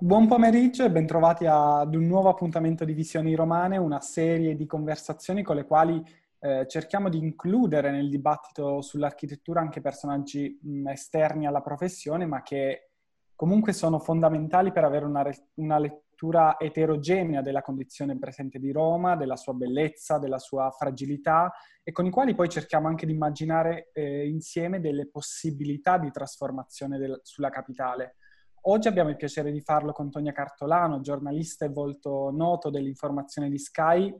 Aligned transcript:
Buon 0.00 0.26
pomeriggio 0.26 0.84
e 0.84 0.90
bentrovati 0.90 1.46
ad 1.46 1.94
un 1.94 2.04
nuovo 2.04 2.28
appuntamento 2.28 2.84
di 2.84 2.94
Visioni 2.94 3.36
Romane, 3.36 3.76
una 3.76 4.00
serie 4.00 4.56
di 4.56 4.66
conversazioni 4.66 5.44
con 5.44 5.54
le 5.54 5.66
quali 5.66 6.02
eh, 6.40 6.66
cerchiamo 6.66 7.08
di 7.08 7.18
includere 7.18 7.92
nel 7.92 8.08
dibattito 8.08 8.80
sull'architettura 8.80 9.60
anche 9.60 9.80
personaggi 9.80 10.58
mh, 10.60 10.88
esterni 10.88 11.46
alla 11.46 11.60
professione, 11.60 12.26
ma 12.26 12.42
che 12.42 12.90
comunque 13.36 13.72
sono 13.72 14.00
fondamentali 14.00 14.72
per 14.72 14.82
avere 14.82 15.04
una, 15.04 15.24
una 15.54 15.78
lettura 15.78 16.58
eterogenea 16.58 17.40
della 17.40 17.62
condizione 17.62 18.18
presente 18.18 18.58
di 18.58 18.72
Roma, 18.72 19.14
della 19.14 19.36
sua 19.36 19.52
bellezza, 19.52 20.18
della 20.18 20.38
sua 20.38 20.72
fragilità 20.76 21.52
e 21.84 21.92
con 21.92 22.04
i 22.04 22.10
quali 22.10 22.34
poi 22.34 22.48
cerchiamo 22.48 22.88
anche 22.88 23.06
di 23.06 23.12
immaginare 23.12 23.90
eh, 23.92 24.26
insieme 24.26 24.80
delle 24.80 25.08
possibilità 25.08 25.98
di 25.98 26.10
trasformazione 26.10 26.98
del, 26.98 27.20
sulla 27.22 27.50
capitale. 27.50 28.16
Oggi 28.70 28.86
abbiamo 28.86 29.08
il 29.08 29.16
piacere 29.16 29.50
di 29.50 29.62
farlo 29.62 29.92
con 29.92 30.10
Tonia 30.10 30.32
Cartolano, 30.32 31.00
giornalista 31.00 31.64
e 31.64 31.70
volto 31.70 32.30
noto 32.30 32.68
dell'informazione 32.68 33.48
di 33.48 33.58
Sky, 33.58 34.14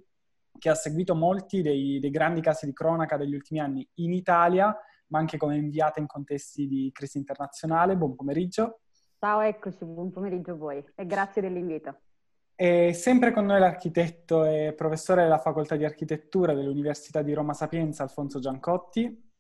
che 0.59 0.71
ha 0.71 0.75
seguito 0.75 1.15
molti 1.15 1.61
dei, 1.61 1.99
dei, 1.99 2.09
grandi 2.09 2.41
casi 2.41 2.65
di 2.65 2.73
cronaca 2.73 3.19
degli 3.19 3.35
ultimi 3.35 3.61
anni 3.61 3.87
in 3.97 4.15
Italia, 4.15 4.75
ma 5.09 5.19
anche 5.19 5.37
come 5.37 5.57
inviata 5.57 6.01
in 6.01 6.07
contesti 6.07 6.67
di 6.67 6.89
crisi 6.95 7.19
internazionale. 7.19 7.95
Buon 7.95 8.15
pomeriggio. 8.15 8.81
Ciao, 9.19 9.41
eccoci, 9.41 9.85
buon 9.85 10.11
pomeriggio 10.11 10.53
a 10.53 10.57
voi 10.57 10.83
e 10.95 11.05
grazie 11.05 11.43
dell'invito. 11.43 11.99
E 12.55 12.95
sempre 12.95 13.33
con 13.33 13.45
noi 13.45 13.61
l'architetto 13.61 14.47
e 14.47 14.73
professore 14.75 15.25
della 15.25 15.37
Facoltà 15.37 15.77
di 15.77 15.85
Architettura 15.85 16.55
dell'Università 16.55 17.21
di 17.21 17.35
Roma 17.35 17.53
Sapienza, 17.53 18.03
Alfonso 18.03 18.39
Giancotti. 18.39 19.31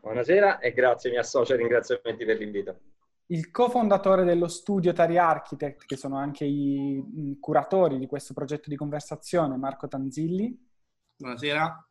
Buonasera 0.00 0.58
e 0.58 0.72
grazie, 0.72 1.10
mi 1.10 1.18
associo 1.18 1.52
ai 1.52 1.58
ringraziamenti 1.58 2.24
per 2.24 2.38
l'invito. 2.38 2.78
Il 3.30 3.50
cofondatore 3.50 4.24
dello 4.24 4.48
studio 4.48 4.94
Tari 4.94 5.18
Architect, 5.18 5.84
che 5.84 5.96
sono 5.96 6.16
anche 6.16 6.46
i 6.46 7.36
curatori 7.38 7.98
di 7.98 8.06
questo 8.06 8.32
progetto 8.32 8.70
di 8.70 8.76
conversazione, 8.76 9.58
Marco 9.58 9.86
Tanzilli. 9.86 10.66
Buonasera. 11.14 11.86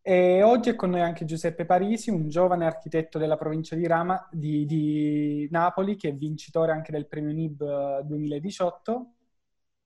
E 0.00 0.42
oggi 0.44 0.70
è 0.70 0.76
con 0.76 0.90
noi 0.90 1.00
anche 1.00 1.24
Giuseppe 1.24 1.64
Parisi, 1.64 2.10
un 2.10 2.28
giovane 2.28 2.66
architetto 2.66 3.18
della 3.18 3.36
provincia 3.36 3.74
di, 3.74 3.84
Rama, 3.88 4.28
di, 4.30 4.64
di 4.64 5.48
Napoli, 5.50 5.96
che 5.96 6.10
è 6.10 6.14
vincitore 6.14 6.70
anche 6.70 6.92
del 6.92 7.08
premio 7.08 7.32
NIB 7.32 8.02
2018. 8.02 9.12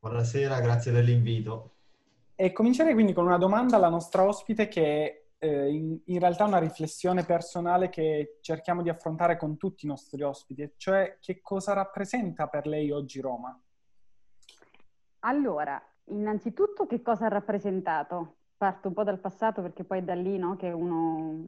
Buonasera, 0.01 0.61
grazie 0.61 0.93
dell'invito. 0.93 1.77
E 2.35 2.53
comincerei 2.53 2.93
quindi 2.93 3.15
con 3.15 3.25
una 3.25 3.39
domanda 3.39 3.77
alla 3.77 3.89
nostra 3.89 4.23
ospite 4.23 4.69
che 4.69 5.28
eh, 5.39 5.73
in, 5.73 5.99
in, 6.05 6.19
realtà 6.19 6.45
una 6.45 6.59
riflessione 6.59 7.25
personale 7.25 7.89
che 7.89 8.39
cerchiamo 8.41 8.83
di 8.83 8.89
affrontare 8.89 9.37
con 9.37 9.57
tutti 9.57 9.85
i 9.85 9.89
nostri 9.89 10.23
ospiti, 10.23 10.73
cioè 10.77 11.19
che 11.21 11.41
cosa 11.41 11.73
rappresenta 11.73 12.49
per 12.49 12.67
lei 12.67 12.91
oggi 12.91 13.21
Roma? 13.21 13.59
Allora, 15.21 15.81
innanzitutto 16.07 16.87
che 16.87 17.03
cosa 17.03 17.27
ha 17.27 17.29
rappresentato? 17.29 18.39
parto 18.59 18.89
un 18.89 18.95
po' 18.95 19.05
dal 19.05 19.21
passato 19.21 19.63
perché 19.63 19.85
poi 19.85 19.99
è 19.99 20.03
da 20.03 20.15
lì 20.15 20.37
no, 20.37 20.57
che 20.57 20.71
uno 20.73 21.47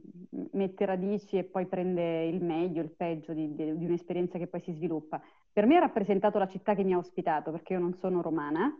mette 0.53 0.85
radici 0.85 1.37
e 1.37 1.43
poi 1.43 1.65
prende 1.65 2.23
il 2.23 2.41
meglio, 2.41 2.81
il 2.81 2.89
peggio 2.89 3.33
di, 3.33 3.53
di, 3.53 3.77
di, 3.77 3.85
un'esperienza 3.85 4.37
che 4.37 4.47
poi 4.47 4.61
si 4.61 4.71
sviluppa. 4.71 5.21
Per 5.51 5.65
me 5.65 5.75
ha 5.75 5.81
rappresentato 5.81 6.39
la 6.39 6.47
città 6.47 6.73
che 6.73 6.85
mi 6.85 6.93
ha 6.93 6.97
ospitato 6.97 7.51
perché 7.51 7.73
io 7.73 7.79
non 7.79 7.93
sono 7.95 8.21
romana. 8.21 8.73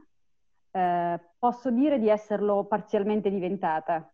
Eh, 0.71 1.19
posso 1.37 1.69
dire 1.71 1.99
di 1.99 2.07
esserlo 2.07 2.63
parzialmente 2.63 3.29
diventata 3.29 4.09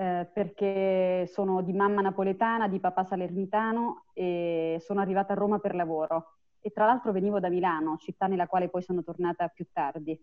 eh, 0.00 0.26
perché 0.32 1.26
sono 1.26 1.60
di 1.60 1.74
mamma 1.74 2.00
napoletana, 2.00 2.68
di 2.68 2.80
papà 2.80 3.04
salernitano 3.04 4.04
e 4.14 4.78
sono 4.80 4.98
arrivata 5.00 5.34
a 5.34 5.36
Roma 5.36 5.58
per 5.58 5.74
lavoro. 5.74 6.36
E 6.58 6.70
tra 6.70 6.86
l'altro 6.86 7.12
venivo 7.12 7.38
da 7.38 7.50
Milano, 7.50 7.98
città 7.98 8.26
nella 8.26 8.46
quale 8.46 8.70
poi 8.70 8.80
sono 8.80 9.02
tornata 9.02 9.48
più 9.48 9.66
tardi, 9.70 10.18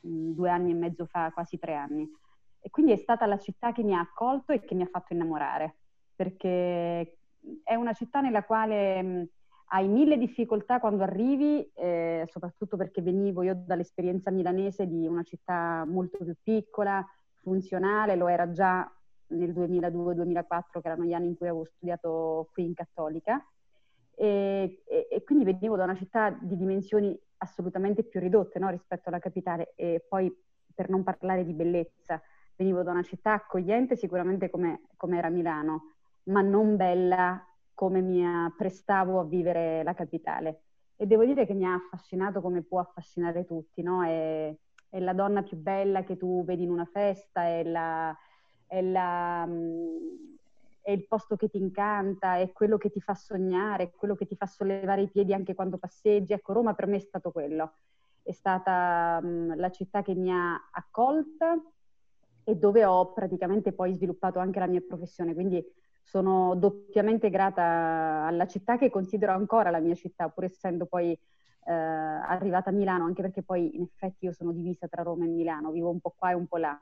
mh, 0.00 0.30
due 0.30 0.48
anni 0.48 0.70
e 0.70 0.74
mezzo 0.74 1.04
fa, 1.04 1.30
quasi 1.30 1.58
tre 1.58 1.74
anni. 1.74 2.08
E 2.58 2.70
quindi 2.70 2.92
è 2.92 2.96
stata 2.96 3.26
la 3.26 3.36
città 3.36 3.72
che 3.72 3.82
mi 3.82 3.94
ha 3.94 4.00
accolto 4.00 4.52
e 4.52 4.64
che 4.64 4.74
mi 4.74 4.82
ha 4.82 4.88
fatto 4.90 5.12
innamorare, 5.12 5.76
perché 6.14 7.18
è 7.62 7.74
una 7.74 7.92
città 7.92 8.22
nella 8.22 8.44
quale 8.44 9.02
mh, 9.02 9.28
hai 9.72 9.88
mille 9.88 10.16
difficoltà 10.16 10.80
quando 10.80 11.02
arrivi, 11.02 11.70
eh, 11.74 12.24
soprattutto 12.28 12.78
perché 12.78 13.02
venivo 13.02 13.42
io 13.42 13.62
dall'esperienza 13.66 14.30
milanese 14.30 14.86
di 14.86 15.06
una 15.06 15.22
città 15.22 15.84
molto 15.86 16.16
più 16.24 16.34
piccola, 16.42 17.06
funzionale, 17.42 18.16
lo 18.16 18.28
era 18.28 18.50
già 18.50 18.90
nel 19.28 19.52
2002-2004, 19.52 20.80
che 20.80 20.88
erano 20.88 21.04
gli 21.04 21.12
anni 21.12 21.28
in 21.28 21.36
cui 21.36 21.48
avevo 21.48 21.64
studiato 21.64 22.48
qui 22.52 22.64
in 22.64 22.74
Cattolica, 22.74 23.44
e, 24.14 24.82
e, 24.84 25.08
e 25.10 25.24
quindi 25.24 25.44
venivo 25.44 25.76
da 25.76 25.84
una 25.84 25.94
città 25.94 26.30
di 26.30 26.56
dimensioni 26.56 27.18
assolutamente 27.38 28.02
più 28.02 28.18
ridotte 28.20 28.58
no, 28.58 28.68
rispetto 28.68 29.08
alla 29.08 29.20
capitale, 29.20 29.72
e 29.76 30.04
poi 30.08 30.34
per 30.74 30.88
non 30.88 31.02
parlare 31.02 31.44
di 31.44 31.52
bellezza, 31.52 32.20
venivo 32.56 32.82
da 32.82 32.90
una 32.90 33.02
città 33.02 33.32
accogliente 33.32 33.96
sicuramente 33.96 34.50
come, 34.50 34.82
come 34.96 35.18
era 35.18 35.28
Milano, 35.28 35.94
ma 36.24 36.40
non 36.40 36.76
bella 36.76 37.42
come 37.74 38.00
mi 38.00 38.24
prestavo 38.56 39.20
a 39.20 39.24
vivere 39.24 39.82
la 39.84 39.94
capitale. 39.94 40.62
E 40.96 41.06
devo 41.06 41.24
dire 41.24 41.46
che 41.46 41.54
mi 41.54 41.64
ha 41.64 41.74
affascinato 41.74 42.40
come 42.40 42.62
può 42.62 42.80
affascinare 42.80 43.44
tutti, 43.44 43.82
no? 43.82 44.02
È, 44.02 44.52
è 44.88 44.98
la 44.98 45.12
donna 45.12 45.42
più 45.42 45.56
bella 45.56 46.02
che 46.02 46.16
tu 46.16 46.44
vedi 46.44 46.64
in 46.64 46.70
una 46.70 46.86
festa, 46.86 47.44
è, 47.44 47.62
la, 47.62 48.16
è, 48.68 48.80
la, 48.80 49.48
è 50.82 50.92
il 50.92 51.06
posto 51.08 51.34
che 51.34 51.48
ti 51.48 51.58
incanta, 51.58 52.36
è 52.36 52.52
quello 52.52 52.76
che 52.76 52.90
ti 52.90 53.00
fa 53.00 53.14
sognare, 53.14 53.82
è 53.82 53.90
quello 53.90 54.14
che 54.14 54.26
ti 54.26 54.36
fa 54.36 54.46
sollevare 54.46 55.02
i 55.02 55.08
piedi 55.08 55.34
anche 55.34 55.56
quando 55.56 55.78
passeggi. 55.78 56.32
Ecco, 56.32 56.52
Roma 56.52 56.74
per 56.74 56.86
me 56.86 56.96
è 56.96 57.00
stato 57.00 57.32
quello. 57.32 57.72
È 58.22 58.32
stata 58.32 59.18
um, 59.20 59.56
la 59.56 59.70
città 59.70 60.02
che 60.02 60.14
mi 60.14 60.30
ha 60.30 60.68
accolta, 60.70 61.60
e 62.44 62.56
dove 62.56 62.84
ho 62.86 63.12
praticamente 63.12 63.72
poi 63.72 63.92
sviluppato 63.92 64.38
anche 64.38 64.58
la 64.58 64.66
mia 64.66 64.80
professione. 64.80 65.34
Quindi 65.34 65.62
sono 66.02 66.54
doppiamente 66.54 67.28
grata 67.28 68.24
alla 68.26 68.46
città 68.46 68.78
che 68.78 68.88
considero 68.88 69.32
ancora 69.32 69.68
la 69.68 69.80
mia 69.80 69.94
città, 69.94 70.30
pur 70.30 70.44
essendo 70.44 70.86
poi 70.86 71.12
eh, 71.12 71.72
arrivata 71.72 72.70
a 72.70 72.72
Milano, 72.72 73.04
anche 73.04 73.20
perché 73.20 73.42
poi 73.42 73.76
in 73.76 73.82
effetti 73.82 74.24
io 74.24 74.32
sono 74.32 74.52
divisa 74.52 74.88
tra 74.88 75.02
Roma 75.02 75.26
e 75.26 75.28
Milano, 75.28 75.70
vivo 75.70 75.90
un 75.90 76.00
po' 76.00 76.14
qua 76.16 76.30
e 76.30 76.34
un 76.34 76.46
po' 76.46 76.56
là. 76.56 76.78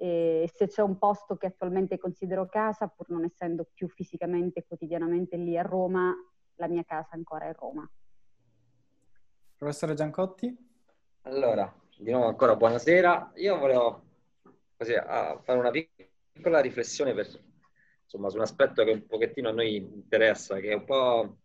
E 0.00 0.48
se 0.54 0.68
c'è 0.68 0.80
un 0.80 0.96
posto 0.96 1.36
che 1.36 1.46
attualmente 1.46 1.98
considero 1.98 2.46
casa, 2.46 2.86
pur 2.86 3.10
non 3.10 3.24
essendo 3.24 3.66
più 3.74 3.88
fisicamente 3.88 4.60
e 4.60 4.64
quotidianamente 4.64 5.36
lì 5.36 5.58
a 5.58 5.62
Roma, 5.62 6.14
la 6.54 6.68
mia 6.68 6.84
casa 6.84 7.16
ancora 7.16 7.46
è 7.46 7.52
Roma. 7.52 7.90
Professore 9.56 9.94
Giancotti? 9.94 10.56
Allora, 11.22 11.74
di 11.98 12.12
nuovo 12.12 12.28
ancora 12.28 12.54
buonasera. 12.54 13.32
Io 13.34 13.58
volevo 13.58 14.02
così, 14.76 14.92
fare 14.94 15.58
una 15.58 15.72
piccola 15.72 16.60
riflessione 16.60 17.12
per, 17.12 17.26
insomma, 18.04 18.28
su 18.28 18.36
un 18.36 18.42
aspetto 18.42 18.84
che 18.84 18.92
un 18.92 19.04
pochettino 19.04 19.48
a 19.48 19.52
noi 19.52 19.76
interessa, 19.76 20.60
che 20.60 20.70
è 20.70 20.74
un 20.74 20.84
po' 20.84 21.38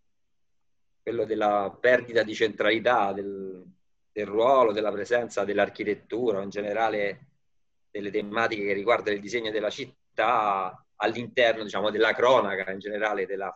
quello 1.02 1.26
della 1.26 1.76
perdita 1.82 2.22
di 2.22 2.36
centralità 2.36 3.14
del, 3.14 3.66
del 4.12 4.26
ruolo, 4.28 4.72
della 4.72 4.92
presenza 4.92 5.44
dell'architettura, 5.44 6.44
in 6.44 6.50
generale 6.50 7.28
delle 7.94 8.10
tematiche 8.10 8.66
che 8.66 8.74
riguardano 8.74 9.16
il 9.16 9.22
disegno 9.22 9.52
della 9.52 9.70
città 9.70 10.84
all'interno 10.96 11.64
diciamo, 11.64 11.92
della 11.92 12.14
cronaca, 12.14 12.72
in 12.72 12.80
generale 12.80 13.28
della 13.28 13.56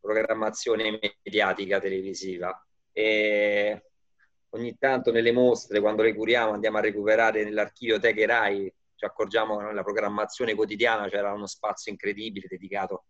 programmazione 0.00 0.98
mediatica 1.22 1.78
televisiva. 1.78 2.66
E 2.90 3.90
ogni 4.50 4.76
tanto 4.76 5.12
nelle 5.12 5.30
mostre, 5.30 5.80
quando 5.80 6.02
le 6.02 6.14
curiamo, 6.14 6.52
andiamo 6.52 6.78
a 6.78 6.80
recuperare 6.80 7.44
nell'archivio 7.44 8.00
Teche 8.00 8.26
Rai 8.26 8.72
ci 8.96 9.04
accorgiamo 9.04 9.58
che 9.58 9.64
nella 9.64 9.82
programmazione 9.82 10.54
quotidiana 10.54 11.08
c'era 11.08 11.32
uno 11.32 11.46
spazio 11.46 11.92
incredibile 11.92 12.46
dedicato 12.48 13.04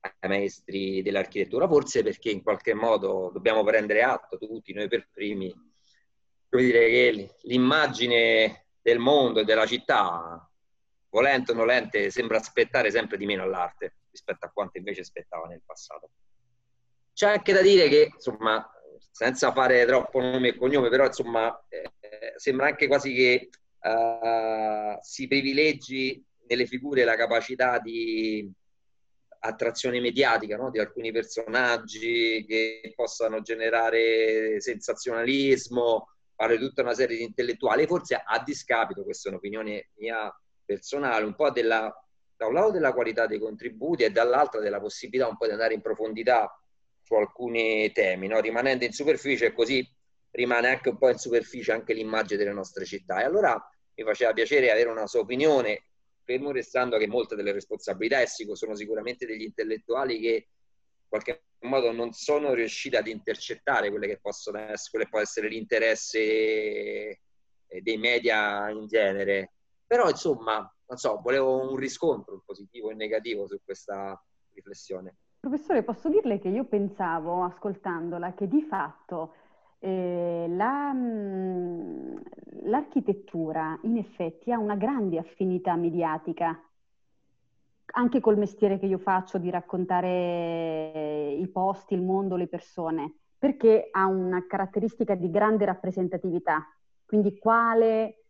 ai 0.00 0.28
maestri 0.28 1.02
dell'architettura, 1.02 1.66
forse 1.66 2.04
perché 2.04 2.30
in 2.30 2.42
qualche 2.42 2.74
modo 2.74 3.30
dobbiamo 3.32 3.64
prendere 3.64 4.02
atto 4.02 4.38
tutti 4.38 4.72
noi 4.72 4.88
per 4.88 5.08
primi, 5.12 5.52
come 6.48 6.62
dire 6.62 6.88
che 6.88 7.34
l'immagine 7.42 8.67
del 8.88 8.98
mondo 8.98 9.40
e 9.40 9.44
della 9.44 9.66
città, 9.66 10.48
volente 11.10 11.52
o 11.52 11.54
nolente, 11.54 12.10
sembra 12.10 12.38
aspettare 12.38 12.90
sempre 12.90 13.18
di 13.18 13.26
meno 13.26 13.42
all'arte 13.42 13.96
rispetto 14.10 14.46
a 14.46 14.50
quanto 14.50 14.78
invece 14.78 15.02
aspettava 15.02 15.46
nel 15.46 15.62
passato. 15.64 16.10
C'è 17.12 17.28
anche 17.28 17.52
da 17.52 17.60
dire 17.60 17.88
che, 17.88 18.10
insomma, 18.14 18.66
senza 19.10 19.52
fare 19.52 19.84
troppo 19.84 20.20
nome 20.20 20.48
e 20.48 20.56
cognome, 20.56 20.88
però 20.88 21.04
insomma, 21.04 21.64
eh, 21.68 21.92
sembra 22.36 22.66
anche 22.66 22.86
quasi 22.86 23.12
che 23.12 23.50
uh, 23.80 24.98
si 25.02 25.26
privilegi 25.28 26.24
nelle 26.46 26.66
figure 26.66 27.04
la 27.04 27.16
capacità 27.16 27.78
di 27.78 28.50
attrazione 29.40 30.00
mediatica 30.00 30.56
no? 30.56 30.70
di 30.70 30.78
alcuni 30.78 31.12
personaggi 31.12 32.44
che 32.48 32.92
possano 32.96 33.42
generare 33.42 34.60
sensazionalismo, 34.60 36.08
fare 36.38 36.56
tutta 36.56 36.82
una 36.82 36.94
serie 36.94 37.16
di 37.16 37.24
intellettuali, 37.24 37.84
forse 37.88 38.14
a 38.14 38.40
discapito, 38.44 39.02
questa 39.02 39.28
è 39.28 39.32
un'opinione 39.32 39.90
mia 39.96 40.32
personale, 40.64 41.24
un 41.24 41.34
po' 41.34 41.50
della, 41.50 41.92
da 42.36 42.46
un 42.46 42.54
lato 42.54 42.70
della 42.70 42.92
qualità 42.92 43.26
dei 43.26 43.40
contributi 43.40 44.04
e 44.04 44.10
dall'altro 44.10 44.60
della 44.60 44.78
possibilità 44.78 45.26
un 45.26 45.36
po' 45.36 45.46
di 45.46 45.52
andare 45.52 45.74
in 45.74 45.80
profondità 45.80 46.48
su 47.02 47.14
alcuni 47.14 47.90
temi, 47.90 48.28
no? 48.28 48.38
rimanendo 48.38 48.84
in 48.84 48.92
superficie 48.92 49.52
così 49.52 49.84
rimane 50.30 50.68
anche 50.68 50.90
un 50.90 50.98
po' 50.98 51.08
in 51.08 51.18
superficie 51.18 51.72
anche 51.72 51.92
l'immagine 51.92 52.38
delle 52.38 52.54
nostre 52.54 52.84
città. 52.84 53.20
E 53.20 53.24
allora 53.24 53.60
mi 53.96 54.04
faceva 54.04 54.32
piacere 54.32 54.70
avere 54.70 54.90
una 54.90 55.08
sua 55.08 55.20
opinione, 55.20 55.86
fermo 56.22 56.52
restando 56.52 56.98
che 56.98 57.08
molte 57.08 57.34
delle 57.34 57.50
responsabilità 57.50 58.24
sono 58.26 58.76
sicuramente 58.76 59.26
degli 59.26 59.42
intellettuali 59.42 60.20
che 60.20 60.46
qualche 61.08 61.44
modo 61.60 61.90
non 61.92 62.12
sono 62.12 62.54
riusciti 62.54 62.96
ad 62.96 63.06
intercettare 63.06 63.90
quelle 63.90 64.06
che 64.06 64.18
possono 64.20 64.58
essere, 64.58 64.90
quello 64.90 65.04
che 65.04 65.10
può 65.10 65.20
essere 65.20 65.48
l'interesse 65.48 66.18
eh, 66.20 67.80
dei 67.80 67.96
media 67.96 68.68
in 68.70 68.86
genere. 68.86 69.52
Però 69.86 70.08
insomma, 70.08 70.56
non 70.86 70.98
so, 70.98 71.20
volevo 71.22 71.70
un 71.70 71.76
riscontro 71.76 72.42
positivo 72.44 72.90
e 72.90 72.94
negativo 72.94 73.46
su 73.46 73.58
questa 73.64 74.22
riflessione. 74.52 75.16
Professore, 75.40 75.82
posso 75.82 76.08
dirle 76.08 76.38
che 76.38 76.48
io 76.48 76.64
pensavo, 76.64 77.44
ascoltandola, 77.44 78.34
che 78.34 78.48
di 78.48 78.62
fatto 78.62 79.34
eh, 79.78 80.46
la, 80.48 80.92
mm, 80.92 82.16
l'architettura 82.64 83.78
in 83.82 83.96
effetti 83.96 84.52
ha 84.52 84.58
una 84.58 84.74
grande 84.74 85.18
affinità 85.18 85.76
mediatica, 85.76 86.60
anche 87.98 88.20
col 88.20 88.38
mestiere 88.38 88.78
che 88.78 88.86
io 88.86 88.98
faccio 88.98 89.38
di 89.38 89.50
raccontare 89.50 91.34
i 91.36 91.48
posti, 91.48 91.94
il 91.94 92.02
mondo, 92.02 92.36
le 92.36 92.46
persone, 92.46 93.14
perché 93.36 93.88
ha 93.90 94.06
una 94.06 94.46
caratteristica 94.46 95.16
di 95.16 95.28
grande 95.30 95.64
rappresentatività. 95.64 96.64
Quindi 97.04 97.36
quale 97.38 98.22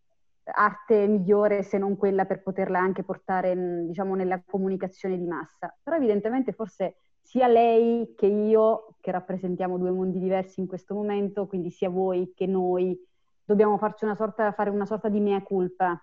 arte 0.44 1.06
migliore 1.06 1.62
se 1.62 1.76
non 1.76 1.98
quella 1.98 2.24
per 2.24 2.42
poterla 2.42 2.78
anche 2.78 3.02
portare, 3.02 3.84
diciamo, 3.86 4.14
nella 4.14 4.42
comunicazione 4.42 5.18
di 5.18 5.26
massa? 5.26 5.76
Però 5.82 5.96
evidentemente 5.96 6.52
forse 6.52 6.96
sia 7.20 7.46
lei 7.46 8.14
che 8.16 8.26
io, 8.26 8.96
che 9.00 9.10
rappresentiamo 9.10 9.76
due 9.76 9.90
mondi 9.90 10.18
diversi 10.18 10.60
in 10.60 10.66
questo 10.66 10.94
momento, 10.94 11.46
quindi 11.46 11.68
sia 11.70 11.90
voi 11.90 12.32
che 12.34 12.46
noi, 12.46 12.98
dobbiamo 13.44 13.78
una 14.00 14.14
sorta, 14.14 14.50
fare 14.52 14.70
una 14.70 14.86
sorta 14.86 15.10
di 15.10 15.20
mea 15.20 15.42
culpa. 15.42 16.02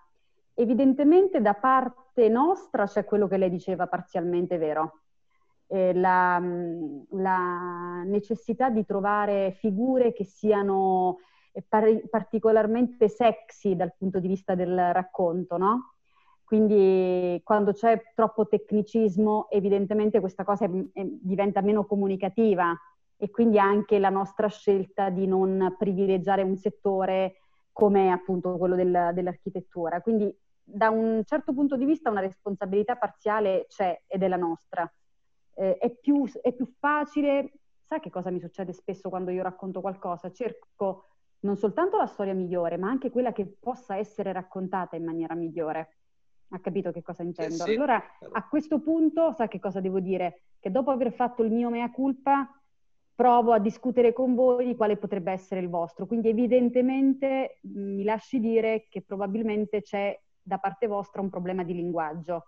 Evidentemente 0.58 1.42
da 1.42 1.52
parte 1.52 2.30
nostra 2.30 2.86
c'è 2.86 3.04
quello 3.04 3.28
che 3.28 3.36
lei 3.36 3.50
diceva 3.50 3.88
parzialmente 3.88 4.56
vero, 4.56 5.00
eh, 5.66 5.92
la, 5.92 6.40
la, 7.10 8.02
necessità 8.06 8.70
di 8.70 8.86
trovare 8.86 9.52
figure 9.58 10.14
che 10.14 10.24
siano 10.24 11.18
eh, 11.52 11.62
par- 11.62 12.08
particolarmente 12.08 13.10
sexy 13.10 13.76
dal 13.76 13.92
punto 13.98 14.18
di 14.18 14.28
vista 14.28 14.54
del 14.54 14.94
racconto, 14.94 15.58
no? 15.58 15.94
Quindi 16.42 17.38
quando 17.44 17.72
c'è 17.72 18.12
troppo 18.14 18.48
tecnicismo, 18.48 19.50
evidentemente 19.50 20.20
questa 20.20 20.42
cosa 20.42 20.64
è, 20.64 20.70
è, 20.94 21.04
diventa 21.04 21.60
meno 21.60 21.84
comunicativa 21.84 22.74
e 23.18 23.28
quindi 23.28 23.58
anche 23.58 23.98
la 23.98 24.10
nostra 24.10 24.48
scelta 24.48 25.10
di 25.10 25.26
non 25.26 25.74
privilegiare 25.76 26.40
un 26.40 26.56
settore 26.56 27.40
come 27.72 28.10
appunto 28.10 28.56
quello 28.56 28.74
del, 28.74 29.10
dell'architettura. 29.12 30.00
Quindi 30.00 30.34
da 30.68 30.90
un 30.90 31.22
certo 31.24 31.54
punto 31.54 31.76
di 31.76 31.84
vista 31.84 32.10
una 32.10 32.20
responsabilità 32.20 32.96
parziale 32.96 33.66
c'è 33.68 34.02
ed 34.06 34.22
è 34.22 34.28
la 34.28 34.36
nostra. 34.36 34.92
Eh, 35.54 35.78
è, 35.78 35.90
più, 35.90 36.26
è 36.42 36.52
più 36.52 36.66
facile, 36.78 37.52
sa 37.84 38.00
che 38.00 38.10
cosa 38.10 38.30
mi 38.30 38.40
succede 38.40 38.72
spesso 38.72 39.08
quando 39.08 39.30
io 39.30 39.42
racconto 39.42 39.80
qualcosa? 39.80 40.32
Cerco 40.32 41.10
non 41.40 41.56
soltanto 41.56 41.96
la 41.96 42.06
storia 42.06 42.34
migliore, 42.34 42.76
ma 42.76 42.88
anche 42.88 43.10
quella 43.10 43.32
che 43.32 43.46
possa 43.46 43.96
essere 43.96 44.32
raccontata 44.32 44.96
in 44.96 45.04
maniera 45.04 45.34
migliore. 45.34 45.98
Ha 46.50 46.60
capito 46.60 46.90
che 46.90 47.02
cosa 47.02 47.22
intendo? 47.22 47.54
Sì, 47.54 47.62
sì. 47.62 47.74
Allora, 47.74 48.02
a 48.32 48.48
questo 48.48 48.80
punto, 48.80 49.32
sa 49.32 49.46
che 49.46 49.60
cosa 49.60 49.80
devo 49.80 50.00
dire? 50.00 50.42
Che 50.58 50.70
dopo 50.70 50.90
aver 50.90 51.12
fatto 51.12 51.42
il 51.42 51.52
mio 51.52 51.70
mea 51.70 51.90
culpa, 51.90 52.50
provo 53.14 53.52
a 53.52 53.58
discutere 53.58 54.12
con 54.12 54.34
voi 54.34 54.66
di 54.66 54.76
quale 54.76 54.96
potrebbe 54.96 55.32
essere 55.32 55.60
il 55.60 55.68
vostro. 55.68 56.06
Quindi 56.06 56.28
evidentemente 56.28 57.58
mi 57.62 58.02
lasci 58.02 58.40
dire 58.40 58.86
che 58.88 59.02
probabilmente 59.02 59.82
c'è 59.82 60.18
da 60.46 60.58
parte 60.58 60.86
vostra 60.86 61.20
un 61.20 61.28
problema 61.28 61.64
di 61.64 61.74
linguaggio. 61.74 62.46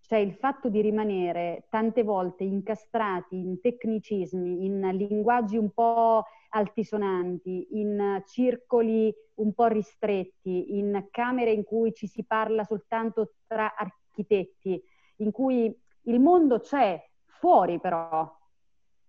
Cioè 0.00 0.18
il 0.18 0.34
fatto 0.34 0.68
di 0.68 0.80
rimanere 0.80 1.66
tante 1.68 2.02
volte 2.02 2.44
incastrati 2.44 3.36
in 3.36 3.60
tecnicismi, 3.60 4.64
in 4.64 4.80
linguaggi 4.94 5.56
un 5.56 5.70
po' 5.70 6.24
altisonanti, 6.50 7.68
in 7.78 8.22
circoli 8.26 9.12
un 9.34 9.52
po' 9.52 9.66
ristretti, 9.66 10.76
in 10.78 11.08
camere 11.10 11.50
in 11.52 11.64
cui 11.64 11.92
ci 11.92 12.06
si 12.06 12.24
parla 12.24 12.64
soltanto 12.64 13.34
tra 13.46 13.74
architetti, 13.76 14.80
in 15.16 15.30
cui 15.30 15.76
il 16.02 16.20
mondo 16.20 16.60
c'è 16.60 17.04
fuori 17.24 17.80
però, 17.80 18.32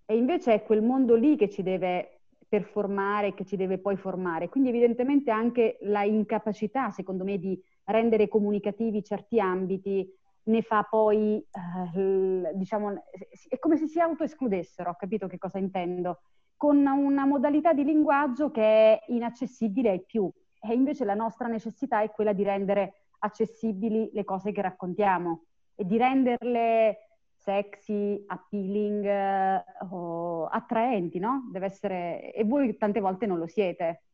e 0.06 0.16
invece 0.16 0.54
è 0.54 0.64
quel 0.64 0.82
mondo 0.82 1.16
lì 1.16 1.36
che 1.36 1.50
ci 1.50 1.64
deve 1.64 2.22
performare, 2.48 3.34
che 3.34 3.46
ci 3.46 3.56
deve 3.56 3.78
poi 3.78 3.98
formare. 3.98 4.50
Quindi 4.50 4.70
evidentemente 4.70 5.32
anche 5.32 5.78
la 5.82 6.04
incapacità, 6.04 6.90
secondo 6.90 7.24
me, 7.24 7.38
di 7.38 7.62
rendere 7.88 8.28
comunicativi 8.28 9.04
certi 9.04 9.40
ambiti 9.40 10.10
ne 10.48 10.62
fa 10.62 10.84
poi, 10.84 11.38
eh, 11.40 12.52
diciamo, 12.54 13.04
è 13.50 13.60
come 13.60 13.78
se 13.78 13.88
si 13.88 14.00
autoescludessero, 14.00 14.92
ho 14.92 14.96
capito 14.96 15.28
che 15.28 15.38
cosa 15.38 15.58
intendo, 15.58 16.22
con 16.56 16.86
una 16.86 17.26
modalità 17.26 17.74
di 17.74 17.84
linguaggio 17.84 18.50
che 18.50 18.62
è 18.62 19.04
inaccessibile 19.08 19.90
ai 19.90 20.04
più. 20.06 20.30
E 20.60 20.74
invece 20.74 21.06
la 21.06 21.14
nostra 21.14 21.48
necessità 21.48 22.02
è 22.02 22.12
quella 22.12 22.34
di 22.34 22.44
rendere 22.44 22.94
accessibili 23.20 24.10
le 24.14 24.24
cose 24.24 24.52
che 24.52 24.62
raccontiamo 24.62 25.44
e 25.76 25.86
di 25.86 25.98
renderle 25.98 26.98
sexy, 27.36 28.24
appealing, 28.28 29.06
eh, 29.06 29.64
attraenti, 30.50 31.20
no? 31.20 31.52
Essere... 31.54 32.34
E 32.34 32.44
voi 32.44 32.76
tante 32.78 33.00
volte 33.00 33.26
non 33.26 33.38
lo 33.38 33.48
siete. 33.48 34.07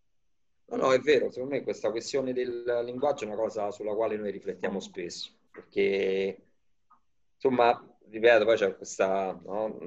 No, 0.76 0.88
no, 0.88 0.94
è 0.94 1.00
vero, 1.00 1.30
secondo 1.30 1.56
me 1.56 1.64
questa 1.64 1.92
questione 1.92 2.34
del 2.34 2.82
linguaggio 2.84 3.26
è 3.26 3.28
una 3.28 3.36
cosa 3.36 3.72
sulla 3.72 3.94
quale 3.94 4.18
noi 4.18 4.32
riflettiamo 4.32 4.80
spesso 4.80 5.32
perché 5.54 6.38
insomma, 7.36 7.98
ripeto, 8.10 8.46
poi 8.46 8.58
c'è 8.58 8.76
questa... 8.76 9.40
No? 9.46 9.78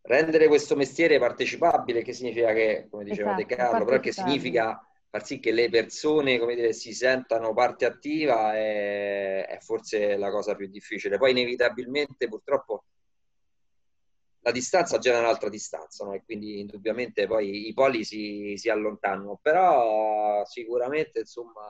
Rendere 0.00 0.46
questo 0.46 0.76
mestiere 0.76 1.18
partecipabile, 1.18 2.02
che 2.02 2.12
significa 2.12 2.52
che, 2.52 2.86
come 2.88 3.02
diceva 3.02 3.34
esatto, 3.34 3.46
De 3.46 3.56
Carlo, 3.56 3.84
però 3.84 3.98
che 3.98 4.12
significa 4.12 4.80
far 5.10 5.24
sì 5.24 5.40
che 5.40 5.50
le 5.50 5.68
persone, 5.68 6.38
come 6.38 6.54
dire, 6.54 6.72
si 6.72 6.94
sentano 6.94 7.52
parte 7.52 7.86
attiva 7.86 8.54
è, 8.54 9.46
è 9.46 9.58
forse 9.58 10.16
la 10.16 10.30
cosa 10.30 10.54
più 10.54 10.68
difficile. 10.68 11.18
Poi 11.18 11.32
inevitabilmente, 11.32 12.28
purtroppo, 12.28 12.84
la 14.46 14.52
distanza 14.52 14.98
genera 14.98 15.24
un'altra 15.24 15.48
distanza, 15.48 16.04
no? 16.04 16.12
e 16.12 16.22
quindi 16.24 16.60
indubbiamente 16.60 17.26
poi 17.26 17.66
i 17.66 17.74
poli 17.74 18.04
si, 18.04 18.54
si 18.56 18.68
allontanano, 18.68 19.40
però 19.42 20.44
sicuramente, 20.44 21.18
insomma, 21.20 21.62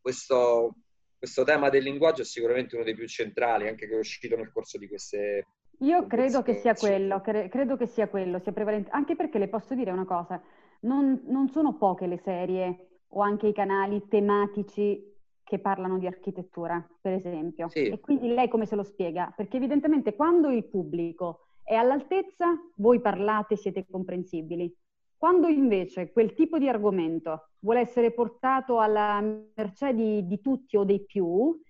questo 0.00 0.74
questo 1.18 1.44
tema 1.44 1.70
del 1.70 1.82
linguaggio 1.82 2.22
è 2.22 2.24
sicuramente 2.24 2.76
uno 2.76 2.84
dei 2.84 2.94
più 2.94 3.06
centrali, 3.06 3.68
anche 3.68 3.88
che 3.88 3.94
è 3.94 3.98
uscito 3.98 4.36
nel 4.36 4.52
corso 4.52 4.78
di 4.78 4.86
queste... 4.86 5.46
Io 5.80 6.06
credo 6.06 6.42
che 6.42 6.54
sia 6.54 6.74
quello, 6.74 7.20
cre- 7.20 7.48
credo 7.48 7.76
che 7.76 7.86
sia 7.86 8.08
quello, 8.08 8.38
sia 8.38 8.52
prevalente, 8.52 8.90
anche 8.90 9.16
perché 9.16 9.38
le 9.38 9.48
posso 9.48 9.74
dire 9.74 9.90
una 9.90 10.04
cosa, 10.06 10.40
non, 10.80 11.22
non 11.24 11.48
sono 11.48 11.76
poche 11.76 12.06
le 12.06 12.18
serie 12.18 13.00
o 13.08 13.20
anche 13.20 13.48
i 13.48 13.52
canali 13.52 14.06
tematici 14.08 15.14
che 15.42 15.58
parlano 15.58 15.98
di 15.98 16.06
architettura, 16.06 16.86
per 17.00 17.12
esempio. 17.12 17.68
Sì. 17.68 17.88
E 17.88 18.00
quindi 18.00 18.28
lei 18.28 18.48
come 18.48 18.66
se 18.66 18.76
lo 18.76 18.82
spiega? 18.82 19.32
Perché 19.36 19.56
evidentemente 19.56 20.14
quando 20.14 20.50
il 20.50 20.64
pubblico 20.64 21.45
è 21.66 21.74
all'altezza, 21.74 22.54
voi 22.76 23.00
parlate, 23.00 23.56
siete 23.56 23.84
comprensibili. 23.90 24.72
Quando 25.16 25.48
invece 25.48 26.12
quel 26.12 26.32
tipo 26.32 26.58
di 26.58 26.68
argomento 26.68 27.48
vuole 27.58 27.80
essere 27.80 28.12
portato 28.12 28.78
alla 28.78 29.20
mercé 29.20 29.92
di, 29.92 30.24
di 30.28 30.40
tutti 30.40 30.76
o 30.76 30.84
dei 30.84 31.04
più, 31.04 31.60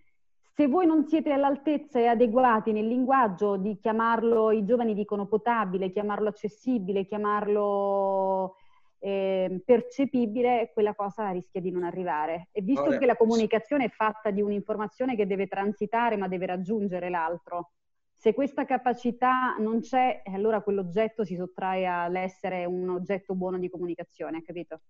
se 0.53 0.67
voi 0.67 0.85
non 0.85 1.07
siete 1.07 1.33
all'altezza 1.33 1.99
e 1.99 2.09
adeguati 2.09 2.73
nel 2.73 2.87
linguaggio 2.87 3.57
di 3.57 3.79
chiamarlo, 3.79 4.50
i 4.50 4.67
giovani 4.67 4.93
dicono 4.93 5.26
potabile, 5.26 5.91
chiamarlo 5.91 6.29
accessibile, 6.29 7.07
chiamarlo 7.07 8.57
eh, 8.99 9.62
percepibile, 9.65 10.73
quella 10.75 10.95
cosa 10.95 11.31
rischia 11.31 11.62
di 11.62 11.71
non 11.71 11.85
arrivare. 11.85 12.49
E 12.53 12.61
visto 12.61 12.85
Vabbè. 12.85 12.99
che 12.99 13.07
la 13.07 13.17
comunicazione 13.17 13.87
è 13.87 13.88
fatta 13.88 14.31
di 14.31 14.43
un'informazione 14.43 15.17
che 15.17 15.26
deve 15.26 15.47
transitare 15.47 16.19
ma 16.19 16.29
deve 16.29 16.45
raggiungere 16.45 17.09
l'altro, 17.09 17.71
se 18.16 18.32
questa 18.32 18.64
capacità 18.64 19.56
non 19.58 19.80
c'è, 19.80 20.23
allora 20.25 20.62
quell'oggetto 20.62 21.25
si 21.25 21.37
sottrae 21.37 21.85
all'essere 21.85 22.64
un 22.64 22.88
oggetto 22.88 23.35
buono 23.35 23.58
di 23.58 23.68
comunicazione, 23.68 24.42
capito? 24.42 24.80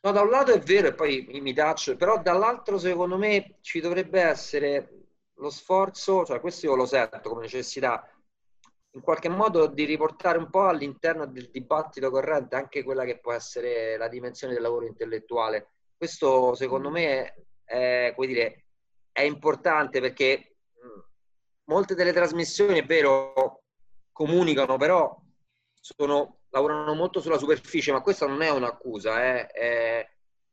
No, 0.00 0.12
da 0.12 0.22
un 0.22 0.30
lato 0.30 0.52
è 0.52 0.58
vero 0.58 0.88
e 0.88 0.94
poi 0.94 1.26
mi 1.42 1.52
taccio, 1.52 1.96
però 1.96 2.20
dall'altro 2.20 2.78
secondo 2.78 3.18
me 3.18 3.58
ci 3.60 3.80
dovrebbe 3.80 4.20
essere 4.20 4.90
lo 5.34 5.50
sforzo, 5.50 6.24
cioè 6.24 6.40
questo 6.40 6.66
io 6.66 6.76
lo 6.76 6.86
sento 6.86 7.28
come 7.28 7.42
necessità, 7.42 8.08
in 8.92 9.02
qualche 9.02 9.28
modo 9.28 9.66
di 9.66 9.84
riportare 9.84 10.38
un 10.38 10.48
po' 10.48 10.66
all'interno 10.66 11.26
del 11.26 11.50
dibattito 11.50 12.10
corrente 12.10 12.56
anche 12.56 12.82
quella 12.82 13.04
che 13.04 13.18
può 13.18 13.32
essere 13.32 13.98
la 13.98 14.08
dimensione 14.08 14.54
del 14.54 14.62
lavoro 14.62 14.86
intellettuale. 14.86 15.68
Questo 15.94 16.54
secondo 16.54 16.90
me 16.90 17.34
è, 17.64 18.14
è, 18.14 18.26
dire, 18.26 18.64
è 19.12 19.22
importante 19.22 20.00
perché 20.00 20.55
molte 21.66 21.94
delle 21.94 22.12
trasmissioni, 22.12 22.78
è 22.78 22.84
vero, 22.84 23.62
comunicano, 24.12 24.76
però 24.76 25.16
sono 25.80 26.38
lavorano 26.56 26.94
molto 26.94 27.20
sulla 27.20 27.38
superficie, 27.38 27.92
ma 27.92 28.00
questa 28.00 28.26
non 28.26 28.40
è 28.42 28.50
un'accusa, 28.50 29.22
eh, 29.22 29.46
è, 29.48 30.10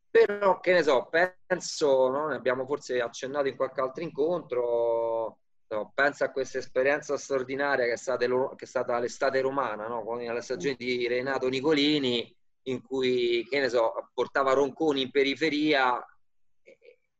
però 0.09 0.59
che 0.59 0.73
ne 0.73 0.83
so, 0.83 1.09
penso, 1.09 2.09
no? 2.09 2.27
ne 2.27 2.35
abbiamo 2.35 2.65
forse 2.65 2.99
accennato 2.99 3.47
in 3.47 3.55
qualche 3.55 3.81
altro 3.81 4.03
incontro, 4.03 5.39
no? 5.67 5.91
penso 5.95 6.25
a 6.25 6.29
questa 6.29 6.57
esperienza 6.57 7.17
straordinaria 7.17 7.85
che 7.85 7.93
è 7.93 7.97
stata, 7.97 8.25
che 8.27 8.65
è 8.65 8.67
stata 8.67 8.99
l'estate 8.99 9.41
romana, 9.41 9.87
no? 9.87 10.03
con 10.03 10.21
la 10.21 10.41
stagione 10.41 10.75
di 10.77 11.07
Renato 11.07 11.47
Nicolini, 11.47 12.35
in 12.63 12.81
cui, 12.81 13.45
che 13.49 13.59
ne 13.59 13.69
so, 13.69 14.09
portava 14.13 14.53
Ronconi 14.53 15.03
in 15.03 15.11
periferia 15.11 16.05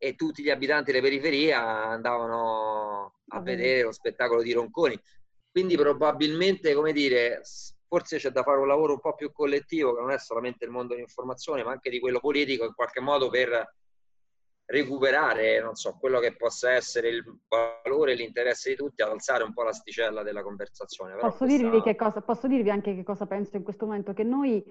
e, 0.03 0.15
tutti 0.15 0.43
gli 0.43 0.49
abitanti 0.49 0.91
delle 0.91 1.01
periferie 1.01 1.53
andavano 1.53 3.19
a 3.29 3.39
vedere 3.39 3.83
lo 3.83 3.91
spettacolo 3.93 4.41
di 4.41 4.51
Ronconi. 4.51 4.99
Quindi 5.49 5.77
probabilmente, 5.77 6.73
come 6.73 6.91
dire, 6.91 7.41
forse 7.87 8.17
c'è 8.17 8.29
da 8.29 8.43
fare 8.43 8.59
un 8.59 8.67
lavoro 8.67 8.93
un 8.93 8.99
po' 8.99 9.15
più 9.15 9.31
collettivo, 9.31 9.93
che 9.95 10.01
non 10.01 10.11
è 10.11 10.17
solamente 10.17 10.65
il 10.65 10.71
mondo 10.71 10.93
dell'informazione, 10.93 11.63
ma 11.63 11.71
anche 11.71 11.89
di 11.89 11.99
quello 11.99 12.19
politico, 12.19 12.65
in 12.65 12.73
qualche 12.73 12.99
modo 12.99 13.29
per 13.29 13.75
recuperare, 14.65 15.61
non 15.61 15.75
so, 15.75 15.95
quello 15.99 16.19
che 16.19 16.35
possa 16.35 16.71
essere 16.71 17.09
il 17.09 17.23
valore 17.47 18.13
e 18.13 18.15
l'interesse 18.15 18.71
di 18.71 18.75
tutti 18.75 19.01
ad 19.01 19.09
alzare 19.09 19.43
un 19.43 19.53
po' 19.53 19.63
l'asticella 19.63 20.23
della 20.23 20.41
conversazione. 20.41 21.15
Posso, 21.15 21.45
questa... 21.45 21.45
dirvi 21.45 21.95
cosa, 21.95 22.21
posso, 22.21 22.47
dirvi 22.47 22.69
anche 22.69 22.95
che 22.95 23.03
cosa 23.03 23.25
penso 23.25 23.55
in 23.55 23.63
questo 23.63 23.85
momento, 23.85 24.13
che 24.13 24.23
noi, 24.23 24.63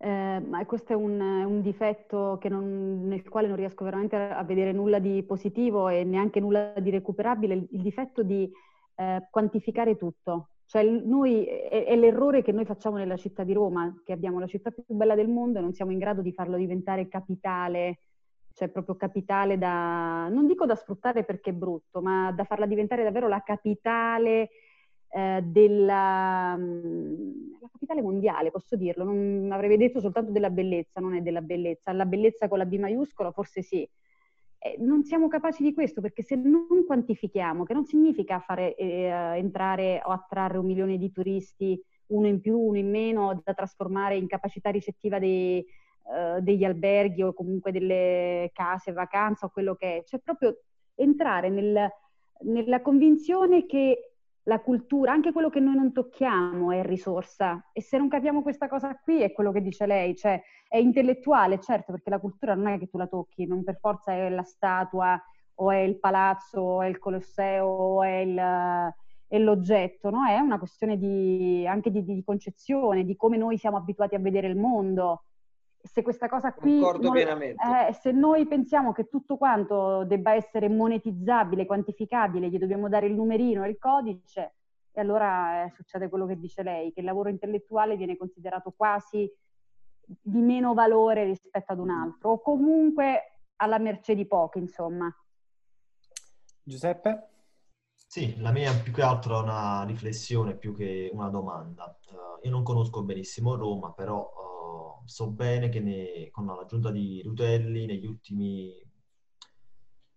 eh, 0.00 0.64
questo 0.66 0.92
è 0.92 0.96
un, 0.96 1.20
un 1.20 1.60
difetto 1.60 2.38
non, 2.48 3.06
nel 3.08 3.28
quale 3.28 3.48
non 3.48 3.56
riesco 3.56 3.84
veramente 3.84 4.16
a 4.16 4.42
vedere 4.44 4.72
nulla 4.72 5.00
di 5.00 5.22
positivo 5.24 5.88
e 5.88 6.04
neanche 6.04 6.40
nulla 6.40 6.72
di 6.78 6.90
recuperabile, 6.90 7.54
il, 7.54 7.66
il 7.72 7.82
difetto 7.82 8.22
di 8.22 8.50
eh, 8.94 9.26
quantificare 9.30 9.96
tutto. 9.96 10.50
Cioè 10.66 10.84
noi, 10.84 11.44
è, 11.46 11.86
è, 11.86 11.96
l'errore 11.96 12.42
che 12.42 12.52
noi 12.52 12.64
facciamo 12.64 12.96
nella 12.96 13.16
città 13.16 13.42
di 13.42 13.52
Roma, 13.52 14.02
che 14.04 14.12
abbiamo 14.12 14.38
la 14.38 14.46
città 14.46 14.70
più 14.70 14.84
bella 14.86 15.14
del 15.14 15.28
mondo 15.28 15.58
e 15.58 15.62
non 15.62 15.72
siamo 15.72 15.90
in 15.92 15.98
grado 15.98 16.20
di 16.20 16.32
farlo 16.32 16.56
diventare 16.56 17.08
capitale, 17.08 18.00
cioè 18.52 18.68
proprio 18.68 18.94
capitale 18.96 19.58
da, 19.58 20.28
non 20.28 20.46
dico 20.46 20.66
da 20.66 20.74
sfruttare 20.74 21.24
perché 21.24 21.50
è 21.50 21.54
brutto, 21.54 22.02
ma 22.02 22.30
da 22.32 22.44
farla 22.44 22.66
diventare 22.66 23.02
davvero 23.02 23.28
la 23.28 23.42
capitale 23.42 24.50
eh, 25.10 25.40
della 25.42 26.56
mm, 26.56 27.54
capitale 27.70 28.02
mondiale, 28.02 28.50
posso 28.50 28.76
dirlo, 28.76 29.04
non 29.04 29.48
avrei 29.52 29.76
detto 29.76 30.00
soltanto 30.00 30.32
della 30.32 30.50
bellezza, 30.50 31.00
non 31.00 31.14
è 31.14 31.20
della 31.20 31.42
bellezza, 31.42 31.92
la 31.92 32.06
bellezza 32.06 32.48
con 32.48 32.58
la 32.58 32.66
B 32.66 32.78
maiuscola 32.78 33.32
forse 33.32 33.62
sì, 33.62 33.88
eh, 34.60 34.76
non 34.80 35.04
siamo 35.04 35.28
capaci 35.28 35.62
di 35.62 35.72
questo 35.72 36.00
perché 36.00 36.22
se 36.22 36.34
non 36.34 36.84
quantifichiamo, 36.86 37.64
che 37.64 37.72
non 37.72 37.84
significa 37.84 38.40
fare 38.40 38.74
eh, 38.74 39.06
entrare 39.36 40.00
o 40.04 40.10
attrarre 40.10 40.58
un 40.58 40.66
milione 40.66 40.98
di 40.98 41.10
turisti, 41.12 41.80
uno 42.08 42.26
in 42.26 42.40
più, 42.40 42.58
uno 42.58 42.78
in 42.78 42.90
meno, 42.90 43.40
da 43.44 43.54
trasformare 43.54 44.16
in 44.16 44.26
capacità 44.26 44.70
ricettiva 44.70 45.18
dei, 45.18 45.64
uh, 46.04 46.40
degli 46.40 46.64
alberghi 46.64 47.22
o 47.22 47.32
comunque 47.32 47.70
delle 47.70 48.50
case 48.52 48.92
vacanza 48.92 49.46
o 49.46 49.50
quello 49.50 49.74
che 49.74 49.98
è, 49.98 50.04
cioè 50.04 50.20
proprio 50.20 50.56
entrare 50.94 51.50
nel, 51.50 51.88
nella 52.40 52.80
convinzione 52.80 53.66
che 53.66 54.14
la 54.48 54.60
cultura, 54.60 55.12
anche 55.12 55.30
quello 55.30 55.50
che 55.50 55.60
noi 55.60 55.76
non 55.76 55.92
tocchiamo 55.92 56.72
è 56.72 56.82
risorsa 56.82 57.68
e 57.70 57.82
se 57.82 57.98
non 57.98 58.08
capiamo 58.08 58.40
questa 58.40 58.66
cosa 58.66 58.98
qui 58.98 59.20
è 59.20 59.30
quello 59.30 59.52
che 59.52 59.60
dice 59.60 59.84
lei, 59.86 60.16
cioè 60.16 60.42
è 60.66 60.78
intellettuale, 60.78 61.60
certo, 61.60 61.92
perché 61.92 62.08
la 62.08 62.18
cultura 62.18 62.54
non 62.54 62.68
è 62.68 62.78
che 62.78 62.88
tu 62.88 62.96
la 62.96 63.06
tocchi, 63.06 63.46
non 63.46 63.62
per 63.62 63.78
forza 63.78 64.12
è 64.12 64.28
la 64.30 64.42
statua 64.42 65.22
o 65.56 65.70
è 65.70 65.78
il 65.78 65.98
palazzo 65.98 66.60
o 66.60 66.82
è 66.82 66.86
il 66.86 66.98
Colosseo 66.98 67.66
o 67.66 68.02
è, 68.02 68.16
il, 68.16 68.36
è 69.26 69.38
l'oggetto, 69.38 70.08
no? 70.08 70.26
È 70.26 70.38
una 70.38 70.58
questione 70.58 70.96
di, 70.96 71.66
anche 71.66 71.90
di, 71.90 72.02
di, 72.02 72.22
concezione, 72.24 73.04
di 73.04 73.16
come 73.16 73.36
noi 73.36 73.58
siamo 73.58 73.76
abituati 73.76 74.14
a 74.14 74.18
vedere 74.18 74.46
il 74.46 74.56
mondo. 74.56 75.24
Se 75.98 76.04
questa 76.04 76.28
cosa 76.28 76.52
qui... 76.52 76.80
Pienamente. 77.10 77.88
Eh, 77.88 77.92
se 77.92 78.12
noi 78.12 78.46
pensiamo 78.46 78.92
che 78.92 79.08
tutto 79.08 79.36
quanto 79.36 80.04
debba 80.04 80.32
essere 80.32 80.68
monetizzabile, 80.68 81.66
quantificabile, 81.66 82.48
gli 82.48 82.58
dobbiamo 82.58 82.88
dare 82.88 83.06
il 83.06 83.14
numerino 83.14 83.64
e 83.64 83.70
il 83.70 83.78
codice, 83.78 84.54
e 84.92 85.00
allora 85.00 85.64
eh, 85.64 85.70
succede 85.70 86.08
quello 86.08 86.26
che 86.26 86.38
dice 86.38 86.62
lei, 86.62 86.92
che 86.92 87.00
il 87.00 87.06
lavoro 87.06 87.30
intellettuale 87.30 87.96
viene 87.96 88.16
considerato 88.16 88.72
quasi 88.76 89.28
di 90.04 90.40
meno 90.40 90.72
valore 90.72 91.24
rispetto 91.24 91.72
ad 91.72 91.80
un 91.80 91.90
altro, 91.90 92.30
o 92.30 92.40
comunque 92.40 93.40
alla 93.56 93.78
mercé 93.78 94.14
di 94.14 94.24
pochi, 94.24 94.60
insomma. 94.60 95.12
Giuseppe? 96.62 97.28
Sì, 98.10 98.38
la 98.38 98.52
mia 98.52 98.72
più 98.74 98.90
che 98.90 99.02
altro 99.02 99.38
è 99.38 99.42
una 99.42 99.84
riflessione 99.84 100.56
più 100.56 100.74
che 100.74 101.10
una 101.12 101.28
domanda. 101.28 101.94
Uh, 102.10 102.44
io 102.46 102.50
non 102.50 102.62
conosco 102.62 103.02
benissimo 103.02 103.54
Roma, 103.54 103.92
però 103.92 104.20
uh, 105.02 105.06
so 105.06 105.30
bene 105.30 105.68
che 105.68 105.80
ne, 105.80 106.30
con 106.30 106.46
la 106.46 106.64
giunta 106.66 106.90
di 106.90 107.20
Rutelli 107.22 107.84
negli 107.84 108.06
ultimi 108.06 108.72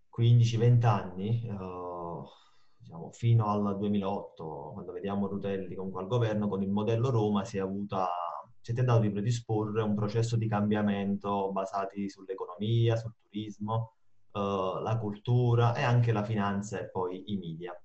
15-20 0.09 0.85
anni, 0.85 1.45
uh, 1.49 2.23
diciamo, 2.77 3.11
fino 3.11 3.47
al 3.47 3.77
2008, 3.77 4.71
quando 4.73 4.93
vediamo 4.93 5.27
Rutelli 5.27 5.75
comunque 5.75 6.01
al 6.01 6.07
governo, 6.07 6.47
con 6.47 6.63
il 6.63 6.71
modello 6.71 7.09
Roma 7.09 7.43
si 7.43 7.57
è 7.57 7.59
avuta 7.59 8.07
si 8.61 8.71
è 8.71 8.73
tentato 8.75 8.99
di 9.01 9.11
predisporre 9.11 9.81
un 9.81 9.95
processo 9.95 10.37
di 10.37 10.47
cambiamento 10.47 11.51
basati 11.51 12.07
sull'economia, 12.09 12.95
sul 12.95 13.13
turismo, 13.19 13.95
eh, 14.33 14.79
la 14.81 14.97
cultura 14.99 15.75
e 15.75 15.83
anche 15.83 16.11
la 16.11 16.23
finanza 16.23 16.79
e 16.79 16.89
poi 16.89 17.23
i 17.33 17.37
media. 17.37 17.79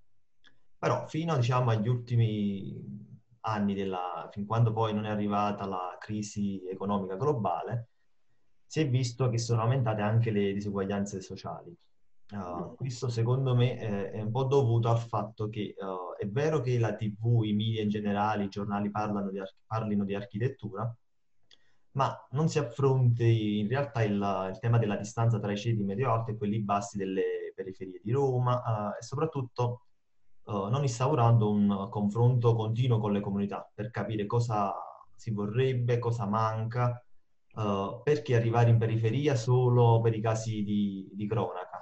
Però 0.78 1.06
fino 1.08 1.36
diciamo, 1.36 1.70
agli 1.70 1.88
ultimi 1.88 3.04
anni, 3.40 3.74
della, 3.74 4.28
fin 4.32 4.46
quando 4.46 4.72
poi 4.72 4.92
non 4.92 5.06
è 5.06 5.10
arrivata 5.10 5.66
la 5.66 5.96
crisi 5.98 6.62
economica 6.68 7.16
globale, 7.16 7.88
si 8.66 8.80
è 8.80 8.88
visto 8.88 9.28
che 9.28 9.38
sono 9.38 9.62
aumentate 9.62 10.02
anche 10.02 10.30
le 10.30 10.52
disuguaglianze 10.52 11.20
sociali. 11.20 11.74
Uh, 12.28 12.74
questo 12.74 13.08
secondo 13.08 13.54
me 13.54 13.76
è, 14.10 14.20
un 14.20 14.32
po' 14.32 14.44
dovuto 14.44 14.88
al 14.88 14.98
fatto 14.98 15.48
che 15.48 15.76
uh, 15.78 16.16
è 16.20 16.26
vero 16.26 16.60
che 16.60 16.76
la 16.76 16.96
TV, 16.96 17.44
i 17.44 17.52
media 17.52 17.82
in 17.82 17.88
generale, 17.88 18.44
i 18.44 18.48
giornali 18.48 18.90
di, 18.90 19.40
parlino 19.64 20.04
di 20.04 20.14
architettura, 20.14 20.92
ma 21.96 22.26
non 22.30 22.48
si 22.48 22.58
affronti 22.58 23.58
in 23.60 23.68
realtà 23.68 24.02
il, 24.02 24.12
il, 24.12 24.58
tema 24.60 24.78
della 24.78 24.96
distanza 24.96 25.38
tra 25.38 25.52
i 25.52 25.56
ceti 25.56 25.82
medio-alti 25.82 26.30
e 26.32 26.36
quelli 26.36 26.60
bassi 26.60 26.96
delle 26.96 27.52
periferie 27.54 28.00
di 28.02 28.12
Roma 28.12 28.62
uh, 28.64 28.98
e 28.98 29.02
soprattutto 29.02 29.80
non 30.46 30.82
instaurando 30.82 31.50
un 31.50 31.88
confronto 31.90 32.54
continuo 32.54 33.00
con 33.00 33.10
le 33.10 33.20
comunità 33.20 33.68
per 33.74 33.90
capire 33.90 34.26
cosa 34.26 34.72
si 35.16 35.32
vorrebbe, 35.32 35.98
cosa 35.98 36.24
manca, 36.24 37.04
perché 38.04 38.36
arrivare 38.36 38.70
in 38.70 38.78
periferia 38.78 39.34
solo 39.34 40.00
per 40.00 40.14
i 40.14 40.20
casi 40.20 40.62
di, 40.62 41.10
di 41.12 41.26
cronaca 41.26 41.76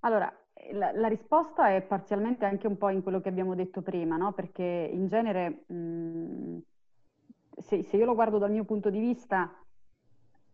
allora, 0.00 0.32
la, 0.72 0.92
la, 0.92 1.08
risposta 1.08 1.74
è 1.74 1.82
parzialmente 1.82 2.44
anche 2.44 2.66
un 2.66 2.76
po' 2.76 2.90
in 2.90 3.02
quello 3.02 3.20
che 3.20 3.28
abbiamo 3.28 3.54
detto 3.54 3.82
prima, 3.82 4.16
no? 4.16 4.32
Perché 4.32 4.62
in 4.62 5.08
genere, 5.08 5.64
mh, 5.66 5.74
mm, 5.74 6.58
se, 7.60 7.84
se, 7.84 7.96
io 7.96 8.04
lo 8.04 8.14
guardo 8.14 8.38
dal 8.38 8.50
mio 8.50 8.64
punto 8.64 8.90
di 8.90 8.98
vista, 8.98 9.52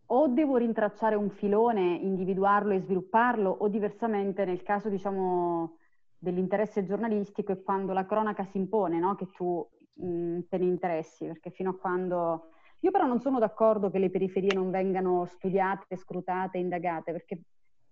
o 0.07 0.29
devo 0.29 0.57
rintracciare 0.57 1.15
un 1.15 1.31
filone, 1.31 1.95
individuarlo 1.97 2.73
e 2.73 2.81
svilupparlo, 2.81 3.51
o 3.51 3.69
diversamente 3.69 4.45
nel 4.45 4.63
caso, 4.63 4.89
diciamo, 4.89 5.79
dell'interesse 6.19 6.85
giornalistico 6.85 7.53
è 7.53 7.63
quando 7.63 7.93
la 7.93 8.07
cronaca 8.07 8.45
si 8.45 8.59
impone, 8.59 8.99
no? 8.99 9.15
Che 9.15 9.31
tu 9.31 9.67
mh, 9.95 10.07
mm, 10.07 10.41
te 10.49 10.59
ne 10.59 10.65
interessi, 10.65 11.27
perché 11.27 11.51
fino 11.51 11.71
a 11.71 11.77
quando... 11.77 12.51
Io 12.81 12.91
però 12.91 13.07
non 13.07 13.21
sono 13.21 13.39
d'accordo 13.39 13.91
che 13.91 13.99
le 13.99 14.11
periferie 14.11 14.53
non 14.53 14.71
vengano 14.71 15.25
studiate, 15.25 15.97
scrutate, 15.97 16.59
indagate, 16.59 17.13
perché 17.13 17.41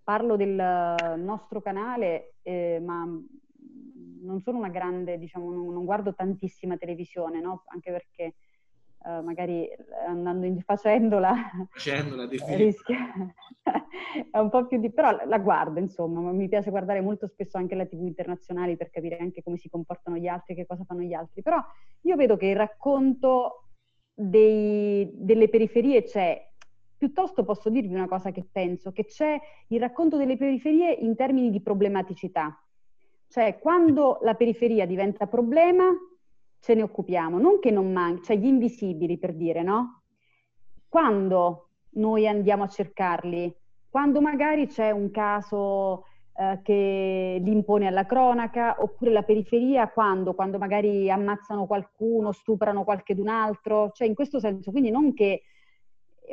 parlo 0.03 0.37
del 0.37 1.15
nostro 1.19 1.63
canale, 1.63 2.35
eh, 2.43 2.79
ma 2.85 3.07
non 4.23 4.41
sono 4.41 4.59
una 4.59 4.69
grande, 4.69 5.19
diciamo, 5.19 5.51
non, 5.51 5.73
non 5.73 5.85
guardo 5.85 6.15
tantissima 6.15 6.77
televisione, 6.77 7.41
no? 7.41 7.65
Anche 7.69 7.91
perché 7.91 8.35
eh, 9.05 9.21
magari 9.23 9.69
andando 10.07 10.47
in, 10.47 10.61
facendola, 10.61 11.35
facendola 11.71 12.29
rischia 12.57 13.13
è 14.31 14.39
un 14.39 14.51
po' 14.51 14.67
più 14.67 14.79
di... 14.79 14.91
però 14.91 15.11
la, 15.11 15.25
la 15.25 15.39
guardo, 15.39 15.79
insomma, 15.79 16.33
mi 16.33 16.49
piace 16.49 16.71
guardare 16.71 17.01
molto 17.01 17.27
spesso 17.27 17.57
anche 17.57 17.75
la 17.75 17.87
tv 17.87 18.03
internazionali 18.03 18.77
per 18.77 18.91
capire 18.91 19.17
anche 19.19 19.43
come 19.43 19.57
si 19.57 19.69
comportano 19.69 20.17
gli 20.17 20.27
altri, 20.27 20.55
che 20.55 20.67
cosa 20.67 20.85
fanno 20.85 21.03
gli 21.03 21.15
altri, 21.15 21.43
però 21.43 21.59
io 22.03 22.17
vedo 22.17 22.37
che 22.37 22.47
il 22.47 22.57
racconto 22.57 23.69
dei, 24.15 25.11
delle 25.15 25.49
periferie 25.49 26.03
c'è. 26.03 26.51
Piuttosto 26.97 27.45
posso 27.45 27.69
dirvi 27.69 27.95
una 27.95 28.07
cosa 28.07 28.31
che 28.31 28.47
penso, 28.51 28.93
che 28.93 29.07
c'è 29.07 29.39
il 29.69 29.81
racconto 29.81 30.17
delle 30.17 30.37
periferie 30.37 30.93
in 30.93 31.17
termini 31.17 31.51
di 31.51 31.61
problematicità. 31.61 32.57
Cioè, 33.29 33.59
quando 33.59 34.19
la 34.23 34.35
periferia 34.35 34.87
diventa 34.87 35.27
problema, 35.27 35.89
ce 36.63 36.75
ne 36.75 36.83
occupiamo. 36.83 37.39
Non 37.39 37.59
che 37.59 37.73
non 37.73 37.93
manchi, 37.93 38.23
cioè 38.23 38.37
gli 38.37 38.47
invisibili 38.47 39.19
per 39.19 39.35
dire, 39.35 39.63
no? 39.63 40.03
Quando 40.89 41.71
noi 41.95 42.29
andiamo 42.29 42.63
a 42.63 42.69
cercarli, 42.69 43.53
quando 43.91 44.21
magari 44.21 44.69
c'è 44.69 44.93
un 44.93 45.11
caso 45.11 46.05
eh, 46.37 46.61
che 46.63 47.41
li 47.43 47.51
impone 47.51 47.89
alla 47.89 48.07
cronaca, 48.07 48.77
oppure 48.79 49.11
la 49.11 49.25
periferia 49.25 49.89
quando? 49.89 50.35
Quando 50.35 50.59
magari 50.59 51.11
ammazzano 51.11 51.67
qualcuno, 51.67 52.31
stuprano 52.31 52.85
qualcun 52.85 53.27
altro, 53.27 53.91
cioè 53.91 54.07
in 54.07 54.15
questo 54.15 54.39
senso, 54.39 54.71
quindi 54.71 54.91
non 54.91 55.15
che 55.15 55.43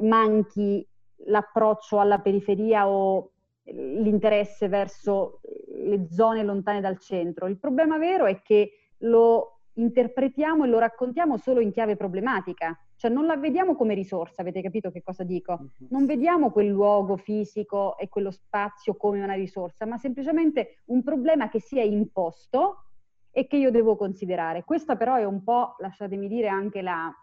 manchi 0.01 0.87
l'approccio 1.25 1.99
alla 1.99 2.19
periferia 2.19 2.87
o 2.87 3.31
l'interesse 3.63 4.67
verso 4.67 5.41
le 5.73 6.07
zone 6.07 6.43
lontane 6.43 6.81
dal 6.81 6.99
centro. 6.99 7.47
Il 7.47 7.57
problema 7.57 7.97
vero 7.97 8.25
è 8.25 8.41
che 8.43 8.73
lo 8.99 9.58
interpretiamo 9.73 10.65
e 10.65 10.67
lo 10.67 10.79
raccontiamo 10.79 11.37
solo 11.37 11.59
in 11.59 11.71
chiave 11.71 11.95
problematica, 11.95 12.77
cioè 12.95 13.11
non 13.11 13.25
la 13.25 13.37
vediamo 13.37 13.75
come 13.75 13.93
risorsa, 13.93 14.41
avete 14.41 14.61
capito 14.61 14.91
che 14.91 15.01
cosa 15.01 15.23
dico? 15.23 15.57
Mhm. 15.59 15.87
Non 15.89 16.05
vediamo 16.05 16.51
quel 16.51 16.67
luogo 16.67 17.15
fisico 17.17 17.97
e 17.97 18.09
quello 18.09 18.31
spazio 18.31 18.95
come 18.95 19.21
una 19.21 19.33
risorsa, 19.33 19.85
ma 19.85 19.97
semplicemente 19.97 20.81
un 20.85 21.03
problema 21.03 21.49
che 21.49 21.61
si 21.61 21.79
è 21.79 21.83
imposto 21.83 22.83
e 23.31 23.47
che 23.47 23.57
io 23.57 23.71
devo 23.71 23.95
considerare. 23.95 24.63
Questa 24.63 24.95
però 24.95 25.15
è 25.15 25.23
un 25.23 25.43
po', 25.43 25.75
lasciatemi 25.79 26.27
dire, 26.27 26.47
anche 26.47 26.81
la, 26.81 27.13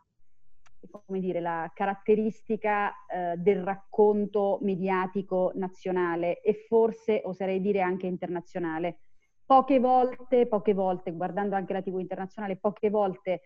dire, 1.06 1.40
la 1.40 1.70
caratteristica 1.74 2.92
eh, 3.06 3.36
del 3.36 3.62
racconto 3.62 4.58
mediatico 4.62 5.52
nazionale 5.56 6.40
e 6.40 6.54
forse, 6.54 7.20
oserei 7.24 7.60
dire, 7.60 7.80
anche 7.80 8.06
internazionale. 8.06 8.98
Poche 9.46 9.78
volte, 9.78 10.48
poche 10.48 10.74
volte, 10.74 11.12
guardando 11.12 11.54
anche 11.54 11.72
la 11.72 11.80
TV 11.80 12.00
internazionale, 12.00 12.56
poche 12.56 12.90
volte 12.90 13.42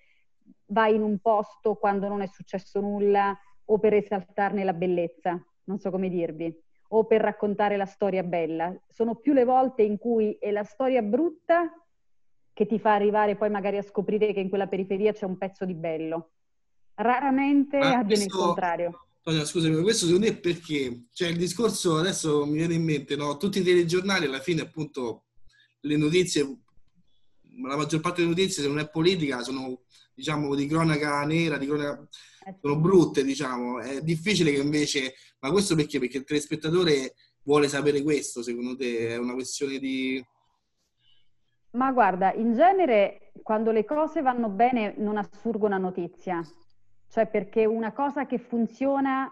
vai 0.66 0.94
in 0.94 1.02
un 1.02 1.18
posto 1.18 1.74
quando 1.74 2.08
non 2.08 2.22
è 2.22 2.26
successo 2.26 2.80
nulla 2.80 3.38
o 3.66 3.78
per 3.78 3.92
esaltarne 3.92 4.64
la 4.64 4.72
bellezza, 4.72 5.38
non 5.64 5.78
so 5.78 5.90
come 5.90 6.08
dirvi, 6.08 6.52
o 6.88 7.04
per 7.04 7.20
raccontare 7.20 7.76
la 7.76 7.84
storia 7.84 8.22
bella. 8.22 8.74
Sono 8.88 9.16
più 9.16 9.34
le 9.34 9.44
volte 9.44 9.82
in 9.82 9.98
cui 9.98 10.36
è 10.40 10.50
la 10.50 10.64
storia 10.64 11.02
brutta 11.02 11.70
che 12.52 12.66
ti 12.66 12.78
fa 12.78 12.94
arrivare 12.94 13.36
poi 13.36 13.50
magari 13.50 13.76
a 13.76 13.82
scoprire 13.82 14.32
che 14.32 14.40
in 14.40 14.48
quella 14.48 14.66
periferia 14.66 15.12
c'è 15.12 15.26
un 15.26 15.36
pezzo 15.36 15.64
di 15.64 15.74
bello. 15.74 16.30
Raramente 16.94 17.78
Ma 17.78 17.98
avviene 17.98 18.06
questo, 18.06 18.36
il 18.38 18.44
contrario. 18.44 19.06
Tonia, 19.22 19.44
scusami, 19.44 19.82
questo 19.82 20.06
secondo 20.06 20.26
me 20.26 20.32
è 20.32 20.38
perché? 20.38 21.04
Cioè 21.12 21.28
il 21.28 21.36
discorso, 21.36 21.96
adesso 21.96 22.44
mi 22.46 22.54
viene 22.54 22.74
in 22.74 22.84
mente, 22.84 23.16
no? 23.16 23.36
tutti 23.36 23.60
i 23.60 23.62
telegiornali 23.62 24.26
alla 24.26 24.40
fine 24.40 24.62
appunto 24.62 25.24
le 25.80 25.96
notizie, 25.96 26.42
la 27.62 27.76
maggior 27.76 28.00
parte 28.00 28.22
delle 28.22 28.34
notizie 28.34 28.62
se 28.62 28.68
non 28.68 28.78
è 28.78 28.88
politica 28.88 29.42
sono 29.42 29.82
diciamo, 30.20 30.54
di 30.54 30.66
cronaca 30.66 31.24
nera, 31.24 31.56
di 31.56 31.66
cronaca, 31.66 32.06
eh 32.46 32.56
sono 32.60 32.78
brutte, 32.78 33.24
diciamo. 33.24 33.80
È 33.80 34.02
difficile 34.02 34.52
che 34.52 34.60
invece, 34.60 35.14
ma 35.40 35.50
questo 35.50 35.74
perché? 35.74 35.98
Perché 35.98 36.18
il 36.18 36.24
telespettatore 36.24 37.14
vuole 37.42 37.68
sapere 37.68 38.02
questo, 38.02 38.42
secondo 38.42 38.76
te? 38.76 39.08
È 39.08 39.16
una 39.16 39.32
questione 39.32 39.78
di... 39.78 40.22
Ma 41.72 41.92
guarda, 41.92 42.34
in 42.34 42.52
genere 42.52 43.32
quando 43.42 43.70
le 43.70 43.84
cose 43.84 44.20
vanno 44.22 44.48
bene 44.48 44.94
non 44.98 45.16
assurgo 45.16 45.66
una 45.66 45.78
notizia, 45.78 46.42
cioè 47.08 47.28
perché 47.28 47.64
una 47.64 47.92
cosa 47.92 48.26
che 48.26 48.38
funziona 48.38 49.28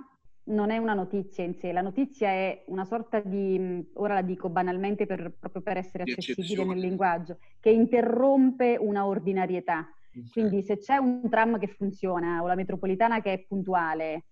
non 0.48 0.70
è 0.70 0.78
una 0.78 0.94
notizia 0.94 1.44
in 1.44 1.54
sé, 1.54 1.72
la 1.72 1.80
notizia 1.80 2.28
è 2.28 2.64
una 2.66 2.84
sorta 2.84 3.20
di, 3.20 3.86
ora 3.94 4.14
la 4.14 4.22
dico 4.22 4.48
banalmente 4.48 5.06
per, 5.06 5.32
proprio 5.38 5.62
per 5.62 5.76
essere 5.76 6.04
accessibile 6.04 6.64
nel 6.64 6.78
linguaggio, 6.78 7.38
che 7.60 7.70
interrompe 7.70 8.76
una 8.78 9.06
ordinarietà. 9.06 9.88
Quindi 10.32 10.62
se 10.62 10.78
c'è 10.78 10.96
un 10.96 11.28
tram 11.28 11.58
che 11.58 11.68
funziona 11.68 12.42
o 12.42 12.46
la 12.46 12.56
metropolitana 12.56 13.20
che 13.20 13.32
è 13.32 13.44
puntuale, 13.46 14.24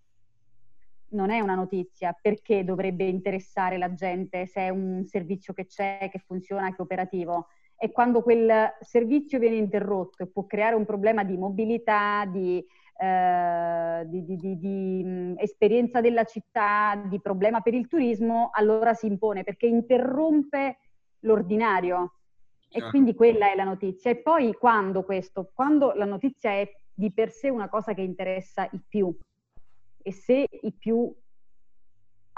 non 1.08 1.30
è 1.30 1.38
una 1.38 1.54
notizia, 1.54 2.16
perché 2.20 2.64
dovrebbe 2.64 3.04
interessare 3.04 3.78
la 3.78 3.94
gente 3.94 4.46
se 4.46 4.62
è 4.62 4.68
un 4.70 5.04
servizio 5.06 5.52
che 5.52 5.66
c'è, 5.66 6.08
che 6.10 6.18
funziona, 6.18 6.70
che 6.70 6.76
è 6.76 6.80
operativo? 6.80 7.46
E 7.78 7.92
quando 7.92 8.22
quel 8.22 8.74
servizio 8.80 9.38
viene 9.38 9.56
interrotto 9.56 10.22
e 10.22 10.26
può 10.26 10.46
creare 10.46 10.74
un 10.74 10.84
problema 10.84 11.24
di 11.24 11.36
mobilità, 11.36 12.24
di, 12.26 12.64
eh, 12.98 14.02
di, 14.06 14.24
di, 14.24 14.36
di, 14.36 14.58
di 14.58 15.34
esperienza 15.36 16.00
della 16.00 16.24
città, 16.24 17.02
di 17.06 17.20
problema 17.20 17.60
per 17.60 17.74
il 17.74 17.86
turismo, 17.86 18.48
allora 18.52 18.94
si 18.94 19.06
impone 19.06 19.44
perché 19.44 19.66
interrompe 19.66 20.78
l'ordinario. 21.20 22.12
E 22.70 22.80
ah. 22.80 22.88
quindi 22.88 23.14
quella 23.14 23.52
è 23.52 23.54
la 23.54 23.64
notizia. 23.64 24.10
E 24.10 24.16
poi 24.16 24.54
quando 24.54 25.02
questo? 25.02 25.50
Quando 25.54 25.92
la 25.92 26.06
notizia 26.06 26.50
è 26.50 26.70
di 26.92 27.12
per 27.12 27.30
sé 27.30 27.50
una 27.50 27.68
cosa 27.68 27.92
che 27.92 28.00
interessa 28.00 28.66
i 28.72 28.80
più. 28.86 29.14
E 30.02 30.12
se 30.12 30.46
i 30.50 30.72
più 30.72 31.12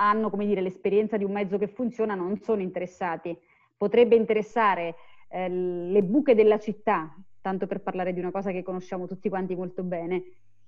hanno, 0.01 0.31
come 0.31 0.47
dire, 0.47 0.61
l'esperienza 0.61 1.17
di 1.17 1.25
un 1.25 1.33
mezzo 1.33 1.59
che 1.59 1.69
funziona, 1.69 2.15
non 2.15 2.39
sono 2.39 2.63
interessati. 2.63 3.37
Potrebbe 3.77 4.17
interessare 4.17 4.97
eh, 5.29 5.49
le 5.49 6.03
buche 6.03 6.35
della 6.35 6.59
città, 6.59 7.15
tanto 7.41 7.67
per 7.67 7.81
parlare 7.81 8.13
di 8.13 8.21
una 8.21 8.31
cosa 8.31 8.51
che 8.51 8.63
conosciamo 8.63 9.07
tutti 9.07 9.29
quanti 9.29 9.55
molto 9.55 9.83
bene, 9.83 10.23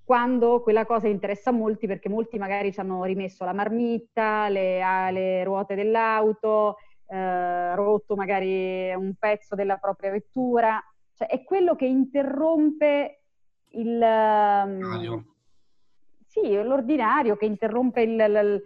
quando 0.05 0.61
quella 0.61 0.87
cosa 0.87 1.09
interessa 1.09 1.51
a 1.51 1.53
molti 1.53 1.87
perché 1.87 2.09
molti 2.09 2.37
magari 2.39 2.73
ci 2.73 2.81
hanno 2.81 3.05
rimesso 3.05 3.45
la 3.45 3.53
marmitta, 3.53 4.49
le, 4.49 4.81
le 5.13 5.45
ruote 5.45 5.75
dell'auto, 5.75 6.77
eh, 7.07 7.75
rotto 7.75 8.17
magari 8.17 8.93
un 8.95 9.15
pezzo 9.19 9.55
della 9.55 9.77
propria 9.77 10.11
vettura, 10.11 10.83
cioè 11.15 11.29
è 11.29 11.45
quello 11.45 11.75
che 11.77 11.87
interrompe 11.87 13.23
il... 13.73 14.01
Um, 14.03 15.25
sì, 16.27 16.53
l'ordinario, 16.55 17.37
che 17.37 17.45
interrompe 17.45 18.03
il, 18.03 18.13
il, 18.13 18.63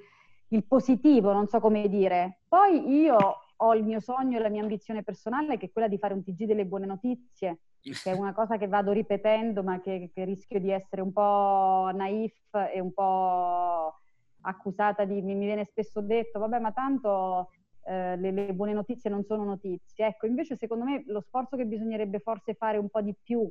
il 0.49 0.65
positivo, 0.67 1.33
non 1.33 1.47
so 1.47 1.61
come 1.61 1.89
dire. 1.89 2.41
Poi 2.49 3.01
io 3.01 3.39
ho 3.65 3.75
il 3.75 3.85
mio 3.85 4.01
sogno 4.01 4.39
e 4.39 4.41
la 4.41 4.49
mia 4.49 4.63
ambizione 4.63 5.03
personale 5.03 5.57
che 5.57 5.67
è 5.67 5.73
quella 5.73 5.89
di 5.89 5.99
fare 5.99 6.15
un 6.15 6.23
TG 6.23 6.45
delle 6.45 6.67
buone 6.67 6.87
notizie, 6.87 7.61
che 7.81 8.11
è 8.11 8.13
una 8.13 8.33
cosa 8.35 8.57
che 8.57 8.69
vado 8.69 8.93
ripetendo 8.93 9.63
ma 9.63 9.81
che, 9.81 10.11
che 10.13 10.25
rischio 10.25 10.61
di 10.61 10.71
essere 10.71 11.03
un 11.03 11.13
po' 11.13 11.91
naif 11.95 12.55
e 12.73 12.81
un 12.81 12.93
po' 12.93 13.99
accusata 14.43 15.05
di, 15.05 15.23
mi 15.23 15.39
viene 15.39 15.65
spesso 15.65 16.01
detto, 16.01 16.39
vabbè 16.39 16.59
ma 16.59 16.73
tanto 16.73 17.51
eh, 17.87 18.17
le, 18.17 18.31
le, 18.31 18.53
buone 18.53 18.73
notizie 18.73 19.11
non 19.11 19.25
sono 19.25 19.45
notizie. 19.45 20.07
Ecco, 20.07 20.27
invece 20.27 20.57
secondo 20.57 20.85
me 20.85 21.03
lo 21.07 21.21
sforzo 21.21 21.57
che 21.57 21.65
bisognerebbe 21.65 22.19
forse 22.19 22.55
fare 22.55 22.79
un 22.79 22.89
po' 22.89 23.01
di 23.01 23.15
più 23.21 23.51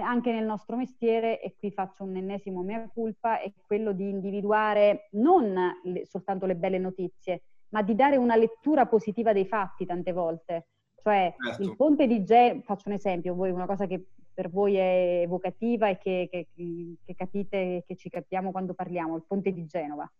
anche 0.00 0.32
nel 0.32 0.44
nostro 0.44 0.76
mestiere, 0.76 1.40
e 1.40 1.54
qui 1.56 1.70
faccio 1.70 2.02
un 2.02 2.16
ennesimo 2.16 2.62
mea 2.62 2.88
culpa, 2.92 3.40
è 3.40 3.52
quello 3.66 3.92
di 3.92 4.08
individuare 4.08 5.08
non 5.12 5.54
le, 5.84 6.04
soltanto 6.06 6.44
le 6.44 6.56
belle 6.56 6.78
notizie, 6.78 7.42
ma 7.70 7.82
di 7.82 7.94
dare 7.94 8.16
una 8.16 8.36
lettura 8.36 8.86
positiva 8.86 9.32
dei 9.32 9.46
fatti 9.46 9.86
tante 9.86 10.12
volte. 10.12 10.68
Cioè 11.02 11.34
certo. 11.38 11.62
il 11.62 11.76
ponte 11.76 12.06
di 12.06 12.24
Genova, 12.24 12.62
faccio 12.62 12.88
un 12.88 12.94
esempio, 12.94 13.34
voi, 13.34 13.50
una 13.50 13.66
cosa 13.66 13.86
che 13.86 14.06
per 14.36 14.50
voi 14.50 14.74
è 14.76 15.20
evocativa 15.22 15.88
e 15.88 15.98
che, 15.98 16.28
che, 16.30 16.48
che 16.54 17.14
capite, 17.14 17.84
che 17.86 17.96
ci 17.96 18.10
capiamo 18.10 18.50
quando 18.50 18.74
parliamo, 18.74 19.16
il 19.16 19.24
ponte 19.26 19.52
di 19.52 19.64
Genova. 19.64 20.10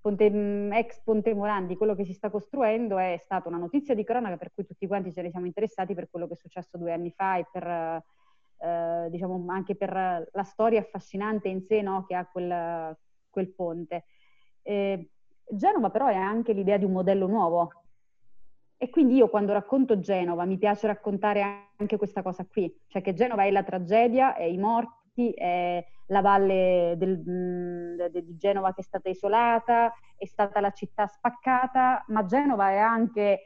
Ponte, 0.00 0.30
mm, 0.30 0.72
ex 0.72 1.02
Ponte 1.02 1.34
Morandi, 1.34 1.76
quello 1.76 1.94
che 1.94 2.04
si 2.04 2.14
sta 2.14 2.30
costruendo 2.30 2.98
è 2.98 3.20
stata 3.24 3.48
una 3.48 3.58
notizia 3.58 3.94
di 3.94 4.04
cronaca 4.04 4.36
per 4.36 4.52
cui 4.54 4.64
tutti 4.64 4.86
quanti 4.86 5.12
ce 5.12 5.22
ne 5.22 5.30
siamo 5.30 5.46
interessati 5.46 5.94
per 5.94 6.08
quello 6.08 6.26
che 6.26 6.34
è 6.34 6.36
successo 6.36 6.78
due 6.78 6.92
anni 6.92 7.10
fa 7.10 7.36
e 7.36 7.46
per, 7.50 7.66
eh, 7.66 9.08
diciamo, 9.10 9.44
anche 9.48 9.74
per 9.74 9.92
la 10.32 10.44
storia 10.44 10.80
affascinante 10.80 11.48
in 11.48 11.62
sé 11.62 11.82
no, 11.82 12.04
che 12.06 12.14
ha 12.14 12.26
quel, 12.26 12.96
quel 13.28 13.48
ponte. 13.52 14.04
Eh, 14.62 15.10
Genova 15.50 15.90
però 15.90 16.06
è 16.06 16.14
anche 16.14 16.52
l'idea 16.52 16.76
di 16.76 16.84
un 16.84 16.92
modello 16.92 17.26
nuovo. 17.26 17.70
E 18.76 18.90
quindi 18.90 19.16
io 19.16 19.28
quando 19.28 19.52
racconto 19.52 19.98
Genova 19.98 20.44
mi 20.44 20.56
piace 20.56 20.86
raccontare 20.86 21.70
anche 21.76 21.96
questa 21.96 22.22
cosa 22.22 22.46
qui, 22.48 22.72
cioè 22.86 23.02
che 23.02 23.12
Genova 23.12 23.44
è 23.44 23.50
la 23.50 23.64
tragedia, 23.64 24.34
è 24.34 24.44
i 24.44 24.56
morti, 24.56 25.32
è 25.32 25.84
la 26.06 26.20
valle 26.20 26.96
mm, 26.96 28.04
di 28.06 28.36
Genova 28.36 28.72
che 28.72 28.82
è 28.82 28.84
stata 28.84 29.08
isolata, 29.08 29.92
è 30.16 30.26
stata 30.26 30.60
la 30.60 30.70
città 30.70 31.08
spaccata, 31.08 32.04
ma 32.08 32.24
Genova 32.24 32.70
è 32.70 32.76
anche 32.76 33.40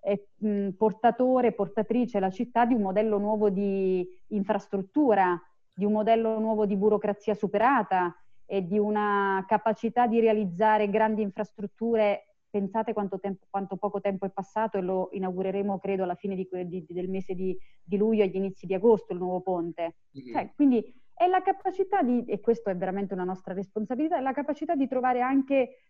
è, 0.00 0.22
mm, 0.44 0.70
portatore, 0.70 1.52
portatrice, 1.52 2.20
la 2.20 2.30
città 2.30 2.64
di 2.64 2.74
un 2.74 2.82
modello 2.82 3.18
nuovo 3.18 3.50
di 3.50 4.06
infrastruttura, 4.28 5.36
di 5.74 5.84
un 5.84 5.92
modello 5.92 6.38
nuovo 6.38 6.64
di 6.64 6.76
burocrazia 6.76 7.34
superata 7.34 8.14
e 8.46 8.66
di 8.66 8.78
una 8.78 9.44
capacità 9.46 10.06
di 10.06 10.20
realizzare 10.20 10.88
grandi 10.88 11.22
infrastrutture. 11.22 12.36
Pensate 12.48 12.92
quanto, 12.94 13.18
tempo, 13.18 13.44
quanto 13.50 13.76
poco 13.76 14.00
tempo 14.00 14.24
è 14.24 14.30
passato 14.30 14.78
e 14.78 14.80
lo 14.80 15.10
inaugureremo, 15.12 15.78
credo, 15.78 16.04
alla 16.04 16.14
fine 16.14 16.34
di, 16.34 16.48
di, 16.66 16.86
del 16.88 17.10
mese 17.10 17.34
di, 17.34 17.58
di, 17.82 17.96
luglio, 17.96 18.22
agli 18.22 18.36
inizi 18.36 18.66
di 18.66 18.72
agosto, 18.72 19.12
il 19.12 19.18
nuovo 19.18 19.40
ponte. 19.40 19.96
Mm-hmm. 20.16 20.32
Cioè, 20.32 20.52
quindi 20.54 20.94
è 21.12 21.26
la 21.26 21.42
capacità 21.42 22.02
di, 22.02 22.24
e 22.24 22.40
questo 22.40 22.70
è 22.70 22.76
veramente 22.76 23.12
una 23.12 23.24
nostra 23.24 23.52
responsabilità, 23.52 24.16
è 24.16 24.20
la 24.20 24.32
capacità 24.32 24.74
di 24.74 24.86
trovare 24.86 25.20
anche 25.20 25.80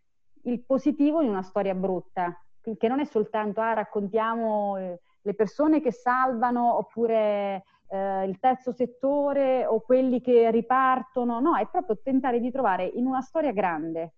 il 0.42 0.64
positivo 0.64 1.21
in 1.21 1.29
una 1.29 1.42
storia 1.42 1.75
brutta, 1.75 2.40
che 2.61 2.88
non 2.88 3.01
è 3.01 3.05
soltanto, 3.05 3.61
ah, 3.61 3.75
raccontiamo 3.75 4.77
eh, 4.77 5.01
le 5.23 5.35
persone 5.35 5.81
che 5.81 5.92
salvano 5.92 6.79
oppure 6.79 7.64
eh, 7.88 8.25
il 8.25 8.38
terzo 8.38 8.72
settore 8.72 9.66
o 9.66 9.81
quelli 9.81 10.20
che 10.20 10.51
ripartono, 10.51 11.40
no, 11.40 11.57
è 11.57 11.66
proprio 11.68 11.99
tentare 12.03 12.40
di 12.40 12.51
trovare 12.51 12.85
in 12.85 13.07
una 13.07 13.20
storia 13.20 13.53
grande, 13.53 14.14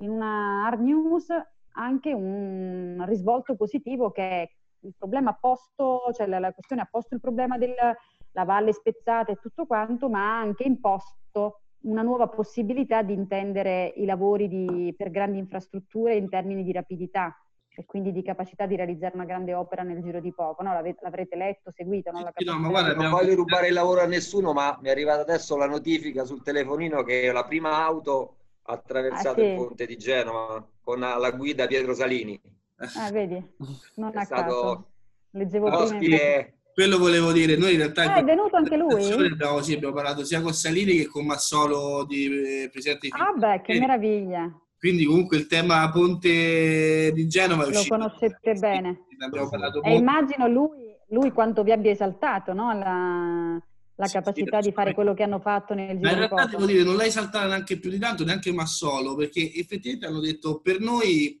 in 0.00 0.10
una 0.10 0.66
hard 0.66 0.80
news, 0.80 1.28
anche 1.72 2.12
un 2.12 3.04
risvolto 3.06 3.54
positivo 3.54 4.10
che 4.10 4.42
è 4.42 4.50
il 4.80 4.94
problema 4.96 5.34
posto, 5.34 6.10
cioè 6.12 6.26
la, 6.26 6.38
la 6.38 6.52
questione 6.52 6.82
ha 6.82 6.88
posto 6.90 7.14
il 7.14 7.20
problema 7.20 7.58
della 7.58 7.94
valle 8.44 8.72
spezzata 8.72 9.32
e 9.32 9.36
tutto 9.36 9.66
quanto, 9.66 10.08
ma 10.08 10.20
ha 10.20 10.38
anche 10.38 10.64
imposto 10.64 11.60
una 11.80 12.02
nuova 12.02 12.28
possibilità 12.28 13.02
di 13.02 13.12
intendere 13.12 13.92
i 13.96 14.04
lavori 14.04 14.48
di, 14.48 14.94
per 14.96 15.10
grandi 15.10 15.38
infrastrutture 15.38 16.16
in 16.16 16.28
termini 16.28 16.64
di 16.64 16.72
rapidità 16.72 17.34
e 17.78 17.84
quindi 17.84 18.10
di 18.10 18.22
capacità 18.22 18.64
di 18.64 18.74
realizzare 18.74 19.14
una 19.14 19.26
grande 19.26 19.52
opera 19.52 19.82
nel 19.82 20.00
giro 20.00 20.18
di 20.18 20.32
poco. 20.32 20.62
No? 20.62 20.72
l'avrete 20.72 21.36
letto, 21.36 21.70
seguito? 21.70 22.10
No? 22.10 22.20
no 22.20 22.58
ma 22.58 22.68
guarda, 22.68 22.94
non 22.94 23.10
voglio 23.10 23.34
rubare 23.34 23.68
il 23.68 23.74
lavoro 23.74 24.00
a 24.00 24.06
nessuno, 24.06 24.54
ma 24.54 24.78
mi 24.80 24.88
è 24.88 24.90
arrivata 24.92 25.20
adesso 25.20 25.58
la 25.58 25.66
notifica 25.66 26.24
sul 26.24 26.42
telefonino 26.42 27.02
che 27.02 27.30
la 27.30 27.44
prima 27.44 27.84
auto 27.84 28.36
ha 28.62 28.72
attraversato 28.72 29.40
ah, 29.40 29.44
sì. 29.44 29.50
il 29.50 29.56
ponte 29.56 29.86
di 29.86 29.96
Genova 29.98 30.66
con 30.80 31.00
la 31.00 31.30
guida 31.32 31.66
Pietro 31.66 31.92
Salini. 31.92 32.40
Ah, 32.96 33.10
vedi? 33.10 33.44
Non 33.96 34.10
è 34.14 34.20
a 34.20 34.24
stato 34.24 34.42
caso. 34.42 34.90
Leggevo 35.32 35.70
prima. 35.98 36.54
Quello 36.72 36.98
volevo 36.98 37.32
dire, 37.32 37.56
noi 37.56 37.72
in 37.72 37.78
realtà... 37.78 38.12
Ah, 38.12 38.16
è 38.16 38.24
venuto 38.24 38.56
anche 38.56 38.76
lui? 38.76 39.10
Abbiamo, 39.10 39.62
sì, 39.62 39.74
abbiamo 39.74 39.94
parlato 39.94 40.24
sia 40.24 40.42
con 40.42 40.52
Salini 40.52 40.96
che 40.96 41.06
con 41.06 41.24
Massolo 41.24 42.04
di 42.04 42.26
eh, 42.26 42.68
Presidente 42.70 43.08
di 43.08 43.14
Ah 43.16 43.32
beh, 43.32 43.62
che 43.62 43.78
meraviglia! 43.78 44.50
Quindi 44.86 45.04
comunque 45.04 45.36
il 45.36 45.48
tema 45.48 45.90
Ponte 45.90 47.10
di 47.12 47.26
Genova 47.26 47.64
è 47.64 47.66
uscito. 47.66 47.96
Lo 47.96 48.04
conoscete 48.04 48.52
bene. 48.54 49.06
E 49.82 49.96
immagino 49.96 50.46
lui, 50.46 50.94
lui, 51.08 51.32
quanto 51.32 51.64
vi 51.64 51.72
abbia 51.72 51.90
esaltato, 51.90 52.52
no? 52.52 52.72
La, 52.72 53.60
la 53.96 54.06
capacità 54.06 54.62
sì, 54.62 54.68
di 54.68 54.74
fare 54.74 54.94
quello 54.94 55.12
che 55.12 55.24
hanno 55.24 55.40
fatto 55.40 55.74
nel 55.74 55.96
giro 55.96 56.02
Ma 56.02 56.10
in 56.12 56.18
realtà 56.18 56.46
devo 56.46 56.66
dire, 56.66 56.84
non 56.84 56.94
l'hai 56.94 57.10
saltata 57.10 57.48
neanche 57.48 57.80
più 57.80 57.90
di 57.90 57.98
tanto, 57.98 58.24
neanche 58.24 58.52
Massolo, 58.52 59.16
perché 59.16 59.52
effettivamente 59.54 60.06
hanno 60.06 60.20
detto 60.20 60.60
per 60.60 60.78
noi 60.78 61.36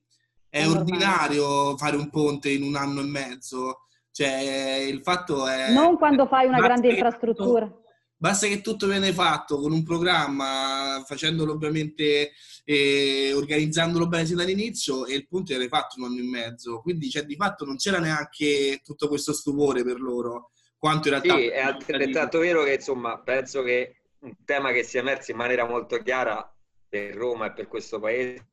è, 0.48 0.62
è 0.62 0.68
ordinario 0.68 1.76
fare 1.76 1.94
un 1.94 2.10
ponte 2.10 2.50
in 2.50 2.64
un 2.64 2.74
anno 2.74 3.00
e 3.00 3.04
mezzo 3.04 3.82
cioè, 4.10 4.86
il 4.90 5.02
fatto 5.02 5.46
è... 5.46 5.72
Non 5.72 5.98
quando 5.98 6.26
fai 6.26 6.46
una 6.46 6.58
grande 6.58 6.88
infrastruttura. 6.88 7.70
Basta 8.18 8.46
che 8.46 8.60
tutto 8.60 8.86
viene 8.86 9.12
fatto 9.12 9.58
con 9.58 9.72
un 9.72 9.82
programma, 9.82 11.02
facendolo 11.06 11.52
ovviamente, 11.52 12.32
eh, 12.64 13.32
organizzandolo 13.34 14.08
bene 14.08 14.26
sin 14.26 14.36
dall'inizio 14.36 15.04
e 15.06 15.14
il 15.14 15.26
punto 15.26 15.52
viene 15.52 15.68
fatto 15.68 16.00
un 16.00 16.06
anno 16.06 16.20
e 16.20 16.24
mezzo. 16.24 16.80
Quindi, 16.80 17.10
cioè, 17.10 17.24
di 17.24 17.36
fatto 17.36 17.64
non 17.64 17.76
c'era 17.76 17.98
neanche 17.98 18.80
tutto 18.82 19.08
questo 19.08 19.32
stupore 19.32 19.84
per 19.84 20.00
loro. 20.00 20.50
Quanto 20.78 21.08
in 21.08 21.20
realtà... 21.20 21.34
Sì, 21.36 21.46
è 21.46 21.60
altrettanto 21.60 22.38
vero 22.38 22.64
che, 22.64 22.74
insomma, 22.74 23.20
penso 23.20 23.62
che 23.62 23.96
un 24.20 24.34
tema 24.44 24.72
che 24.72 24.82
sia 24.82 25.00
emerso 25.00 25.30
in 25.30 25.36
maniera 25.36 25.66
molto 25.66 26.02
chiara 26.02 26.50
per 26.88 27.14
Roma 27.14 27.46
e 27.46 27.52
per 27.52 27.68
questo 27.68 28.00
paese 28.00 28.48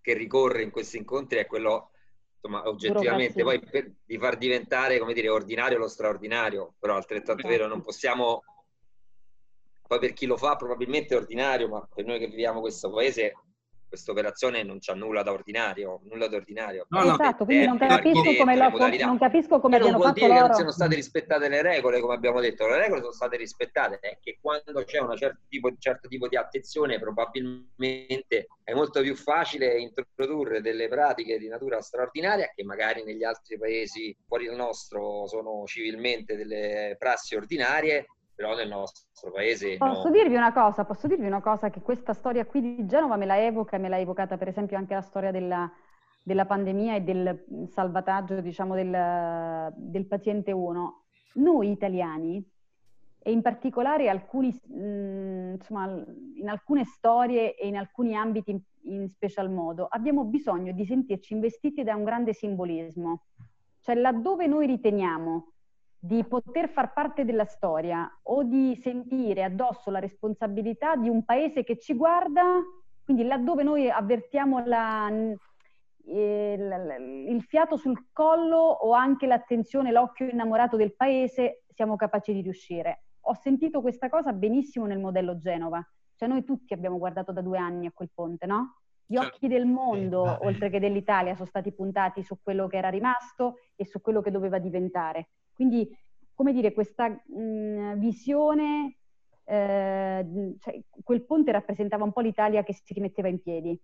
che 0.00 0.14
ricorre 0.14 0.62
in 0.62 0.70
questi 0.70 0.96
incontri 0.96 1.38
è 1.38 1.46
quello 1.46 1.90
insomma, 2.34 2.68
oggettivamente 2.68 3.42
poi 3.42 3.60
per, 3.60 3.92
di 4.04 4.18
far 4.18 4.36
diventare, 4.36 4.98
come 4.98 5.12
dire, 5.12 5.28
ordinario 5.28 5.78
lo 5.78 5.88
straordinario, 5.88 6.74
però 6.78 6.96
altrettanto 6.96 7.46
vero, 7.48 7.66
non 7.66 7.82
possiamo, 7.82 8.42
poi 9.86 9.98
per 9.98 10.12
chi 10.12 10.26
lo 10.26 10.36
fa 10.36 10.56
probabilmente 10.56 11.14
è 11.14 11.18
ordinario, 11.18 11.68
ma 11.68 11.88
per 11.92 12.04
noi 12.04 12.18
che 12.18 12.26
viviamo 12.26 12.60
questo 12.60 12.90
paese 12.90 13.32
questa 13.88 14.10
operazione 14.10 14.62
non 14.62 14.78
c'ha 14.80 14.94
nulla 14.94 15.22
da 15.22 15.32
ordinario, 15.32 16.00
nulla 16.04 16.26
da 16.26 16.36
ordinario. 16.36 16.86
No, 16.88 17.02
esatto, 17.02 17.44
quindi 17.44 17.66
non 17.66 17.78
capisco 17.78 18.34
come, 18.36 18.56
lo, 18.56 18.68
non 19.04 19.18
capisco 19.18 19.60
come 19.60 19.76
abbiano 19.76 20.00
fatto 20.00 20.12
dire 20.14 20.26
loro. 20.26 20.40
che 20.40 20.46
non 20.46 20.54
siano 20.54 20.70
state 20.72 20.94
rispettate 20.94 21.48
le 21.48 21.62
regole, 21.62 22.00
come 22.00 22.14
abbiamo 22.14 22.40
detto, 22.40 22.66
le 22.66 22.78
regole 22.78 23.00
sono 23.00 23.12
state 23.12 23.36
rispettate, 23.36 23.98
è 24.00 24.18
che 24.20 24.38
quando 24.40 24.84
c'è 24.84 24.98
un 24.98 25.16
certo 25.16 25.40
tipo, 25.48 25.72
certo 25.78 26.08
tipo 26.08 26.28
di 26.28 26.36
attenzione 26.36 26.98
probabilmente 26.98 28.48
è 28.62 28.74
molto 28.74 29.00
più 29.00 29.14
facile 29.14 29.78
introdurre 29.78 30.60
delle 30.60 30.88
pratiche 30.88 31.38
di 31.38 31.48
natura 31.48 31.80
straordinaria 31.80 32.50
che 32.54 32.64
magari 32.64 33.04
negli 33.04 33.24
altri 33.24 33.56
paesi 33.58 34.16
fuori 34.26 34.46
dal 34.46 34.56
nostro 34.56 35.26
sono 35.26 35.64
civilmente 35.66 36.36
delle 36.36 36.96
prassi 36.98 37.36
ordinarie 37.36 38.06
però 38.36 38.54
nel 38.54 38.68
nostro 38.68 39.32
paese 39.32 39.78
posso 39.78 40.08
no. 40.08 40.10
dirvi 40.10 40.36
una 40.36 40.52
cosa 40.52 40.84
posso 40.84 41.08
dirvi 41.08 41.26
una 41.26 41.40
cosa 41.40 41.70
che 41.70 41.80
questa 41.80 42.12
storia 42.12 42.44
qui 42.44 42.60
di 42.60 42.86
Genova 42.86 43.16
me 43.16 43.24
la 43.24 43.42
evoca 43.42 43.78
me 43.78 43.88
l'ha 43.88 43.98
evocata 43.98 44.36
per 44.36 44.48
esempio 44.48 44.76
anche 44.76 44.94
la 44.94 45.00
storia 45.00 45.30
della, 45.30 45.68
della 46.22 46.44
pandemia 46.44 46.96
e 46.96 47.00
del 47.00 47.66
salvataggio 47.72 48.40
diciamo 48.42 48.74
del, 48.74 49.72
del 49.74 50.06
paziente 50.06 50.52
1 50.52 51.04
noi 51.36 51.70
italiani 51.70 52.46
e 53.18 53.32
in 53.32 53.42
particolare 53.42 54.08
alcuni, 54.08 54.48
mh, 54.48 55.54
insomma, 55.54 55.86
in 56.36 56.48
alcune 56.48 56.84
storie 56.84 57.56
e 57.56 57.66
in 57.66 57.76
alcuni 57.76 58.14
ambiti 58.14 58.50
in, 58.50 58.60
in 58.82 59.08
special 59.08 59.50
modo 59.50 59.86
abbiamo 59.90 60.24
bisogno 60.24 60.72
di 60.72 60.84
sentirci 60.84 61.32
investiti 61.32 61.82
da 61.82 61.96
un 61.96 62.04
grande 62.04 62.34
simbolismo 62.34 63.24
cioè 63.80 63.94
laddove 63.94 64.46
noi 64.46 64.66
riteniamo 64.66 65.52
di 66.06 66.24
poter 66.24 66.68
far 66.68 66.92
parte 66.92 67.24
della 67.24 67.44
storia 67.44 68.08
o 68.22 68.44
di 68.44 68.76
sentire 68.76 69.42
addosso 69.42 69.90
la 69.90 69.98
responsabilità 69.98 70.94
di 70.94 71.08
un 71.08 71.24
paese 71.24 71.64
che 71.64 71.78
ci 71.78 71.94
guarda, 71.94 72.62
quindi 73.04 73.24
laddove 73.24 73.64
noi 73.64 73.90
avvertiamo 73.90 74.64
la, 74.64 75.08
il, 75.10 77.26
il 77.28 77.42
fiato 77.42 77.76
sul 77.76 78.06
collo 78.12 78.56
o 78.56 78.92
anche 78.92 79.26
l'attenzione, 79.26 79.90
l'occhio 79.90 80.28
innamorato 80.28 80.76
del 80.76 80.94
paese, 80.94 81.64
siamo 81.74 81.96
capaci 81.96 82.32
di 82.32 82.40
riuscire. 82.40 83.02
Ho 83.22 83.34
sentito 83.34 83.80
questa 83.80 84.08
cosa 84.08 84.32
benissimo 84.32 84.86
nel 84.86 85.00
modello 85.00 85.38
Genova, 85.38 85.84
cioè 86.14 86.28
noi 86.28 86.44
tutti 86.44 86.72
abbiamo 86.72 86.98
guardato 86.98 87.32
da 87.32 87.42
due 87.42 87.58
anni 87.58 87.86
a 87.86 87.92
quel 87.92 88.10
ponte, 88.14 88.46
no? 88.46 88.76
Gli 89.04 89.16
certo. 89.16 89.34
occhi 89.34 89.48
del 89.48 89.66
mondo, 89.66 90.38
oltre 90.42 90.70
che 90.70 90.78
dell'Italia, 90.78 91.34
sono 91.34 91.46
stati 91.46 91.72
puntati 91.72 92.22
su 92.22 92.38
quello 92.42 92.68
che 92.68 92.76
era 92.76 92.88
rimasto 92.88 93.56
e 93.74 93.84
su 93.84 94.00
quello 94.00 94.20
che 94.20 94.30
doveva 94.30 94.58
diventare. 94.58 95.30
Quindi, 95.56 95.88
come 96.34 96.52
dire, 96.52 96.74
questa 96.74 97.08
mh, 97.08 97.94
visione, 97.94 98.98
eh, 99.44 100.54
cioè, 100.60 100.80
quel 101.02 101.24
ponte 101.24 101.50
rappresentava 101.50 102.04
un 102.04 102.12
po' 102.12 102.20
l'Italia 102.20 102.62
che 102.62 102.74
si 102.74 102.92
rimetteva 102.92 103.28
in 103.28 103.40
piedi. 103.40 103.80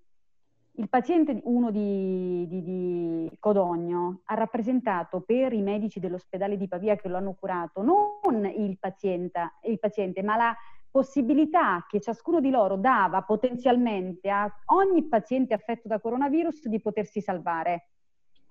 Il 0.76 0.88
paziente, 0.90 1.40
uno 1.44 1.70
di, 1.70 2.46
di, 2.46 2.62
di, 2.62 3.36
Codogno, 3.38 4.20
ha 4.26 4.34
rappresentato 4.34 5.22
per 5.22 5.54
i 5.54 5.62
medici 5.62 5.98
dell'ospedale 5.98 6.58
di 6.58 6.68
Pavia 6.68 6.96
che 6.96 7.08
lo 7.08 7.16
hanno 7.16 7.34
curato 7.34 7.82
non 7.82 8.46
il 8.46 8.78
paziente, 8.78 9.52
il 9.64 9.78
paziente 9.78 10.22
ma 10.22 10.36
la 10.36 10.56
possibilità 10.90 11.86
che 11.88 12.00
ciascuno 12.00 12.40
di 12.40 12.50
loro 12.50 12.76
dava 12.76 13.22
potenzialmente 13.22 14.28
a 14.28 14.50
ogni 14.66 15.08
paziente 15.08 15.54
affetto 15.54 15.88
da 15.88 16.00
coronavirus 16.00 16.68
di 16.68 16.80
potersi 16.80 17.20
salvare. 17.22 17.88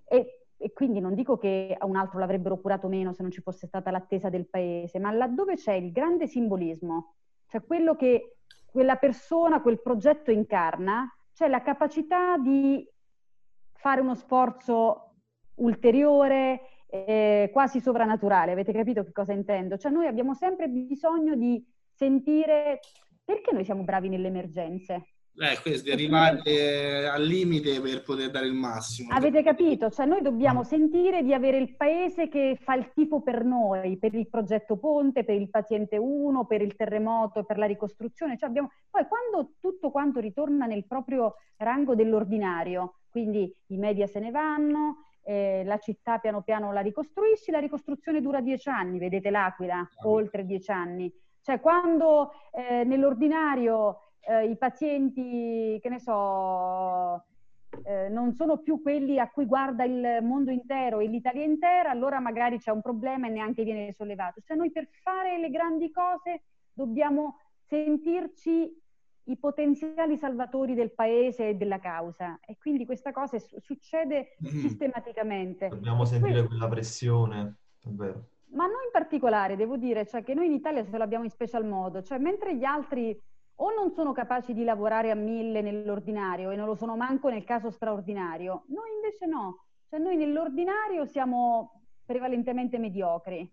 E 0.08 0.41
e 0.62 0.74
quindi 0.74 1.00
non 1.00 1.16
dico 1.16 1.38
che 1.38 1.76
a 1.78 1.86
un 1.86 1.96
altro 1.96 2.20
l'avrebbero 2.20 2.60
curato 2.60 2.88
meno 2.88 3.14
se 3.14 3.24
non 3.24 3.32
ci 3.32 3.42
fosse 3.42 3.66
stata 3.66 3.90
l'attesa 3.90 4.30
del 4.30 4.48
paese, 4.48 5.00
ma 5.00 5.12
laddove 5.12 5.56
c'è 5.56 5.74
il 5.74 5.92
grande 5.92 6.28
simbolismo, 6.28 7.16
cioè 7.48 7.64
quello 7.64 7.96
che 7.96 8.38
quella 8.72 8.96
persona, 8.96 9.62
quel 9.62 9.82
progetto 9.82 10.32
incarna, 10.32 11.06
c'è 11.34 11.48
la 11.48 11.62
capacità 11.62 12.38
di 12.38 12.88
fare 13.74 14.00
uno 14.00 14.16
sforzo 14.16 15.16
ulteriore, 15.56 16.62
eh, 16.88 17.50
quasi 17.52 17.82
sovrannaturale. 17.82 18.52
Avete 18.52 18.72
capito 18.72 19.04
che 19.04 19.12
cosa 19.12 19.34
intendo? 19.34 19.78
Cioè 19.78 19.92
noi 19.92 20.08
abbiamo 20.08 20.34
sempre 20.34 20.70
bisogno 20.70 21.36
di 21.36 21.64
sentire 21.94 22.80
perché 23.24 23.52
noi 23.52 23.66
siamo 23.66 23.84
bravi 23.84 24.08
nelle 24.08 24.28
emergenze. 24.28 25.16
Eh, 25.38 25.60
questo, 25.62 25.84
di 25.84 25.92
arrivare 25.92 27.08
al 27.08 27.24
limite 27.24 27.80
per 27.80 28.04
poter 28.04 28.30
dare 28.30 28.46
il 28.48 28.54
massimo. 28.54 29.14
Avete 29.14 29.42
capito? 29.42 29.90
Cioè 29.90 30.06
noi 30.06 30.22
dobbiamo 30.22 30.64
sentire 30.64 31.24
di 31.24 31.34
avere 31.34 31.58
il 31.58 31.76
paese 31.76 32.28
che 32.28 32.58
fa 32.62 32.76
il 32.76 32.92
tifo 32.94 33.22
per 33.22 33.44
noi, 33.44 33.98
per 33.98 34.14
il 34.14 34.28
progetto 34.30 34.78
Ponte, 34.78 35.24
per 35.24 35.36
il 35.36 35.50
paziente 35.50 35.98
1, 35.98 36.46
per 36.46 36.62
il 36.62 36.76
terremoto, 36.76 37.44
per 37.44 37.58
la 37.58 37.66
ricostruzione. 37.66 38.38
Cioè 38.38 38.50
abbiamo... 38.50 38.72
Poi 38.90 39.06
quando 39.08 39.54
tutto 39.60 39.90
quanto 39.90 40.20
ritorna 40.20 40.66
nel 40.66 40.86
proprio 40.86 41.36
rango 41.58 41.96
dell'ordinario, 41.96 43.00
quindi 43.10 43.52
i 43.68 43.78
media 43.78 44.08
se 44.08 44.20
ne 44.20 44.32
vanno, 44.32 45.06
eh, 45.24 45.64
la 45.66 45.78
città 45.78 46.18
piano 46.18 46.42
piano 46.42 46.74
la 46.74 46.82
ricostruisci, 46.82 47.52
la 47.52 47.60
ricostruzione 47.60 48.22
dura 48.22 48.42
dieci 48.42 48.70
anni, 48.70 49.00
vedete 49.00 49.30
l'Aquila, 49.30 49.88
oltre 50.04 50.46
dieci 50.46 50.72
anni. 50.72 51.12
Cioè 51.42 51.60
quando 51.60 52.32
eh, 52.52 52.84
nell'ordinario 52.84 54.11
eh, 54.22 54.46
i 54.50 54.58
pazienti, 54.58 55.80
che 55.82 55.90
ne 55.90 56.00
so, 56.00 57.24
eh, 57.84 58.10
non 58.10 58.34
sono 58.34 58.58
più 58.60 58.82
quelli 58.82 59.20
a 59.20 59.30
cui 59.30 59.46
guarda 59.46 59.84
il 59.84 60.20
mondo 60.22 60.52
intero 60.52 61.00
e 61.00 61.08
l'Italia 61.08 61.44
intera, 61.44 61.90
allora 61.90 62.20
magari 62.20 62.58
c'è 62.58 62.72
un 62.72 62.82
problema 62.82 63.28
e 63.28 63.32
neanche 63.32 63.64
viene 63.64 63.94
sollevato. 63.94 64.42
Cioè 64.42 64.58
noi 64.58 64.72
per 64.72 64.88
fare 65.02 65.40
le 65.40 65.50
grandi 65.50 65.92
cose 65.92 66.44
dobbiamo 66.74 67.40
sentirci 67.68 68.80
i 69.26 69.38
potenziali 69.38 70.18
salvatori 70.18 70.74
del 70.74 70.94
paese 70.94 71.50
e 71.50 71.56
della 71.56 71.80
causa 71.80 72.40
e 72.46 72.58
quindi 72.58 72.86
questa 72.86 73.12
cosa 73.12 73.38
succede 73.60 74.36
mm. 74.44 74.60
sistematicamente. 74.60 75.70
Dobbiamo 75.70 76.06
sentire 76.06 76.32
Questo... 76.32 76.48
quella 76.48 76.68
pressione, 76.68 77.56
è 77.84 77.90
vero. 77.90 78.30
Ma 78.54 78.66
noi 78.66 78.84
in 78.86 78.92
particolare, 78.92 79.56
devo 79.56 79.78
dire, 79.78 80.06
cioè 80.06 80.24
che 80.24 80.34
noi 80.34 80.48
in 80.48 80.54
Italia 80.54 80.84
ce 80.84 80.98
l'abbiamo 80.98 81.24
in 81.24 81.30
special 81.30 81.66
modo, 81.66 82.02
cioè 82.02 82.18
mentre 82.18 82.58
gli 82.58 82.66
altri 82.66 83.18
o 83.64 83.74
non 83.74 83.92
sono 83.92 84.12
capaci 84.12 84.54
di 84.54 84.64
lavorare 84.64 85.12
a 85.12 85.16
mille 85.16 85.62
nell'ordinario 85.62 86.50
e 86.50 86.56
non 86.56 86.66
lo 86.66 86.76
sono 86.76 86.96
manco 86.96 87.30
nel 87.30 87.44
caso 87.44 87.70
straordinario. 87.70 88.64
Noi 88.68 88.90
invece 88.96 89.28
no, 89.28 89.66
cioè 89.88 90.00
noi 90.00 90.16
nell'ordinario 90.16 91.06
siamo 91.06 91.82
prevalentemente 92.06 92.80
mediocri. 92.80 93.50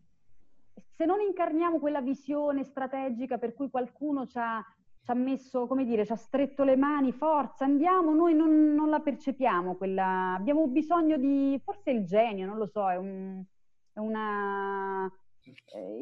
Se 0.96 1.04
non 1.04 1.20
incarniamo 1.20 1.78
quella 1.78 2.00
visione 2.00 2.64
strategica 2.64 3.36
per 3.36 3.54
cui 3.54 3.68
qualcuno 3.68 4.26
ci 4.26 4.38
ha, 4.38 4.64
ci 5.02 5.10
ha 5.10 5.14
messo, 5.14 5.66
come 5.66 5.84
dire, 5.84 6.06
ci 6.06 6.12
ha 6.12 6.16
stretto 6.16 6.64
le 6.64 6.76
mani, 6.76 7.12
forza, 7.12 7.64
andiamo, 7.64 8.14
noi 8.14 8.34
non, 8.34 8.72
non 8.74 8.88
la 8.88 9.00
percepiamo, 9.00 9.76
quella... 9.76 10.34
abbiamo 10.34 10.66
bisogno 10.68 11.18
di, 11.18 11.60
forse 11.62 11.90
il 11.90 12.04
genio, 12.04 12.46
non 12.46 12.56
lo 12.56 12.66
so, 12.66 12.88
è, 12.88 12.96
un, 12.96 13.44
è 13.92 13.98
una 13.98 15.08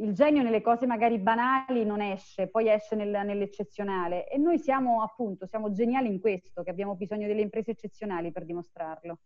il 0.01 0.13
genio 0.13 0.43
nelle 0.43 0.61
cose 0.61 0.87
magari 0.87 1.19
banali 1.19 1.85
non 1.85 2.01
esce, 2.01 2.49
poi 2.49 2.69
esce 2.69 2.95
nel, 2.95 3.09
nell'eccezionale 3.09 4.29
e 4.29 4.39
noi 4.39 4.59
siamo 4.59 5.03
appunto, 5.03 5.47
siamo 5.47 5.73
geniali 5.73 6.09
in 6.09 6.21
questo, 6.21 6.63
che 6.63 6.71
abbiamo 6.71 6.95
bisogno 6.95 7.27
delle 7.27 7.41
imprese 7.41 7.73
eccezionali 7.73 8.33
per 8.33 8.45
dimostrarlo. 8.45 9.19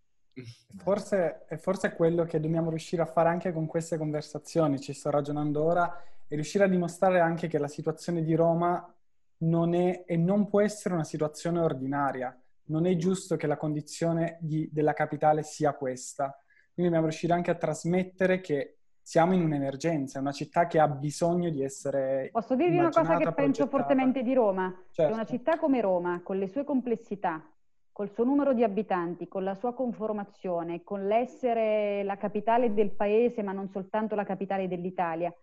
Forse, 0.79 1.45
forse 1.59 1.89
è 1.89 1.95
quello 1.95 2.25
che 2.25 2.41
dobbiamo 2.41 2.71
riuscire 2.71 3.03
a 3.03 3.07
fare 3.07 3.29
anche 3.29 3.53
con 3.53 3.67
queste 3.67 3.99
conversazioni, 3.99 4.81
ci 4.81 4.93
sto 4.93 5.11
ragionando 5.11 5.63
ora, 5.63 6.03
e 6.27 6.35
riuscire 6.37 6.65
a 6.65 6.69
dimostrare 6.69 7.19
anche 7.19 7.49
che 7.49 7.59
la 7.59 7.69
situazione 7.69 8.23
di 8.23 8.35
Roma 8.35 8.95
non 9.39 9.75
è 9.75 10.05
e 10.07 10.17
non 10.17 10.49
può 10.49 10.61
essere 10.61 10.95
una 10.95 11.05
situazione 11.05 11.59
ordinaria. 11.59 12.39
Non 12.67 12.87
è 12.87 12.95
giusto 12.97 13.37
che 13.37 13.49
la 13.49 13.57
condizione 13.57 14.39
di, 14.41 14.69
della 14.71 14.93
capitale 14.93 15.43
sia 15.43 15.75
questa. 15.75 16.39
Quindi 16.73 16.93
dobbiamo 16.93 17.07
riuscire 17.07 17.33
anche 17.33 17.51
a 17.51 17.57
trasmettere 17.57 18.41
che 18.41 18.80
siamo 19.03 19.35
in 19.35 19.43
un'emergenza, 19.43 20.19
è 20.19 20.21
una 20.21 20.33
città 20.33 20.67
che 20.67 20.79
ha 20.79 20.89
bisogno 20.89 21.51
di 21.51 21.63
essere. 21.63 22.29
Posso 22.33 22.55
dirvi 22.55 22.79
una 22.79 22.91
cosa 22.91 23.17
che 23.17 23.33
penso 23.33 23.67
fortemente 23.67 24.23
di 24.23 24.35
Roma? 24.35 24.73
Certo. 24.91 25.11
Che 25.11 25.19
una 25.19 25.27
città 25.27 25.59
come 25.59 25.81
Roma, 25.81 26.21
con 26.23 26.39
le 26.39 26.47
sue 26.47 26.65
complessità, 26.65 27.45
col 27.93 28.11
suo 28.11 28.25
numero 28.25 28.53
di 28.55 28.63
abitanti, 28.63 29.29
con 29.29 29.45
la 29.45 29.55
sua 29.55 29.75
conformazione, 29.75 30.83
con 30.83 31.07
l'essere 31.07 32.03
la 32.05 32.17
capitale 32.17 32.73
del 32.73 32.93
paese, 32.93 33.43
ma 33.43 33.53
non 33.53 33.69
soltanto 33.69 34.15
la 34.15 34.25
capitale 34.25 34.69
dell'Italia, 34.69 35.35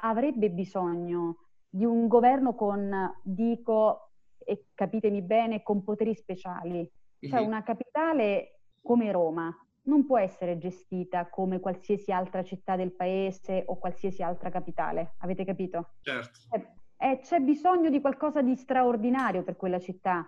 avrebbe 0.00 0.50
bisogno 0.50 1.44
di 1.68 1.84
un 1.84 2.08
governo 2.08 2.54
con, 2.54 3.14
dico, 3.22 4.10
e 4.38 4.66
capitemi 4.74 5.22
bene, 5.22 5.62
con 5.62 5.84
poteri 5.84 6.14
speciali. 6.14 6.90
Cioè 7.20 7.40
una 7.40 7.62
capitale 7.62 8.60
come 8.82 9.10
Roma, 9.10 9.54
non 9.88 10.06
può 10.06 10.18
essere 10.18 10.58
gestita 10.58 11.28
come 11.28 11.58
qualsiasi 11.58 12.12
altra 12.12 12.42
città 12.44 12.76
del 12.76 12.92
paese 12.92 13.64
o 13.66 13.78
qualsiasi 13.78 14.22
altra 14.22 14.50
capitale. 14.50 15.14
Avete 15.18 15.44
capito? 15.44 15.94
Certo. 16.02 16.38
Eh, 16.52 17.10
eh, 17.10 17.18
c'è 17.20 17.40
bisogno 17.40 17.90
di 17.90 18.00
qualcosa 18.00 18.42
di 18.42 18.54
straordinario 18.54 19.42
per 19.42 19.56
quella 19.56 19.80
città. 19.80 20.26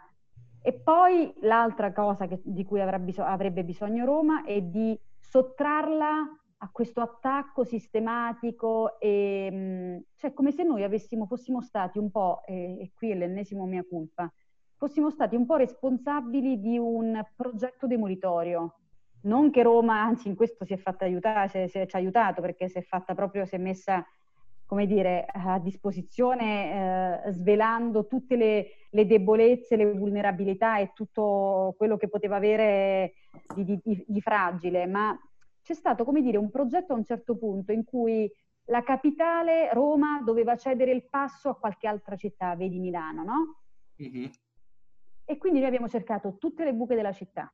E 0.63 0.73
poi 0.73 1.33
l'altra 1.41 1.93
cosa 1.93 2.27
che, 2.27 2.41
di 2.43 2.65
cui 2.65 2.83
bis- 3.01 3.19
avrebbe 3.19 3.65
bisogno 3.65 4.05
Roma 4.05 4.45
è 4.45 4.61
di 4.61 4.99
sottrarla 5.19 6.37
a 6.63 6.71
questo 6.71 7.01
attacco 7.01 7.65
sistematico 7.65 8.99
e 9.01 9.51
mh, 9.51 10.05
cioè 10.17 10.35
come 10.35 10.53
se 10.53 10.63
noi 10.63 10.83
avessimo, 10.83 11.27
fossimo 11.27 11.63
stati 11.63 11.99
un 11.99 12.11
po', 12.11 12.43
e, 12.45 12.79
e 12.81 12.93
qui 12.95 13.11
è 13.11 13.15
l'ennesimo 13.15 13.65
mia 13.65 13.85
colpa, 13.89 14.31
fossimo 14.77 15.11
stati 15.11 15.37
un 15.37 15.47
po' 15.47 15.57
responsabili 15.57 16.61
di 16.61 16.77
un 16.77 17.23
progetto 17.35 17.87
demolitorio 17.87 18.80
non 19.23 19.51
che 19.51 19.63
Roma, 19.63 20.01
anzi 20.01 20.29
in 20.29 20.35
questo 20.35 20.65
si 20.65 20.73
è 20.73 20.77
fatta 20.77 21.05
aiutare, 21.05 21.49
si, 21.49 21.69
si, 21.69 21.87
ci 21.87 21.97
ha 21.97 21.99
aiutato 21.99 22.41
perché 22.41 22.69
si 22.69 22.79
è 22.79 22.83
fatta 22.83 23.15
proprio, 23.15 23.45
si 23.45 23.55
è 23.55 23.59
messa 23.59 24.05
come 24.71 24.87
dire, 24.87 25.27
a 25.27 25.59
disposizione 25.59 27.25
eh, 27.27 27.33
svelando 27.33 28.07
tutte 28.07 28.37
le, 28.37 28.67
le, 28.91 29.05
debolezze, 29.05 29.75
le 29.75 29.93
vulnerabilità 29.93 30.79
e 30.79 30.93
tutto 30.95 31.75
quello 31.77 31.97
che 31.97 32.07
poteva 32.07 32.37
avere 32.37 33.15
di, 33.53 33.81
di, 33.83 34.05
di 34.07 34.21
fragile, 34.21 34.87
ma 34.87 35.19
c'è 35.61 35.75
stato, 35.75 36.05
come 36.05 36.23
dire, 36.23 36.39
un 36.39 36.51
progetto 36.51 36.93
a 36.93 36.97
un 36.97 37.05
certo 37.05 37.37
punto 37.37 37.73
in 37.73 37.83
cui 37.83 38.31
la 38.67 38.85
capitale, 38.85 39.73
Roma, 39.73 40.23
doveva 40.25 40.57
cedere 40.57 40.93
il 40.93 41.09
passo 41.09 41.49
a 41.49 41.57
qualche 41.57 41.89
altra 41.89 42.15
città, 42.15 42.55
vedi 42.55 42.79
Milano, 42.79 43.25
no? 43.25 43.63
Mm-hmm. 44.01 44.31
E 45.25 45.37
quindi 45.37 45.59
noi 45.59 45.67
abbiamo 45.67 45.89
cercato 45.89 46.37
tutte 46.39 46.63
le 46.63 46.75
buche 46.75 46.95
della 46.95 47.13
città, 47.13 47.53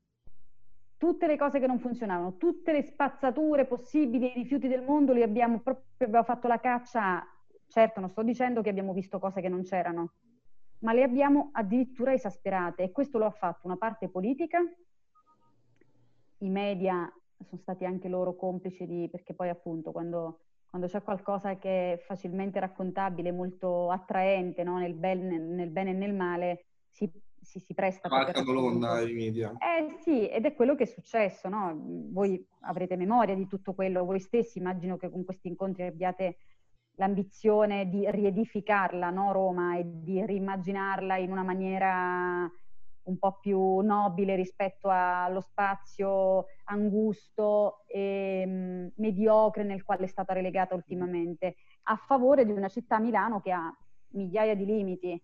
tutte 0.96 1.26
le 1.26 1.37
cose 1.37 1.61
che 1.61 1.66
non 1.66 1.78
funzionavano, 1.78 2.37
tutte 2.37 2.72
le 2.72 2.82
spazzature 2.82 3.66
possibili, 3.66 4.30
i 4.30 4.35
rifiuti 4.35 4.68
del 4.68 4.82
mondo, 4.82 5.12
li 5.12 5.22
abbiamo 5.22 5.61
proprio 5.61 6.06
abbiamo 6.06 6.24
fatto 6.24 6.48
la 6.48 6.61
caccia. 6.61 7.24
Certo, 7.68 8.00
non 8.00 8.09
sto 8.09 8.22
dicendo 8.22 8.62
che 8.62 8.70
abbiamo 8.70 8.92
visto 8.92 9.18
cose 9.18 9.40
che 9.40 9.48
non 9.48 9.62
c'erano, 9.62 10.12
ma 10.80 10.92
le 10.92 11.02
abbiamo 11.02 11.50
addirittura 11.52 12.12
esasperate 12.12 12.85
e 12.85 12.92
questo 12.92 13.18
lo 13.18 13.26
ha 13.26 13.30
fatto 13.30 13.66
una 13.66 13.76
parte 13.76 14.09
politica, 14.09 14.61
i 16.38 16.48
media 16.48 17.11
sono 17.44 17.61
stati 17.61 17.85
anche 17.85 18.09
loro 18.09 18.35
complici 18.35 18.87
di, 18.87 19.09
perché 19.11 19.35
poi 19.35 19.48
appunto 19.48 19.92
quando, 19.92 20.40
quando 20.68 20.87
c'è 20.87 21.02
qualcosa 21.02 21.56
che 21.56 21.94
è 21.94 21.98
facilmente 21.98 22.61
raccontabile, 22.61 23.32
molto 23.32 23.90
attraente 23.90 24.62
no? 24.62 24.78
nel, 24.78 24.94
bene, 24.94 25.38
nel 25.38 25.70
bene 25.70 25.90
e 25.90 25.94
nel 25.94 26.14
male, 26.14 26.66
si 26.90 27.11
si, 27.46 27.61
si 27.61 27.74
presta... 27.74 28.09
Marcano 28.09 28.52
l'onda 28.52 29.00
i 29.00 29.14
media. 29.14 29.52
Eh 29.52 29.96
sì, 30.00 30.28
ed 30.28 30.44
è 30.44 30.54
quello 30.54 30.74
che 30.74 30.82
è 30.82 30.87
successo, 30.87 31.48
no? 31.48 31.74
Voi 32.11 32.44
avrete 32.62 32.96
memoria 32.96 33.35
di 33.35 33.46
tutto 33.46 33.72
quello, 33.72 34.04
voi 34.04 34.20
stessi 34.20 34.59
immagino 34.59 34.96
che 34.96 35.09
con 35.09 35.24
questi 35.24 35.48
incontri 35.48 35.85
abbiate 35.85 36.38
l'ambizione 36.96 37.88
di 37.88 38.11
riedificarla, 38.11 39.11
no, 39.11 39.32
Roma, 39.32 39.78
e 39.78 39.85
di 39.87 40.24
rimmaginarla 40.24 41.16
in 41.18 41.30
una 41.30 41.44
maniera 41.44 42.50
un 43.04 43.18
po' 43.18 43.38
più 43.40 43.78
nobile 43.78 44.35
rispetto 44.35 44.88
allo 44.90 45.40
spazio 45.40 46.46
angusto 46.64 47.85
e 47.87 48.44
mh, 48.44 48.50
mm, 48.50 48.87
mediocre 48.96 49.62
nel 49.62 49.85
quale 49.85 50.04
è 50.04 50.09
stata 50.09 50.32
relegata 50.32 50.74
ultimamente, 50.74 51.54
a 51.85 51.96
favore 51.96 52.44
di 52.44 52.50
una 52.50 52.68
città 52.68 52.98
Milano 52.98 53.40
che 53.40 53.52
ha 53.52 53.72
migliaia 54.09 54.56
di 54.56 54.64
limiti, 54.64 55.22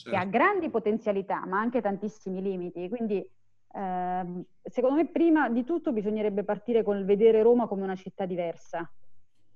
certo. 0.00 0.10
che 0.10 0.16
ha 0.16 0.30
certo. 0.30 0.36
grandi 0.36 0.70
potenzialità, 0.70 1.44
ma 1.46 1.58
anche 1.58 1.80
tantissimi 1.80 2.40
limiti. 2.40 2.88
Quindi, 2.88 3.28
ehm, 3.72 4.44
secondo 4.62 4.96
me, 4.96 5.06
prima 5.06 5.48
di 5.48 5.64
tutto 5.64 5.92
bisognerebbe 5.92 6.44
partire 6.44 6.82
col 6.82 7.04
vedere 7.04 7.42
Roma 7.42 7.66
come 7.66 7.82
una 7.82 7.96
città 7.96 8.24
diversa. 8.24 8.90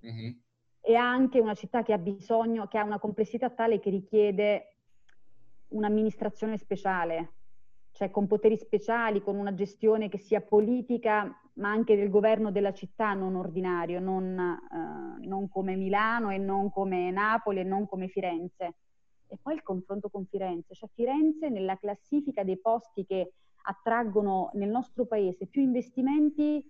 Mm-hmm. 0.06 0.32
E 0.80 0.94
anche 0.94 1.40
una 1.40 1.54
città 1.54 1.82
che 1.82 1.94
ha 1.94 1.98
bisogno, 1.98 2.66
che 2.66 2.78
ha 2.78 2.84
una 2.84 2.98
complessità 2.98 3.48
tale 3.48 3.80
che 3.80 3.88
richiede 3.88 4.76
un'amministrazione 5.68 6.58
speciale, 6.58 7.32
cioè 7.92 8.10
con 8.10 8.26
poteri 8.26 8.58
speciali, 8.58 9.22
con 9.22 9.36
una 9.36 9.54
gestione 9.54 10.10
che 10.10 10.18
sia 10.18 10.42
politica, 10.42 11.40
ma 11.54 11.70
anche 11.70 11.96
del 11.96 12.10
governo 12.10 12.50
della 12.50 12.74
città, 12.74 13.14
non 13.14 13.34
ordinario, 13.34 13.98
non, 13.98 14.38
eh, 14.38 15.26
non 15.26 15.48
come 15.48 15.74
Milano 15.74 16.28
e 16.28 16.36
non 16.36 16.70
come 16.70 17.10
Napoli 17.10 17.60
e 17.60 17.64
non 17.64 17.86
come 17.86 18.08
Firenze 18.08 18.74
e 19.28 19.38
poi 19.40 19.54
il 19.54 19.62
confronto 19.62 20.08
con 20.08 20.26
Firenze, 20.26 20.74
cioè 20.74 20.88
Firenze 20.94 21.48
nella 21.48 21.76
classifica 21.76 22.44
dei 22.44 22.58
posti 22.58 23.04
che 23.04 23.32
attraggono 23.66 24.50
nel 24.54 24.68
nostro 24.68 25.06
paese 25.06 25.46
più 25.46 25.62
investimenti 25.62 26.64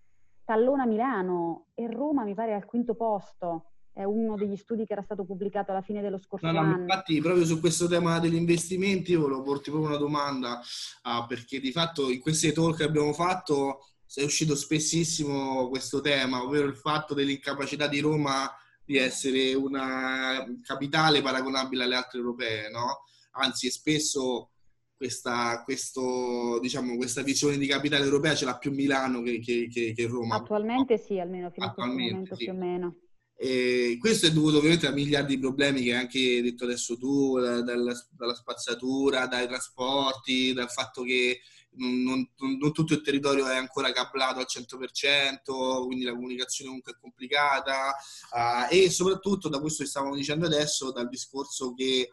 tallona 0.44 0.86
Milano 0.86 1.66
e 1.74 1.90
Roma 1.90 2.24
mi 2.24 2.34
pare 2.34 2.54
al 2.54 2.64
quinto 2.64 2.94
posto. 2.94 3.70
È 3.92 4.02
uno 4.02 4.36
degli 4.36 4.56
studi 4.56 4.86
che 4.86 4.92
era 4.92 5.02
stato 5.02 5.24
pubblicato 5.24 5.70
alla 5.70 5.80
fine 5.80 6.02
dello 6.02 6.18
scorso 6.18 6.46
no, 6.46 6.52
no, 6.52 6.58
anno. 6.58 6.80
Infatti, 6.80 7.20
proprio 7.20 7.44
su 7.44 7.60
questo 7.60 7.86
tema 7.86 8.18
degli 8.18 8.34
investimenti, 8.34 9.12
io 9.12 9.20
volevo 9.20 9.42
porti 9.42 9.70
proprio 9.70 9.90
una 9.90 9.98
domanda, 9.98 10.60
ah, 11.02 11.24
perché 11.26 11.60
di 11.60 11.70
fatto 11.70 12.10
in 12.10 12.20
questi 12.20 12.52
talk 12.52 12.78
che 12.78 12.82
abbiamo 12.82 13.12
fatto 13.12 13.86
è 14.12 14.22
uscito 14.22 14.56
spessissimo 14.56 15.68
questo 15.68 16.00
tema, 16.00 16.42
ovvero 16.42 16.66
il 16.66 16.76
fatto 16.76 17.14
dell'incapacità 17.14 17.86
di 17.86 18.00
Roma 18.00 18.50
di 18.84 18.96
essere 18.96 19.54
una 19.54 20.44
capitale 20.62 21.22
paragonabile 21.22 21.84
alle 21.84 21.96
altre 21.96 22.18
europee, 22.18 22.68
no? 22.70 23.04
Anzi, 23.32 23.70
spesso 23.70 24.50
questa, 24.96 25.62
questo, 25.64 26.58
diciamo, 26.60 26.96
questa 26.96 27.22
visione 27.22 27.58
di 27.58 27.66
capitale 27.66 28.04
europea 28.04 28.34
ce 28.34 28.44
l'ha 28.44 28.56
più 28.56 28.72
Milano 28.72 29.22
che, 29.22 29.40
che, 29.40 29.68
che, 29.70 29.92
che 29.92 30.06
Roma. 30.06 30.36
Attualmente 30.36 30.94
no? 30.94 31.00
sì, 31.00 31.18
almeno 31.18 31.50
fino 31.50 31.66
a 31.66 31.72
questo 31.72 31.90
momento 31.90 32.34
sì. 32.36 32.44
più 32.44 32.52
o 32.52 32.56
meno. 32.56 32.96
E 33.36 33.96
questo 33.98 34.26
è 34.26 34.30
dovuto 34.30 34.58
ovviamente 34.58 34.86
a 34.86 34.92
miliardi 34.92 35.34
di 35.34 35.40
problemi 35.40 35.82
che 35.82 35.92
hai 35.92 36.00
anche 36.00 36.40
detto 36.40 36.64
adesso 36.64 36.96
tu, 36.96 37.38
dalla, 37.38 37.92
dalla 38.10 38.34
spazzatura, 38.34 39.26
dai 39.26 39.46
trasporti, 39.48 40.52
dal 40.52 40.70
fatto 40.70 41.02
che 41.02 41.40
non, 41.76 42.28
non, 42.38 42.72
tutto 42.72 42.94
il 42.94 43.02
territorio 43.02 43.46
è 43.46 43.56
ancora 43.56 43.92
cablato 43.92 44.38
al 44.38 44.46
100%, 44.48 45.84
quindi 45.86 46.04
la 46.04 46.12
comunicazione 46.12 46.68
comunque 46.70 46.92
è 46.92 46.96
complicata 47.00 47.94
uh, 48.32 48.72
e 48.72 48.90
soprattutto 48.90 49.48
da 49.48 49.60
questo 49.60 49.82
che 49.82 49.88
stavamo 49.88 50.14
dicendo 50.14 50.46
adesso, 50.46 50.92
dal 50.92 51.08
discorso 51.08 51.74
che 51.74 52.10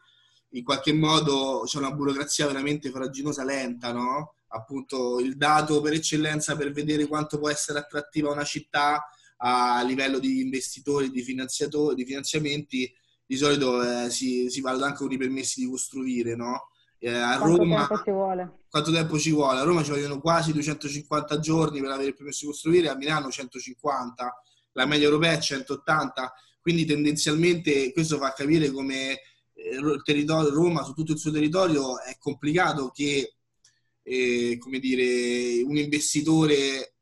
in 0.53 0.63
qualche 0.63 0.93
modo 0.93 1.63
c'è 1.65 1.77
una 1.77 1.91
burocrazia 1.91 2.47
veramente 2.47 2.89
faraginosa, 2.89 3.43
lenta, 3.43 3.91
no? 3.91 4.35
Appunto 4.47 5.19
il 5.19 5.37
dato 5.37 5.79
per 5.79 5.93
eccellenza 5.93 6.57
per 6.57 6.71
vedere 6.71 7.07
quanto 7.07 7.39
può 7.39 7.49
essere 7.49 7.79
attrattiva 7.79 8.31
una 8.31 8.43
città 8.43 9.05
a 9.37 9.81
livello 9.81 10.19
di 10.19 10.41
investitori, 10.41 11.09
di 11.09 11.23
di 11.23 12.05
finanziamenti 12.05 12.93
di 13.31 13.37
solito 13.37 13.81
eh, 13.81 14.09
si, 14.09 14.49
si 14.49 14.59
valuta 14.59 14.87
anche 14.87 14.97
con 14.97 15.11
i 15.11 15.17
permessi 15.17 15.61
di 15.61 15.69
costruire, 15.69 16.35
no? 16.35 16.70
Eh, 17.03 17.09
a 17.09 17.39
quanto 17.39 17.57
Roma, 17.57 17.87
tempo 17.87 18.03
ci 18.03 18.11
vuole? 18.11 18.59
Quanto 18.69 18.91
tempo 18.91 19.17
ci 19.17 19.31
vuole? 19.31 19.59
A 19.59 19.63
Roma 19.63 19.83
ci 19.83 19.89
vogliono 19.89 20.21
quasi 20.21 20.53
250 20.53 21.39
giorni 21.39 21.81
per 21.81 21.89
avere 21.89 22.09
il 22.09 22.15
permesso 22.15 22.45
di 22.45 22.51
costruire, 22.51 22.89
a 22.89 22.95
Milano 22.95 23.31
150, 23.31 24.43
la 24.73 24.85
media 24.85 25.07
europea 25.07 25.31
è 25.31 25.39
180, 25.39 26.31
quindi 26.61 26.85
tendenzialmente 26.85 27.91
questo 27.91 28.17
fa 28.17 28.33
capire 28.33 28.69
come 28.69 29.19
eh, 29.53 29.77
il 29.77 30.01
territorio 30.03 30.53
Roma 30.53 30.83
su 30.83 30.93
tutto 30.93 31.13
il 31.13 31.17
suo 31.17 31.31
territorio 31.31 31.99
è 31.99 32.15
complicato 32.19 32.91
che 32.93 33.33
eh, 34.03 34.57
come 34.59 34.77
dire, 34.77 35.63
un 35.63 35.77
investitore 35.77 36.97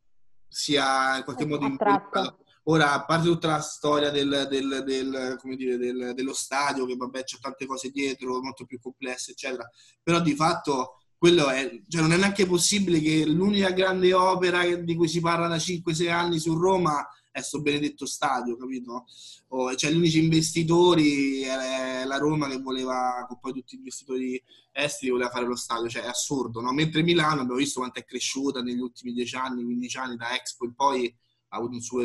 sia 0.47 1.17
in 1.17 1.23
qualche 1.25 1.45
modo 1.45 1.65
attratto. 1.65 2.38
Ora, 2.63 2.93
a 2.93 3.05
parte 3.05 3.27
tutta 3.27 3.47
la 3.47 3.61
storia 3.61 4.09
del, 4.09 4.47
del, 4.49 4.83
del, 4.85 5.37
dire, 5.55 6.13
dello 6.13 6.33
stadio, 6.33 6.85
che 6.85 6.95
vabbè 6.95 7.23
c'è 7.23 7.37
tante 7.39 7.65
cose 7.65 7.89
dietro, 7.89 8.41
molto 8.41 8.65
più 8.65 8.79
complesse, 8.79 9.31
eccetera, 9.31 9.67
però 10.03 10.19
di 10.21 10.35
fatto 10.35 10.99
quello 11.17 11.49
è, 11.49 11.81
cioè 11.87 12.01
non 12.01 12.13
è 12.13 12.17
neanche 12.17 12.45
possibile 12.45 13.01
che 13.01 13.25
l'unica 13.25 13.71
grande 13.71 14.13
opera 14.13 14.63
di 14.75 14.95
cui 14.95 15.07
si 15.07 15.19
parla 15.19 15.47
da 15.47 15.57
5-6 15.57 16.09
anni 16.09 16.39
su 16.39 16.53
Roma 16.57 17.05
è 17.31 17.41
sto 17.41 17.61
benedetto 17.61 18.05
stadio, 18.05 18.57
capito? 18.57 19.05
O, 19.49 19.75
cioè, 19.75 19.91
gli 19.91 19.97
unici 19.97 20.19
investitori 20.19 21.41
è 21.41 22.03
la 22.05 22.17
Roma 22.17 22.47
che 22.47 22.59
voleva, 22.59 23.25
con 23.27 23.39
poi 23.39 23.53
tutti 23.53 23.75
gli 23.75 23.79
investitori 23.79 24.41
esteri, 24.71 25.11
voleva 25.11 25.29
fare 25.29 25.45
lo 25.45 25.55
stadio, 25.55 25.89
cioè 25.89 26.03
è 26.03 26.07
assurdo, 26.07 26.61
no? 26.61 26.71
Mentre 26.71 27.01
Milano 27.01 27.41
abbiamo 27.41 27.59
visto 27.59 27.79
quanto 27.79 27.99
è 27.99 28.05
cresciuta 28.05 28.61
negli 28.61 28.79
ultimi 28.79 29.13
10 29.13 29.35
anni, 29.35 29.63
15 29.63 29.97
anni, 29.97 30.15
da 30.15 30.35
Expo 30.35 30.65
in 30.65 30.73
poi 30.73 31.13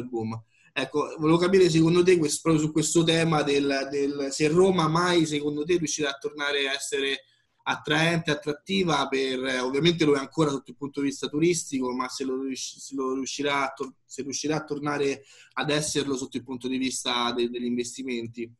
boom. 0.09 0.43
Ecco, 0.73 1.15
volevo 1.19 1.39
capire 1.39 1.71
secondo 1.71 2.03
te 2.03 2.19
questo, 2.19 2.41
proprio 2.43 2.67
su 2.67 2.73
questo 2.73 3.05
tema 3.05 3.43
del, 3.43 3.89
del, 3.91 4.29
se 4.31 4.49
Roma 4.49 4.89
mai 4.89 5.25
secondo 5.25 5.65
te 5.65 5.77
riuscirà 5.77 6.11
a 6.11 6.19
tornare 6.19 6.69
a 6.69 6.73
essere 6.73 7.21
attraente, 7.67 8.31
attrattiva 8.31 9.07
per, 9.09 9.39
ovviamente 9.63 10.05
lo 10.05 10.15
è 10.15 10.19
ancora 10.19 10.51
sotto 10.51 10.71
il 10.71 10.77
punto 10.77 11.01
di 11.01 11.07
vista 11.07 11.29
turistico, 11.29 11.93
ma 11.93 12.09
se, 12.09 12.25
lo, 12.25 12.43
se, 12.55 12.95
lo 12.95 13.15
riuscirà, 13.15 13.73
se 14.05 14.23
riuscirà 14.23 14.57
a 14.57 14.65
tornare 14.65 15.23
ad 15.53 15.71
esserlo 15.71 16.17
sotto 16.17 16.37
il 16.37 16.45
punto 16.45 16.69
di 16.69 16.77
vista 16.77 17.33
de- 17.33 17.49
degli 17.49 17.65
investimenti. 17.65 18.53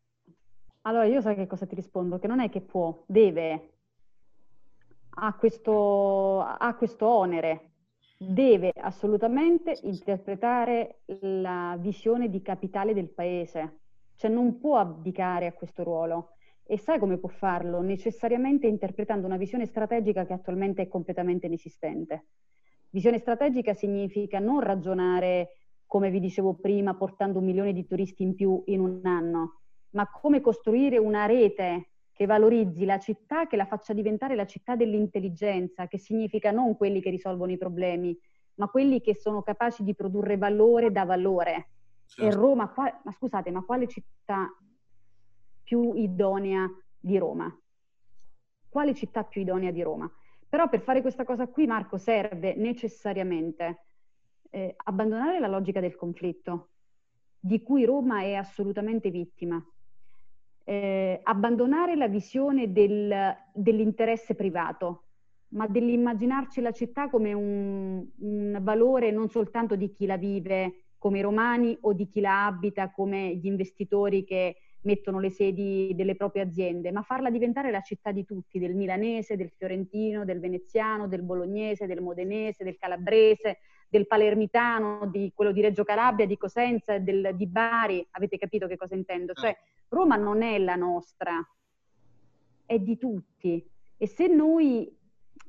Allora, 0.83 1.07
io 1.07 1.21
so 1.21 1.35
che 1.35 1.47
cosa 1.47 1.67
ti 1.67 1.75
rispondo, 1.75 2.19
che 2.19 2.27
non 2.27 2.41
è 2.41 2.49
che 2.49 2.61
può, 2.61 3.05
deve, 3.07 3.73
ha 5.17 5.35
questo, 5.35 6.41
ha 6.41 6.75
questo 6.75 7.07
onere, 7.07 7.74
deve 8.17 8.73
assolutamente 8.75 9.79
interpretare 9.83 11.01
la 11.21 11.77
visione 11.79 12.29
di 12.29 12.43
capitale 12.43 12.95
del 12.95 13.11
paese, 13.11 13.81
cioè 14.17 14.31
non 14.31 14.59
può 14.59 14.79
abdicare 14.79 15.47
a 15.47 15.53
questo 15.53 15.83
ruolo. 15.83 16.31
E 16.67 16.79
sai 16.79 16.99
come 16.99 17.19
può 17.19 17.29
farlo? 17.29 17.83
Necessariamente 17.83 18.67
interpretando 18.67 19.27
una 19.27 19.37
visione 19.37 19.67
strategica 19.67 20.25
che 20.25 20.33
attualmente 20.33 20.83
è 20.83 20.89
completamente 20.89 21.47
inesistente. 21.47 22.27
Visione 22.89 23.19
strategica 23.19 23.75
significa 23.75 24.39
non 24.39 24.61
ragionare, 24.61 25.57
come 25.87 26.11
vi 26.11 26.21
dicevo 26.21 26.55
prima, 26.55 26.95
portando 26.95 27.41
un 27.41 27.45
milione 27.45 27.73
di 27.73 27.85
turisti 27.85 28.23
in 28.23 28.35
più 28.35 28.63
in 28.67 28.81
un 28.81 29.01
anno, 29.05 29.61
ma 29.91 30.09
come 30.09 30.41
costruire 30.41 30.97
una 30.97 31.27
rete 31.27 31.91
che 32.15 32.27
valorizzi 32.27 32.85
la 32.85 32.99
città, 32.99 33.49
che 33.49 33.57
la 33.57 33.67
faccia 33.67 33.93
diventare 33.93 34.37
la 34.37 34.47
città 34.47 34.77
dell'intelligenza, 34.77 35.89
che 35.89 35.99
significa 35.99 36.53
non 36.53 36.77
quelli 36.77 37.01
che 37.03 37.11
risolvono 37.11 37.51
i 37.51 37.59
problemi, 37.59 38.17
ma 38.55 38.69
quelli 38.69 39.01
che 39.01 39.17
sono 39.17 39.43
capaci 39.43 39.83
di 39.83 39.97
produrre 39.97 40.37
valore 40.37 40.93
da 40.93 41.05
valore. 41.05 41.71
Certo. 42.07 42.31
E 42.31 42.33
Roma, 42.33 42.69
qua, 42.69 43.01
ma 43.03 43.11
scusate, 43.11 43.51
ma 43.51 43.65
quale 43.65 43.89
città 43.89 44.49
più 45.65 45.93
idonea 45.95 46.71
di 47.01 47.19
Roma? 47.19 47.53
Quale 48.69 48.95
città 48.95 49.25
più 49.25 49.41
idonea 49.41 49.73
di 49.73 49.83
Roma? 49.83 50.09
Però 50.49 50.69
per 50.69 50.83
fare 50.83 51.01
questa 51.01 51.25
cosa 51.25 51.49
qui, 51.49 51.67
Marco, 51.67 51.99
serve 51.99 52.55
necessariamente 52.55 53.87
eh, 54.51 54.73
abbandonare 54.85 55.41
la 55.41 55.49
logica 55.49 55.81
del 55.81 55.97
conflitto, 55.97 56.69
di 57.41 57.61
cui 57.61 57.85
Roma 57.85 58.21
è 58.21 58.35
assolutamente 58.35 59.11
vittima 59.11 59.61
eh, 60.65 61.21
abbandonare 61.23 61.95
la 61.95 62.09
visione 62.09 62.73
del, 62.73 63.37
dell'interesse 63.53 64.35
privato, 64.35 65.03
ma 65.49 65.67
dell'immaginarci 65.67 66.61
la 66.61 66.73
città 66.73 67.09
come 67.09 67.33
un, 67.33 68.05
un, 68.19 68.59
valore 68.63 69.11
non 69.11 69.29
soltanto 69.29 69.77
di 69.77 69.93
chi 69.93 70.07
la 70.07 70.17
vive 70.17 70.87
come 70.99 71.19
i 71.19 71.23
romani 71.23 71.77
o 71.83 71.93
di 71.93 72.09
chi 72.09 72.21
la 72.21 72.47
abita 72.47 72.91
come 72.91 73.37
gli 73.37 73.47
investitori 73.47 74.25
che 74.25 74.57
mettono 74.85 75.19
le 75.19 75.31
sedi 75.31 75.93
delle 75.95 76.17
proprie 76.17 76.43
aziende, 76.43 76.93
ma 76.93 77.03
farla 77.03 77.31
diventare 77.31 77.71
la 77.71 77.81
città 77.81 78.11
di 78.11 78.25
tutti, 78.25 78.59
del 78.59 78.75
milanese, 78.75 79.37
del 79.37 79.51
fiorentino, 79.51 80.25
del 80.25 80.41
veneziano, 80.41 81.09
del 81.09 81.23
bolognese, 81.23 81.87
del 81.87 82.01
modenese, 82.01 82.65
del 82.65 82.77
calabrese, 82.77 83.59
del 83.95 84.09
palermitano, 84.09 85.07
di 85.07 85.31
quello 85.33 85.53
di 85.53 85.61
Reggio 85.61 85.85
Calabria, 85.85 86.27
di 86.27 86.37
Cosenza, 86.37 86.99
del, 86.99 87.31
di 87.35 87.47
Bari, 87.47 88.05
avete 88.11 88.39
capito 88.39 88.67
che 88.67 88.77
cosa 88.77 88.97
intendo? 88.97 89.35
Cioè 89.35 89.57
Roma 89.87 90.17
non 90.17 90.43
è 90.43 90.59
la 90.59 90.75
nostra, 90.75 91.41
è 92.67 92.77
di 92.81 92.99
tutti. 92.99 93.65
E 93.97 94.07
se 94.09 94.27
noi 94.27 94.93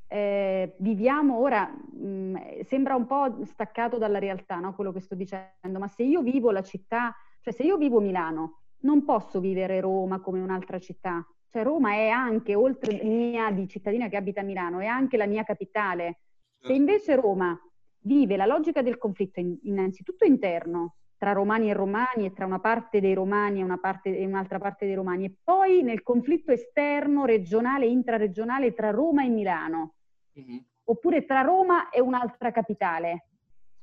eh, 0.08 0.76
viviamo 0.78 1.40
ora, 1.40 1.66
mh, 1.66 2.06
mm, 2.06 2.36
sembra 2.66 2.94
un 2.94 3.08
po' 3.08 3.44
staccato 3.46 3.98
dalla 3.98 4.20
realtà, 4.20 4.60
no? 4.60 4.76
quello 4.76 4.92
che 4.92 5.00
sto 5.00 5.16
dicendo, 5.16 5.80
ma 5.80 5.88
se 5.88 6.04
io 6.04 6.22
vivo 6.22 6.52
la 6.52 6.62
città, 6.62 7.16
cioè 7.42 7.52
se 7.52 7.64
io 7.64 7.78
vivo 7.78 8.00
Milano, 8.00 8.60
non 8.82 9.04
posso 9.06 9.40
vivere 9.40 9.80
Roma 9.80 10.20
come 10.20 10.40
un'altra 10.40 10.78
città. 10.78 11.26
Cioè 11.50 11.64
Roma 11.64 11.94
è 11.94 12.10
anche, 12.10 12.54
oltre 12.54 13.04
mia 13.04 13.50
di 13.50 13.68
cittadina 13.68 14.08
che 14.08 14.18
abita 14.18 14.42
a 14.42 14.44
Milano, 14.44 14.82
è 14.82 14.86
anche 14.86 15.18
la 15.18 15.26
mia 15.26 15.44
capitale. 15.44 16.20
Se 16.60 16.68
certo. 16.68 16.74
invece 16.74 17.16
Roma 17.16 17.60
vive 18.06 18.38
la 18.38 18.46
logica 18.46 18.82
del 18.82 18.98
conflitto 18.98 19.40
in, 19.40 19.58
innanzitutto 19.64 20.26
interno, 20.26 20.96
tra 21.18 21.32
romani 21.32 21.70
e 21.70 21.74
romani 21.74 22.26
e 22.26 22.34
tra 22.34 22.46
una 22.46 22.60
parte 22.60 23.00
dei 23.00 23.14
romani 23.14 23.62
e, 23.62 23.64
una 23.64 23.78
parte, 23.78 24.18
e 24.18 24.26
un'altra 24.26 24.60
parte 24.60 24.86
dei 24.86 24.96
romani, 24.96 25.26
e 25.26 25.36
poi 25.44 25.82
nel 25.82 26.04
conflitto 26.04 26.52
esterno, 26.52 27.26
regionale, 27.26 27.86
intraregionale 27.86 28.74
tra 28.74 28.92
Roma 28.92 29.24
e 29.24 29.30
Milano, 29.30 29.94
mm-hmm. 30.40 30.58
oppure 30.86 31.26
tra 31.26 31.42
Roma 31.42 31.90
e 31.90 32.02
un'altra 32.02 32.52
capitale. 32.52 33.30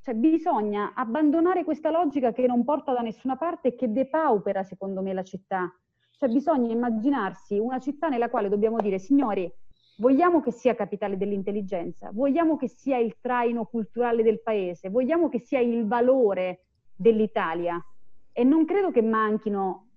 Cioè 0.02 0.14
bisogna 0.14 0.94
abbandonare 0.94 1.62
questa 1.62 1.90
logica 1.90 2.32
che 2.32 2.46
non 2.46 2.64
porta 2.64 2.92
da 2.92 3.02
nessuna 3.02 3.36
parte 3.36 3.68
e 3.68 3.74
che 3.76 3.90
depaupera, 3.90 4.64
secondo 4.64 5.00
me, 5.00 5.12
la 5.12 5.22
città. 5.22 5.72
Cioè 6.10 6.28
bisogna 6.28 6.72
immaginarsi 6.72 7.58
una 7.58 7.78
città 7.78 8.08
nella 8.08 8.28
quale 8.28 8.48
dobbiamo 8.48 8.80
dire, 8.80 8.98
signori, 8.98 9.50
vogliamo 9.96 10.40
che 10.40 10.52
sia 10.52 10.74
capitale 10.74 11.16
dell'intelligenza, 11.16 12.10
vogliamo 12.12 12.56
che 12.56 12.68
sia 12.68 12.98
il 12.98 13.16
traino 13.20 13.66
culturale 13.66 14.22
del 14.22 14.42
paese, 14.42 14.90
vogliamo 14.90 15.28
che 15.28 15.40
sia 15.40 15.60
il 15.60 15.86
valore 15.86 16.64
dell'Italia 16.94 17.82
e 18.32 18.44
non 18.44 18.64
credo 18.64 18.90
che 18.90 19.02
manchino 19.02 19.88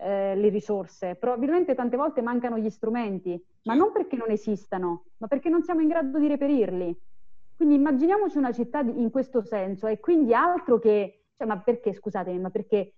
eh, 0.00 0.34
le 0.34 0.48
risorse, 0.48 1.14
probabilmente 1.14 1.74
tante 1.74 1.96
volte 1.96 2.22
mancano 2.22 2.58
gli 2.58 2.70
strumenti, 2.70 3.40
ma 3.64 3.74
non 3.74 3.92
perché 3.92 4.16
non 4.16 4.30
esistano, 4.30 5.04
ma 5.18 5.26
perché 5.26 5.48
non 5.48 5.62
siamo 5.62 5.80
in 5.80 5.88
grado 5.88 6.18
di 6.18 6.26
reperirli. 6.26 6.98
Quindi 7.54 7.74
immaginiamoci 7.74 8.38
una 8.38 8.52
città 8.52 8.82
di, 8.82 8.98
in 8.98 9.10
questo 9.10 9.42
senso 9.42 9.86
e 9.86 10.00
quindi 10.00 10.32
altro 10.32 10.78
che, 10.78 11.26
cioè, 11.36 11.46
ma 11.46 11.58
perché, 11.60 11.92
scusatemi, 11.92 12.38
ma 12.38 12.48
perché 12.48 12.94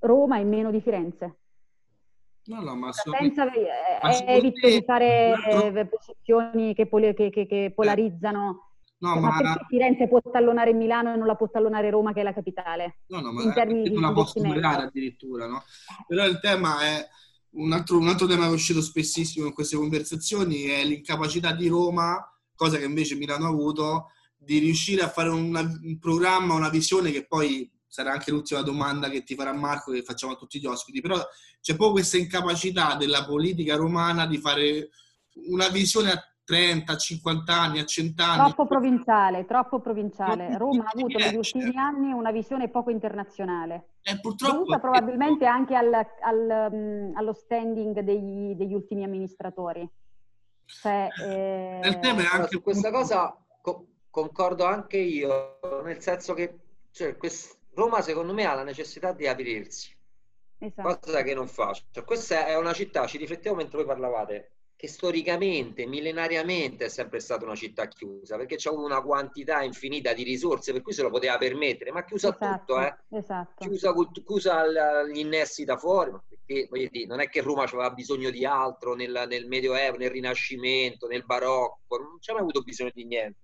Roma 0.00 0.36
è 0.38 0.44
meno 0.44 0.70
di 0.70 0.80
Firenze? 0.82 1.38
No, 2.46 2.60
no, 2.60 2.76
ma 2.76 2.92
senza 2.92 3.46
evito 4.24 4.68
di 4.68 4.82
fare 4.84 5.34
eh, 5.48 5.86
posizioni 5.86 6.74
che, 6.74 6.86
poli- 6.86 7.14
che, 7.14 7.30
che, 7.30 7.46
che 7.46 7.72
polarizzano 7.74 8.66
No, 8.98 9.12
cioè, 9.12 9.20
ma, 9.20 9.28
ma 9.28 9.36
perché 9.36 9.64
Firenze 9.68 10.08
può 10.08 10.20
tallonare 10.20 10.72
Milano 10.72 11.12
e 11.12 11.16
non 11.16 11.26
la 11.26 11.34
può 11.34 11.50
tallonare 11.50 11.90
Roma, 11.90 12.12
che 12.12 12.20
è 12.20 12.22
la 12.22 12.32
capitale? 12.32 13.00
No, 13.08 13.20
no, 13.20 13.32
ma 13.32 13.42
in 13.42 13.52
termini 13.52 13.82
di 13.82 13.92
non 13.92 14.02
la 14.02 14.12
può 14.12 14.24
superare 14.24 14.84
addirittura, 14.84 15.46
no? 15.46 15.64
Però 16.06 16.24
il 16.24 16.40
tema 16.40 16.80
è 16.80 17.06
un 17.50 17.72
altro, 17.72 17.98
un 17.98 18.08
altro 18.08 18.26
tema 18.26 18.44
che 18.44 18.50
è 18.50 18.54
uscito 18.54 18.80
spessissimo 18.80 19.46
in 19.46 19.52
queste 19.52 19.76
conversazioni 19.76 20.62
è 20.62 20.84
l'incapacità 20.84 21.52
di 21.52 21.68
Roma, 21.68 22.18
cosa 22.54 22.78
che 22.78 22.84
invece 22.84 23.16
Milano 23.16 23.46
ha 23.46 23.50
avuto, 23.50 24.10
di 24.36 24.58
riuscire 24.58 25.02
a 25.02 25.08
fare 25.08 25.28
una, 25.28 25.60
un 25.60 25.98
programma, 25.98 26.54
una 26.54 26.70
visione 26.70 27.10
che 27.10 27.26
poi 27.26 27.70
sarà 27.96 28.12
anche 28.12 28.30
l'ultima 28.30 28.60
domanda 28.60 29.08
che 29.08 29.22
ti 29.22 29.34
farà 29.34 29.54
Marco, 29.54 29.90
che 29.90 30.02
facciamo 30.02 30.34
a 30.34 30.36
tutti 30.36 30.60
gli 30.60 30.66
ospiti, 30.66 31.00
però 31.00 31.16
c'è 31.16 31.74
proprio 31.74 31.92
questa 31.92 32.18
incapacità 32.18 32.94
della 32.94 33.24
politica 33.24 33.74
romana 33.74 34.26
di 34.26 34.36
fare 34.36 34.90
una 35.48 35.68
visione 35.68 36.10
a 36.10 36.22
30, 36.44 36.94
50 36.94 37.54
anni, 37.54 37.78
a 37.78 37.86
100 37.86 38.22
anni. 38.22 38.52
Troppo 38.52 38.66
provinciale, 38.66 39.46
troppo 39.46 39.80
provinciale. 39.80 40.58
Roma 40.58 40.84
ha 40.84 40.90
avuto 40.94 41.16
negli 41.16 41.36
ultimi 41.36 41.74
anni 41.74 42.12
una 42.12 42.30
visione 42.32 42.68
poco 42.68 42.90
internazionale. 42.90 43.94
Eh, 44.02 44.20
purtroppo... 44.20 44.58
Dovuta 44.58 44.78
probabilmente 44.78 45.46
anche 45.46 45.74
al, 45.74 45.92
al, 45.94 46.70
um, 46.70 47.12
allo 47.16 47.32
standing 47.32 48.00
degli, 48.00 48.54
degli, 48.54 48.74
ultimi 48.74 49.04
amministratori. 49.04 49.88
Cioè, 50.66 51.08
eh... 51.26 51.80
Il 51.82 51.98
tema 52.00 52.20
è 52.20 52.28
anche... 52.30 52.48
Su 52.50 52.60
questa 52.60 52.90
cosa 52.90 53.34
co- 53.62 53.86
concordo 54.10 54.66
anche 54.66 54.98
io, 54.98 55.58
nel 55.82 56.00
senso 56.02 56.34
che 56.34 56.58
cioè, 56.96 57.16
quest- 57.18 57.58
Roma 57.76 58.00
secondo 58.00 58.32
me 58.32 58.46
ha 58.46 58.54
la 58.54 58.64
necessità 58.64 59.12
di 59.12 59.26
aprirsi. 59.26 59.94
esatto. 60.58 60.98
cosa 60.98 61.22
che 61.22 61.34
non 61.34 61.46
faccio. 61.46 61.84
Questa 62.04 62.46
è 62.46 62.56
una 62.56 62.72
città, 62.72 63.06
ci 63.06 63.18
riflettevo 63.18 63.54
mentre 63.54 63.76
voi 63.76 63.86
parlavate, 63.86 64.52
che 64.74 64.88
storicamente, 64.88 65.84
millenariamente 65.84 66.86
è 66.86 66.88
sempre 66.88 67.20
stata 67.20 67.44
una 67.44 67.54
città 67.54 67.86
chiusa, 67.86 68.38
perché 68.38 68.56
c'è 68.56 68.70
una 68.70 69.02
quantità 69.02 69.62
infinita 69.62 70.14
di 70.14 70.22
risorse, 70.22 70.72
per 70.72 70.80
cui 70.80 70.94
se 70.94 71.02
lo 71.02 71.10
poteva 71.10 71.36
permettere, 71.36 71.92
ma 71.92 72.02
chiusa 72.04 72.28
esatto, 72.28 72.74
tutto, 72.74 72.80
eh? 72.80 72.96
esatto. 73.10 73.64
chiusa, 73.66 73.92
chiusa 74.24 75.04
gli 75.04 75.18
innessi 75.18 75.64
da 75.64 75.76
fuori, 75.76 76.12
perché 76.46 76.68
dire, 76.70 77.04
non 77.04 77.20
è 77.20 77.28
che 77.28 77.42
Roma 77.42 77.64
aveva 77.64 77.90
bisogno 77.90 78.30
di 78.30 78.46
altro 78.46 78.94
nel, 78.94 79.26
nel 79.28 79.46
Medioevo, 79.46 79.98
nel 79.98 80.10
Rinascimento, 80.10 81.06
nel 81.06 81.26
Barocco, 81.26 81.98
non 81.98 82.18
c'è 82.20 82.32
mai 82.32 82.40
avuto 82.40 82.62
bisogno 82.62 82.90
di 82.94 83.04
niente. 83.04 83.40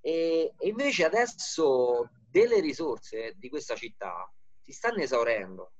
E, 0.00 0.54
e 0.58 0.68
invece 0.68 1.04
adesso 1.04 2.08
delle 2.34 2.58
risorse 2.58 3.34
di 3.36 3.48
questa 3.48 3.76
città 3.76 4.28
si 4.60 4.72
stanno 4.72 5.02
esaurendo 5.02 5.74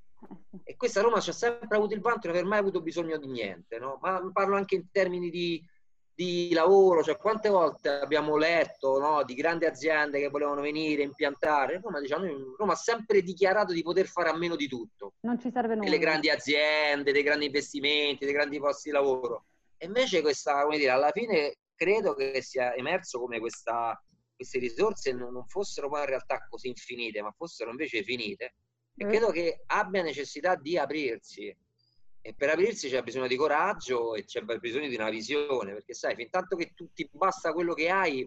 e 0.62 0.76
questa 0.76 1.00
Roma 1.00 1.18
ci 1.18 1.30
ha 1.30 1.32
sempre 1.32 1.76
avuto 1.76 1.94
il 1.94 2.00
vanto 2.00 2.20
di 2.20 2.28
non 2.28 2.36
aver 2.36 2.48
mai 2.48 2.60
avuto 2.60 2.80
bisogno 2.80 3.18
di 3.18 3.26
niente, 3.26 3.78
no? 3.80 3.98
ma 4.00 4.22
parlo 4.32 4.54
anche 4.54 4.76
in 4.76 4.88
termini 4.92 5.30
di, 5.30 5.60
di 6.14 6.52
lavoro, 6.52 7.02
cioè 7.02 7.16
quante 7.16 7.48
volte 7.48 7.88
abbiamo 7.88 8.36
letto 8.36 8.98
no, 9.00 9.24
di 9.24 9.34
grandi 9.34 9.64
aziende 9.64 10.20
che 10.20 10.28
volevano 10.28 10.60
venire, 10.60 11.02
impiantare, 11.02 11.80
Roma, 11.82 12.00
diciamo, 12.00 12.54
Roma 12.56 12.74
ha 12.74 12.76
sempre 12.76 13.20
dichiarato 13.20 13.72
di 13.72 13.82
poter 13.82 14.06
fare 14.06 14.28
a 14.28 14.36
meno 14.36 14.54
di 14.54 14.68
tutto. 14.68 15.14
Non 15.22 15.40
ci 15.40 15.50
serve 15.50 15.74
nulla. 15.74 15.90
Delle 15.90 15.98
grandi 15.98 16.30
aziende, 16.30 17.10
dei 17.10 17.24
grandi 17.24 17.46
investimenti, 17.46 18.24
dei 18.24 18.34
grandi 18.34 18.60
posti 18.60 18.90
di 18.90 18.94
lavoro. 18.94 19.46
E 19.76 19.86
invece 19.86 20.22
questa, 20.22 20.62
come 20.62 20.78
dire, 20.78 20.92
alla 20.92 21.10
fine 21.10 21.56
credo 21.74 22.14
che 22.14 22.40
sia 22.42 22.74
emerso 22.74 23.18
come 23.18 23.40
questa, 23.40 24.00
queste 24.44 24.58
risorse 24.58 25.12
non, 25.12 25.32
non 25.32 25.46
fossero 25.46 25.88
poi 25.88 26.00
in 26.00 26.06
realtà 26.06 26.46
così 26.48 26.68
infinite, 26.68 27.22
ma 27.22 27.32
fossero 27.32 27.70
invece 27.70 28.02
finite. 28.02 28.54
E 28.96 29.06
credo 29.06 29.30
che 29.30 29.62
abbia 29.66 30.02
necessità 30.02 30.54
di 30.54 30.78
aprirsi. 30.78 31.54
E 32.26 32.34
per 32.34 32.50
aprirsi 32.50 32.88
c'è 32.88 33.02
bisogno 33.02 33.26
di 33.26 33.36
coraggio 33.36 34.14
e 34.14 34.24
c'è 34.24 34.42
bisogno 34.42 34.88
di 34.88 34.94
una 34.94 35.10
visione 35.10 35.74
perché 35.74 35.92
sai 35.92 36.14
fin 36.14 36.30
tanto 36.30 36.56
che 36.56 36.72
tu 36.74 36.90
ti 36.92 37.06
basta 37.12 37.52
quello 37.52 37.74
che 37.74 37.90
hai 37.90 38.26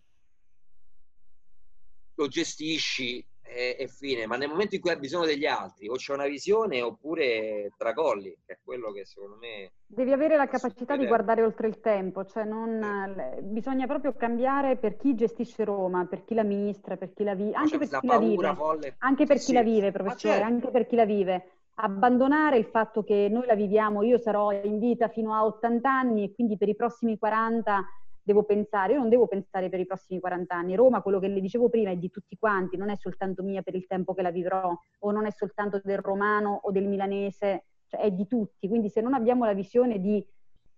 lo 2.14 2.28
gestisci 2.28 3.26
e, 3.48 3.76
e, 3.80 3.88
fine, 3.88 4.26
ma 4.28 4.36
nel 4.38 4.50
momento 4.50 4.76
in 4.76 4.82
cui 4.82 4.92
hai 4.92 4.98
bisogno 4.98 5.26
degli 5.26 5.46
altri 5.46 5.88
o 5.88 5.96
c'è 5.96 6.14
una 6.14 6.28
visione 6.28 6.82
oppure 6.82 7.72
tracolli, 7.78 8.36
che 8.46 8.54
è 8.54 8.58
quello 8.64 8.92
che 8.92 9.06
secondo 9.06 9.38
me... 9.38 9.72
Devi 9.86 10.12
avere 10.12 10.36
la 10.36 10.48
capacità 10.48 10.96
di 10.98 11.08
guardare 11.08 11.44
oltre 11.44 11.68
il 11.68 11.80
tempo, 11.80 12.26
cioè 12.26 12.44
non, 12.44 13.40
bisogna 13.42 13.88
proprio 13.88 14.14
cambiare 14.14 14.78
per 14.78 14.98
chi 14.98 15.16
gestisce 15.16 15.64
Roma, 15.64 16.06
per 16.06 16.24
chi 16.26 16.34
l'amministra, 16.34 16.98
per 16.98 17.14
chi 17.14 17.24
la 17.24 17.36
vive, 17.36 17.54
anche 17.56 17.78
per 17.78 17.88
chi 17.88 18.08
la 18.08 18.18
vive, 18.18 18.56
anche 19.00 19.26
per 19.26 19.38
chi 19.38 19.44
sì. 19.44 19.54
la 19.54 19.64
vive, 19.64 19.92
professore, 19.92 20.34
certo. 20.34 20.48
anche 20.48 20.70
per 20.70 20.88
chi 20.88 20.96
la 20.96 21.06
vive. 21.06 21.52
Abbandonare 21.80 22.58
il 22.58 22.66
fatto 22.66 23.04
che 23.04 23.28
noi 23.30 23.46
la 23.46 23.54
viviamo, 23.54 24.02
io 24.02 24.18
sarò 24.18 24.52
in 24.52 24.80
vita 24.80 25.10
fino 25.10 25.34
a 25.34 25.46
80 25.46 25.90
anni 25.90 26.24
e 26.24 26.34
quindi 26.34 26.58
per 26.58 26.70
i 26.70 26.76
prossimi 26.76 27.18
40 27.18 27.86
devo 28.28 28.44
pensare, 28.44 28.92
io 28.92 29.00
non 29.00 29.08
devo 29.08 29.26
pensare 29.26 29.70
per 29.70 29.80
i 29.80 29.86
prossimi 29.86 30.20
40 30.20 30.54
anni. 30.54 30.76
Roma, 30.76 31.02
quello 31.02 31.18
che 31.18 31.30
le 31.30 31.40
dicevo 31.40 31.70
prima, 31.70 31.92
è 31.92 31.96
di 31.96 32.10
tutti 32.10 32.36
quanti, 32.38 32.76
non 32.76 32.90
è 32.90 32.96
soltanto 32.98 33.42
mia 33.42 33.62
per 33.62 33.74
il 33.74 33.88
tempo 33.88 34.14
che 34.14 34.22
la 34.22 34.32
vivrò, 34.32 34.78
o 35.00 35.12
non 35.12 35.26
è 35.26 35.32
soltanto 35.32 35.80
del 35.82 36.00
romano 36.00 36.60
o 36.64 36.72
del 36.72 36.88
milanese, 36.88 37.68
cioè 37.88 38.02
è 38.02 38.12
di 38.12 38.28
tutti. 38.28 38.68
Quindi 38.68 38.90
se 38.90 39.00
non 39.00 39.14
abbiamo 39.14 39.46
la 39.46 39.54
visione 39.54 40.02
di... 40.02 40.26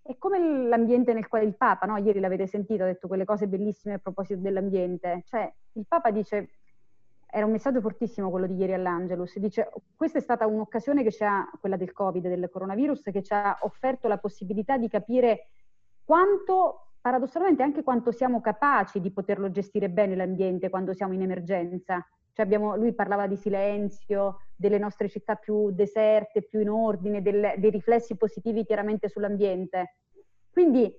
È 0.02 0.16
come 0.18 0.68
l'ambiente 0.68 1.14
nel 1.14 1.28
quale 1.28 1.45
il 1.45 1.56
Papa, 1.56 1.88
no? 1.88 1.97
ieri 1.97 2.20
l'avete 2.20 2.45
sentito, 2.45 2.84
ha 2.84 2.88
detto 2.88 3.08
quelle 3.08 3.26
cose 3.26 3.47
bellissime 3.47 3.95
a 3.95 4.00
proposito 4.00 4.39
dell'ambiente. 4.39 5.24
Cioè, 5.26 5.52
il 5.74 5.86
Papa 5.88 6.12
dice, 6.12 6.50
era 7.32 7.45
un 7.45 7.52
messaggio 7.52 7.82
fortissimo 7.82 8.30
quello 8.30 8.47
di 8.47 8.56
ieri 8.56 8.74
all'Angelus, 8.74 9.38
dice 9.38 9.70
questa 9.95 10.18
è 10.18 10.22
stata 10.22 10.47
un'occasione 10.47 11.04
che 11.04 11.12
ci 11.12 11.24
ha, 11.24 11.47
quella 11.60 11.78
del 11.78 11.91
Covid, 11.91 12.28
del 12.28 12.50
coronavirus, 12.50 13.04
che 13.12 13.22
ci 13.22 13.34
ha 13.34 13.58
offerto 13.62 14.08
la 14.08 14.18
possibilità 14.18 14.78
di 14.78 14.88
capire 14.88 15.50
quanto 16.04 16.88
paradossalmente 17.02 17.64
anche 17.64 17.84
quanto 17.84 18.12
siamo 18.12 18.41
capaci 18.41 19.00
di 19.00 19.12
poterlo 19.12 19.52
gestire 19.52 19.89
bene 19.89 20.16
l'ambiente 20.16 20.70
quando 20.70 20.93
siamo 20.93 21.14
in 21.14 21.22
emergenza. 21.22 22.06
Cioè 22.34 22.45
abbiamo, 22.45 22.76
lui 22.76 22.93
parlava 22.93 23.28
di 23.28 23.36
silenzio, 23.36 24.39
delle 24.56 24.78
nostre 24.78 25.10
città 25.10 25.36
più 25.36 25.72
deserte, 25.72 26.43
più 26.43 26.60
in 26.60 26.70
ordine, 26.70 27.22
del, 27.22 27.54
dei 27.58 27.70
riflessi 27.70 28.16
positivi 28.18 28.66
chiaramente 28.66 29.10
sull'ambiente. 29.10 29.95
Quindi 30.52 30.93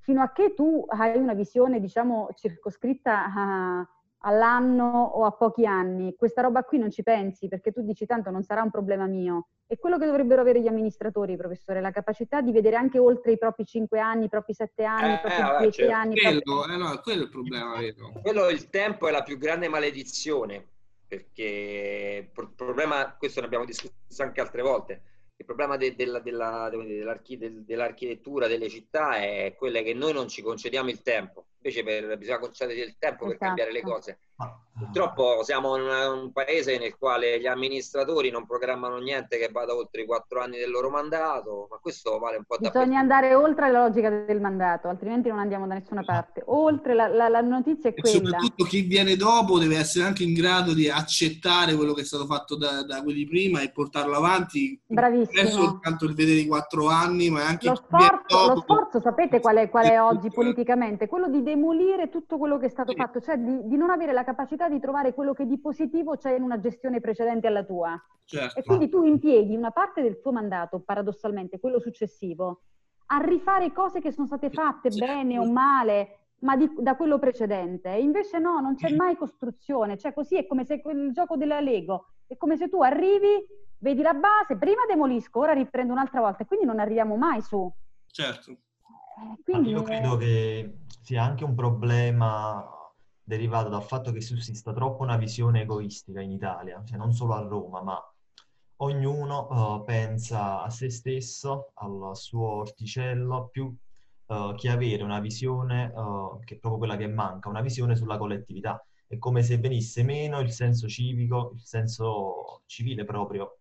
fino 0.00 0.22
a 0.22 0.32
che 0.32 0.54
tu 0.54 0.84
hai 0.88 1.16
una 1.16 1.34
visione, 1.34 1.80
diciamo, 1.80 2.28
circoscritta 2.34 3.32
a, 3.34 3.88
all'anno 4.22 4.84
o 4.84 5.24
a 5.24 5.32
pochi 5.32 5.64
anni, 5.64 6.14
questa 6.16 6.42
roba 6.42 6.64
qui 6.64 6.78
non 6.78 6.90
ci 6.90 7.02
pensi 7.02 7.48
perché 7.48 7.70
tu 7.70 7.82
dici 7.82 8.06
tanto 8.06 8.30
non 8.30 8.42
sarà 8.42 8.62
un 8.62 8.70
problema 8.70 9.06
mio. 9.06 9.48
È 9.66 9.76
quello 9.76 9.98
che 9.98 10.06
dovrebbero 10.06 10.40
avere 10.40 10.60
gli 10.60 10.66
amministratori, 10.66 11.36
professore, 11.36 11.80
la 11.80 11.90
capacità 11.90 12.40
di 12.40 12.52
vedere 12.52 12.76
anche 12.76 12.98
oltre 12.98 13.32
i 13.32 13.38
propri 13.38 13.64
5 13.64 14.00
anni, 14.00 14.24
i 14.24 14.28
propri 14.28 14.54
7 14.54 14.84
anni, 14.84 15.12
eh, 15.12 15.14
i 15.14 15.20
propri 15.20 15.58
10 15.58 15.72
certo. 15.72 15.94
anni. 15.94 16.16
Quello, 16.16 16.40
propri... 16.40 16.72
eh, 16.72 16.76
no, 16.76 17.00
quello 17.02 17.20
è 17.20 17.24
il 17.24 17.30
problema, 17.30 17.78
vedo. 17.78 18.12
Quello 18.22 18.48
il 18.48 18.70
tempo 18.70 19.08
è 19.08 19.10
la 19.10 19.22
più 19.22 19.36
grande 19.36 19.68
maledizione, 19.68 20.66
perché 21.06 22.30
il 22.34 22.50
problema, 22.56 23.14
questo 23.16 23.40
ne 23.40 23.46
abbiamo 23.46 23.66
discusso 23.66 24.22
anche 24.22 24.40
altre 24.40 24.62
volte, 24.62 25.02
il 25.36 25.44
problema 25.44 25.76
de, 25.76 25.94
della, 25.94 26.18
della, 26.18 26.68
dell'architettura 26.68 28.48
delle 28.48 28.68
città 28.68 29.18
è 29.18 29.54
quello 29.56 29.80
che 29.82 29.94
noi 29.94 30.12
non 30.12 30.26
ci 30.26 30.42
concediamo 30.42 30.88
il 30.88 31.02
tempo 31.02 31.47
invece 31.60 31.82
per, 31.82 32.18
bisogna 32.18 32.38
concedere 32.38 32.80
il 32.80 32.96
tempo 32.98 33.24
esatto. 33.24 33.28
per 33.28 33.38
cambiare 33.38 33.72
le 33.72 33.82
cose. 33.82 34.18
Purtroppo 34.78 35.42
siamo 35.42 35.76
in 35.76 35.82
un 35.82 36.30
paese 36.30 36.78
nel 36.78 36.96
quale 36.96 37.40
gli 37.40 37.46
amministratori 37.46 38.30
non 38.30 38.46
programmano 38.46 38.98
niente 38.98 39.36
che 39.36 39.48
vada 39.50 39.74
oltre 39.74 40.02
i 40.02 40.06
quattro 40.06 40.40
anni 40.40 40.56
del 40.56 40.70
loro 40.70 40.88
mandato, 40.88 41.66
ma 41.68 41.78
questo 41.78 42.18
vale 42.20 42.36
un 42.36 42.44
po' 42.44 42.58
da 42.60 42.70
Bisogna 42.70 43.00
andare 43.00 43.34
oltre 43.34 43.72
la 43.72 43.82
logica 43.82 44.08
del 44.08 44.40
mandato, 44.40 44.86
altrimenti 44.86 45.28
non 45.28 45.40
andiamo 45.40 45.66
da 45.66 45.74
nessuna 45.74 46.04
parte. 46.04 46.42
Oltre 46.46 46.94
la, 46.94 47.08
la, 47.08 47.28
la 47.28 47.40
notizia 47.40 47.90
è 47.90 47.94
e 47.96 48.00
quella. 48.00 48.16
soprattutto 48.16 48.64
chi 48.64 48.82
viene 48.82 49.16
dopo 49.16 49.58
deve 49.58 49.78
essere 49.78 50.04
anche 50.04 50.22
in 50.22 50.32
grado 50.32 50.72
di 50.72 50.88
accettare 50.88 51.74
quello 51.74 51.92
che 51.92 52.02
è 52.02 52.04
stato 52.04 52.26
fatto 52.26 52.56
da, 52.56 52.84
da 52.84 53.02
quelli 53.02 53.26
prima 53.26 53.60
e 53.60 53.72
portarlo 53.72 54.14
avanti. 54.14 54.80
Bravissimo. 54.86 55.42
Non 55.42 55.50
è 55.50 55.50
soltanto 55.50 56.04
il 56.04 56.14
vedere 56.14 56.38
i 56.38 56.46
quattro 56.46 56.86
anni, 56.86 57.30
ma 57.30 57.44
anche 57.44 57.68
lo 57.68 57.74
sforzo, 57.74 58.54
lo 58.54 58.60
sforzo 58.60 59.00
sapete 59.00 59.40
qual 59.40 59.56
è, 59.56 59.68
qual 59.68 59.86
è 59.86 60.00
oggi 60.00 60.30
politicamente? 60.30 61.08
Quello 61.08 61.28
di 61.28 61.42
demolire 61.42 62.10
tutto 62.10 62.38
quello 62.38 62.58
che 62.58 62.66
è 62.66 62.70
stato 62.70 62.92
sì. 62.92 62.96
fatto, 62.96 63.20
cioè 63.20 63.36
di, 63.38 63.66
di, 63.66 63.76
non 63.76 63.90
avere 63.90 64.12
la 64.12 64.22
capacità 64.28 64.68
di 64.68 64.78
trovare 64.78 65.14
quello 65.14 65.32
che 65.32 65.46
di 65.46 65.58
positivo 65.58 66.16
c'è 66.18 66.34
in 66.34 66.42
una 66.42 66.60
gestione 66.60 67.00
precedente 67.00 67.46
alla 67.46 67.64
tua. 67.64 67.98
Certo. 68.26 68.58
E 68.58 68.62
quindi 68.62 68.90
tu 68.90 69.02
impieghi 69.04 69.56
una 69.56 69.70
parte 69.70 70.02
del 70.02 70.20
tuo 70.20 70.32
mandato, 70.32 70.80
paradossalmente, 70.80 71.58
quello 71.58 71.80
successivo, 71.80 72.60
a 73.06 73.18
rifare 73.24 73.72
cose 73.72 74.00
che 74.02 74.12
sono 74.12 74.26
state 74.26 74.50
fatte 74.50 74.90
certo. 74.90 75.14
bene 75.14 75.38
o 75.38 75.50
male, 75.50 76.32
ma 76.40 76.56
di, 76.56 76.70
da 76.76 76.94
quello 76.94 77.18
precedente. 77.18 77.88
E 77.90 78.02
invece 78.02 78.38
no, 78.38 78.60
non 78.60 78.74
c'è 78.74 78.94
mai 78.94 79.16
costruzione, 79.16 79.96
cioè 79.96 80.12
così 80.12 80.36
è 80.36 80.46
come 80.46 80.66
se 80.66 80.82
il 80.84 81.10
gioco 81.12 81.36
della 81.36 81.60
Lego, 81.60 82.08
è 82.26 82.36
come 82.36 82.58
se 82.58 82.68
tu 82.68 82.82
arrivi, 82.82 83.46
vedi 83.78 84.02
la 84.02 84.12
base, 84.12 84.58
prima 84.58 84.82
demolisco, 84.86 85.38
ora 85.38 85.52
riprendo 85.52 85.94
un'altra 85.94 86.20
volta, 86.20 86.42
e 86.42 86.46
quindi 86.46 86.66
non 86.66 86.80
arriviamo 86.80 87.16
mai 87.16 87.40
su. 87.40 87.72
Certo. 88.06 88.50
Eh, 88.50 89.42
quindi... 89.42 89.70
Io 89.70 89.82
credo 89.82 90.18
che 90.18 90.80
sia 91.00 91.22
anche 91.22 91.44
un 91.44 91.54
problema 91.54 92.76
derivato 93.28 93.68
dal 93.68 93.82
fatto 93.82 94.10
che 94.10 94.22
sussista 94.22 94.72
troppo 94.72 95.02
una 95.02 95.18
visione 95.18 95.60
egoistica 95.60 96.22
in 96.22 96.30
Italia, 96.30 96.82
cioè 96.86 96.96
non 96.96 97.12
solo 97.12 97.34
a 97.34 97.42
Roma, 97.42 97.82
ma 97.82 98.12
ognuno 98.76 99.48
uh, 99.50 99.84
pensa 99.84 100.62
a 100.62 100.70
se 100.70 100.88
stesso, 100.88 101.72
al 101.74 102.16
suo 102.16 102.48
orticello, 102.48 103.48
più 103.52 103.66
uh, 103.66 104.54
che 104.54 104.70
avere 104.70 105.02
una 105.02 105.20
visione, 105.20 105.92
uh, 105.94 106.38
che 106.42 106.54
è 106.54 106.58
proprio 106.58 106.78
quella 106.78 106.96
che 106.96 107.06
manca, 107.06 107.50
una 107.50 107.60
visione 107.60 107.96
sulla 107.96 108.16
collettività. 108.16 108.82
È 109.06 109.18
come 109.18 109.42
se 109.42 109.58
venisse 109.58 110.02
meno 110.02 110.40
il 110.40 110.50
senso 110.50 110.88
civico, 110.88 111.52
il 111.54 111.60
senso 111.62 112.62
civile 112.66 113.04
proprio 113.04 113.58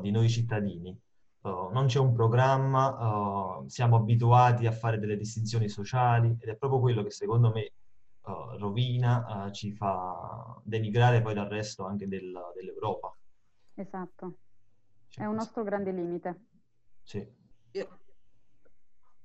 di 0.00 0.10
noi 0.10 0.28
cittadini. 0.28 0.98
Non 1.42 1.84
c'è 1.86 2.00
un 2.00 2.12
programma, 2.12 3.62
siamo 3.66 3.96
abituati 3.96 4.66
a 4.66 4.72
fare 4.72 4.98
delle 4.98 5.16
distinzioni 5.16 5.68
sociali 5.68 6.36
ed 6.40 6.48
è 6.48 6.56
proprio 6.56 6.80
quello 6.80 7.04
che 7.04 7.10
secondo 7.10 7.52
me 7.52 7.74
uh, 8.22 8.58
rovina, 8.58 9.50
ci 9.52 9.72
fa 9.72 10.60
denigrare 10.62 11.22
poi 11.22 11.34
dal 11.34 11.48
resto 11.48 11.84
anche 11.84 12.08
del, 12.08 12.32
dell'Europa. 12.54 13.14
Esatto, 13.74 14.34
è 15.16 15.24
un 15.24 15.34
nostro 15.34 15.62
grande 15.62 15.92
limite. 15.92 16.44
Sì. 17.02 17.26
Io, 17.72 17.98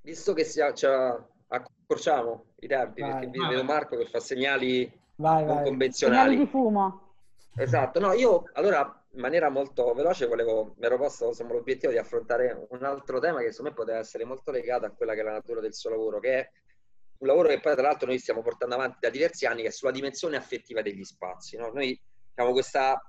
visto 0.01 0.33
che 0.33 0.43
si, 0.43 0.61
cioè, 0.73 1.19
accorciamo 1.47 2.45
i 2.59 2.67
tempi, 2.67 3.01
vai, 3.01 3.11
perché 3.11 3.37
vai. 3.37 3.49
vedo 3.49 3.63
Marco 3.63 3.97
che 3.97 4.07
fa 4.07 4.19
segnali 4.19 4.91
vai, 5.15 5.45
non 5.45 5.63
convenzionali. 5.63 6.29
Segnali 6.29 6.37
di 6.37 6.49
fumo. 6.49 7.01
Esatto, 7.57 7.99
no, 7.99 8.13
io 8.13 8.49
allora 8.53 9.05
in 9.11 9.21
maniera 9.21 9.49
molto 9.49 9.93
veloce 9.93 10.27
volevo, 10.27 10.75
mi 10.77 10.85
ero 10.85 10.97
posto 10.97 11.27
insomma, 11.27 11.53
l'obiettivo 11.53 11.91
di 11.91 11.97
affrontare 11.97 12.67
un 12.69 12.83
altro 12.83 13.19
tema 13.19 13.39
che 13.39 13.51
secondo 13.51 13.69
me 13.69 13.75
poteva 13.77 13.99
essere 13.99 14.25
molto 14.25 14.51
legato 14.51 14.85
a 14.85 14.89
quella 14.89 15.13
che 15.13 15.21
è 15.21 15.23
la 15.23 15.31
natura 15.31 15.61
del 15.61 15.73
suo 15.73 15.89
lavoro, 15.89 16.19
che 16.19 16.39
è 16.39 16.51
un 17.18 17.28
lavoro 17.28 17.47
che 17.49 17.59
poi 17.59 17.74
tra 17.74 17.84
l'altro 17.84 18.07
noi 18.07 18.20
stiamo 18.20 18.41
portando 18.41 18.76
avanti 18.76 18.97
da 19.01 19.09
diversi 19.09 19.45
anni, 19.45 19.61
che 19.61 19.70
è 19.70 19.72
sulla 19.72 19.91
dimensione 19.91 20.38
affettiva 20.38 20.82
degli 20.82 21.03
spazi. 21.03 21.57
No? 21.57 21.72
Noi 21.72 21.99
abbiamo 22.32 22.51
questa 22.51 22.99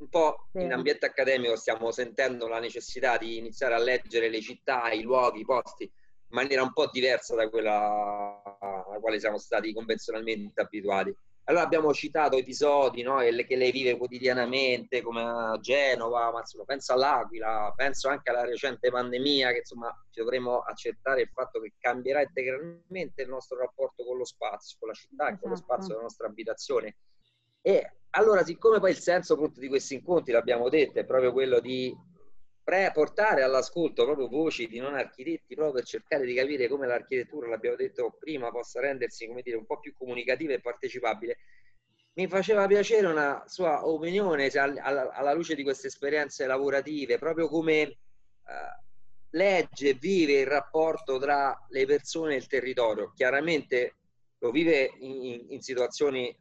un 0.00 0.08
po' 0.08 0.48
in 0.54 0.72
ambiente 0.72 1.06
accademico 1.06 1.56
stiamo 1.56 1.90
sentendo 1.90 2.48
la 2.48 2.58
necessità 2.58 3.18
di 3.18 3.36
iniziare 3.36 3.74
a 3.74 3.78
leggere 3.78 4.30
le 4.30 4.40
città, 4.40 4.90
i 4.92 5.02
luoghi, 5.02 5.40
i 5.40 5.44
posti 5.44 5.84
in 5.84 6.36
maniera 6.36 6.62
un 6.62 6.72
po' 6.72 6.88
diversa 6.90 7.34
da 7.34 7.48
quella 7.50 8.42
alla 8.60 8.98
quale 8.98 9.20
siamo 9.20 9.36
stati 9.38 9.72
convenzionalmente 9.74 10.60
abituati. 10.60 11.14
Allora 11.50 11.64
abbiamo 11.64 11.92
citato 11.92 12.36
episodi 12.36 13.02
no, 13.02 13.18
che 13.18 13.56
lei 13.56 13.72
vive 13.72 13.96
quotidianamente, 13.96 15.02
come 15.02 15.20
a 15.20 15.58
Genova, 15.60 16.30
ma 16.30 16.38
insomma, 16.38 16.62
penso 16.62 16.92
all'Aquila, 16.92 17.72
penso 17.74 18.08
anche 18.08 18.30
alla 18.30 18.44
recente 18.44 18.88
pandemia, 18.88 19.50
che 19.50 19.58
insomma 19.58 19.92
ci 20.10 20.20
dovremo 20.20 20.60
accettare 20.60 21.22
il 21.22 21.30
fatto 21.34 21.60
che 21.60 21.72
cambierà 21.76 22.22
integralmente 22.22 23.22
il 23.22 23.28
nostro 23.28 23.58
rapporto 23.58 24.04
con 24.04 24.16
lo 24.16 24.24
spazio, 24.24 24.76
con 24.78 24.90
la 24.90 24.94
città 24.94 25.24
esatto. 25.24 25.34
e 25.34 25.38
con 25.40 25.50
lo 25.50 25.56
spazio 25.56 25.76
esatto. 25.78 25.92
della 25.92 26.02
nostra 26.02 26.26
abitazione. 26.28 26.96
E 27.62 27.94
allora, 28.10 28.44
siccome 28.44 28.78
poi 28.78 28.90
il 28.90 28.98
senso 28.98 29.34
appunto 29.34 29.58
di 29.58 29.66
questi 29.66 29.94
incontri, 29.94 30.32
l'abbiamo 30.32 30.68
detto, 30.68 31.00
è 31.00 31.04
proprio 31.04 31.32
quello 31.32 31.58
di 31.58 31.92
portare 32.92 33.42
all'ascolto 33.42 34.04
proprio 34.04 34.28
voci 34.28 34.66
di 34.66 34.78
non 34.78 34.94
architetti, 34.94 35.54
proprio 35.54 35.74
per 35.74 35.84
cercare 35.84 36.24
di 36.24 36.34
capire 36.34 36.68
come 36.68 36.86
l'architettura, 36.86 37.48
l'abbiamo 37.48 37.76
detto 37.76 38.16
prima, 38.18 38.50
possa 38.50 38.80
rendersi, 38.80 39.26
come 39.26 39.42
dire, 39.42 39.56
un 39.56 39.66
po' 39.66 39.78
più 39.78 39.94
comunicativa 39.96 40.52
e 40.52 40.60
partecipabile. 40.60 41.38
Mi 42.14 42.28
faceva 42.28 42.66
piacere 42.66 43.06
una 43.06 43.44
sua 43.46 43.86
opinione 43.86 44.48
alla, 44.48 45.32
luce 45.32 45.54
di 45.54 45.62
queste 45.62 45.86
esperienze 45.86 46.46
lavorative, 46.46 47.18
proprio 47.18 47.48
come 47.48 47.82
uh, 47.82 48.86
legge 49.30 49.90
e 49.90 49.94
vive 49.94 50.40
il 50.40 50.46
rapporto 50.46 51.18
tra 51.18 51.56
le 51.68 51.86
persone 51.86 52.34
e 52.34 52.38
il 52.38 52.46
territorio. 52.46 53.12
Chiaramente 53.14 53.94
lo 54.38 54.50
vive 54.50 54.92
in, 54.98 55.46
in 55.50 55.60
situazioni 55.60 56.34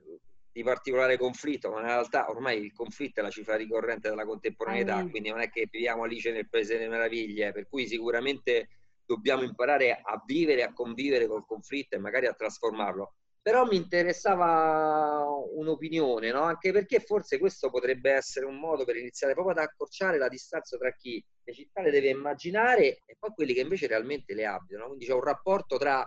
di 0.59 0.63
particolare 0.63 1.17
conflitto, 1.17 1.71
ma 1.71 1.79
in 1.79 1.85
realtà 1.85 2.29
ormai 2.29 2.61
il 2.61 2.73
conflitto 2.73 3.21
è 3.21 3.23
la 3.23 3.29
cifra 3.29 3.55
ricorrente 3.55 4.09
della 4.09 4.25
contemporaneità, 4.25 4.97
ah, 4.97 5.09
quindi 5.09 5.29
non 5.29 5.39
è 5.39 5.49
che 5.49 5.69
viviamo 5.71 6.03
Alice 6.03 6.31
nel 6.31 6.49
Paese 6.49 6.77
delle 6.77 6.89
Meraviglie, 6.89 7.53
per 7.53 7.69
cui 7.69 7.87
sicuramente 7.87 8.67
dobbiamo 9.05 9.43
imparare 9.43 10.01
a 10.03 10.21
vivere, 10.25 10.63
a 10.63 10.73
convivere 10.73 11.27
col 11.27 11.45
conflitto 11.45 11.95
e 11.95 11.99
magari 11.99 12.25
a 12.25 12.33
trasformarlo. 12.33 13.13
Però 13.41 13.63
mi 13.65 13.77
interessava 13.77 15.25
un'opinione, 15.55 16.29
no? 16.29 16.41
anche 16.41 16.73
perché 16.73 16.99
forse 16.99 17.39
questo 17.39 17.69
potrebbe 17.69 18.11
essere 18.11 18.45
un 18.45 18.59
modo 18.59 18.83
per 18.83 18.97
iniziare 18.97 19.33
proprio 19.33 19.55
ad 19.55 19.61
accorciare 19.61 20.17
la 20.17 20.27
distanza 20.27 20.77
tra 20.77 20.93
chi 20.93 21.23
le 21.45 21.53
città 21.53 21.81
le 21.81 21.89
deve 21.89 22.09
immaginare 22.09 23.01
e 23.05 23.15
poi 23.17 23.31
quelli 23.31 23.53
che 23.53 23.61
invece 23.61 23.87
realmente 23.87 24.33
le 24.33 24.45
abitano. 24.45 24.87
Quindi 24.87 25.05
c'è 25.05 25.13
un 25.13 25.23
rapporto 25.23 25.77
tra 25.77 26.05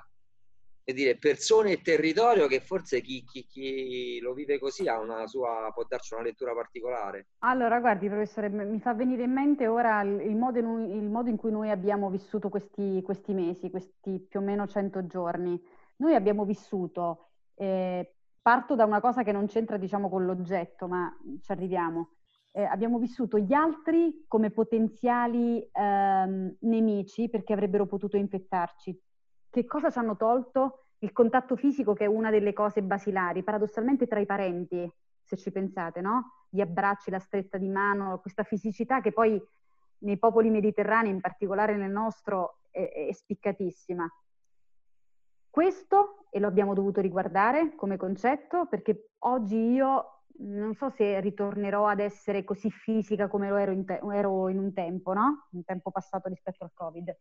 dire, 0.84 1.16
persone 1.16 1.72
e 1.72 1.80
territorio 1.80 2.48
che 2.48 2.60
forse 2.60 3.00
chi, 3.00 3.22
chi, 3.24 3.46
chi, 3.46 4.18
lo 4.20 4.32
vive 4.32 4.58
così 4.58 4.84
sua, 5.26 5.70
può 5.72 5.84
darci 5.88 6.14
una 6.14 6.24
lettura 6.24 6.52
particolare. 6.52 7.28
Allora, 7.40 7.78
guardi, 7.78 8.08
professore, 8.08 8.48
mi 8.48 8.80
fa 8.80 8.92
venire 8.92 9.22
in 9.22 9.32
mente 9.32 9.68
ora 9.68 10.00
il 10.02 10.34
modo 10.36 10.58
in, 10.58 10.90
il 10.90 11.08
modo 11.08 11.30
in 11.30 11.36
cui 11.36 11.52
noi 11.52 11.70
abbiamo 11.70 12.10
vissuto 12.10 12.48
questi, 12.48 13.00
questi, 13.02 13.32
mesi, 13.32 13.70
questi 13.70 14.18
più 14.28 14.40
o 14.40 14.42
meno 14.42 14.66
100 14.66 15.06
giorni. 15.06 15.60
Noi 15.96 16.14
abbiamo 16.14 16.44
vissuto, 16.44 17.28
eh, 17.54 18.14
parto 18.42 18.74
da 18.74 18.84
una 18.84 19.00
cosa 19.00 19.22
che 19.22 19.30
non 19.30 19.46
c'entra 19.46 19.76
diciamo 19.76 20.08
con 20.08 20.26
l'oggetto, 20.26 20.88
ma 20.88 21.16
ci 21.40 21.52
arriviamo. 21.52 22.14
Eh, 22.54 22.64
abbiamo 22.64 22.98
vissuto 22.98 23.38
gli 23.38 23.54
altri 23.54 24.24
come 24.28 24.50
potenziali 24.50 25.66
ehm, 25.72 26.56
nemici 26.60 27.30
perché 27.30 27.54
avrebbero 27.54 27.86
potuto 27.86 28.18
infettarci 28.18 29.00
che 29.52 29.66
cosa 29.66 29.90
ci 29.90 29.98
hanno 29.98 30.16
tolto? 30.16 30.86
Il 31.00 31.12
contatto 31.12 31.56
fisico 31.56 31.92
che 31.92 32.04
è 32.04 32.08
una 32.08 32.30
delle 32.30 32.54
cose 32.54 32.82
basilari, 32.82 33.42
paradossalmente 33.42 34.06
tra 34.06 34.18
i 34.18 34.24
parenti, 34.24 34.90
se 35.22 35.36
ci 35.36 35.52
pensate, 35.52 36.00
no? 36.00 36.46
Gli 36.48 36.62
abbracci, 36.62 37.10
la 37.10 37.18
stretta 37.18 37.58
di 37.58 37.68
mano, 37.68 38.18
questa 38.20 38.44
fisicità 38.44 39.02
che 39.02 39.12
poi 39.12 39.40
nei 39.98 40.18
popoli 40.18 40.48
mediterranei, 40.48 41.10
in 41.10 41.20
particolare 41.20 41.76
nel 41.76 41.90
nostro, 41.90 42.60
è, 42.70 43.08
è 43.08 43.12
spiccatissima. 43.12 44.10
Questo, 45.50 46.24
e 46.30 46.40
lo 46.40 46.46
abbiamo 46.46 46.72
dovuto 46.72 47.02
riguardare 47.02 47.74
come 47.74 47.98
concetto, 47.98 48.66
perché 48.66 49.10
oggi 49.18 49.56
io 49.56 50.22
non 50.38 50.72
so 50.74 50.88
se 50.88 51.20
ritornerò 51.20 51.86
ad 51.86 52.00
essere 52.00 52.42
così 52.42 52.70
fisica 52.70 53.28
come 53.28 53.50
lo 53.50 53.56
ero 53.56 53.70
in, 53.70 53.84
te- 53.84 54.00
ero 54.12 54.48
in 54.48 54.58
un 54.58 54.72
tempo, 54.72 55.12
no? 55.12 55.48
Un 55.50 55.62
tempo 55.62 55.90
passato 55.90 56.30
rispetto 56.30 56.64
al 56.64 56.70
Covid. 56.72 57.14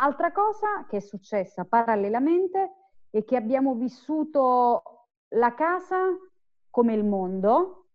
Altra 0.00 0.30
cosa 0.30 0.86
che 0.88 0.98
è 0.98 1.00
successa 1.00 1.64
parallelamente 1.64 2.70
è 3.10 3.24
che 3.24 3.34
abbiamo 3.34 3.74
vissuto 3.74 5.08
la 5.30 5.54
casa 5.54 5.96
come 6.70 6.94
il 6.94 7.04
mondo, 7.04 7.86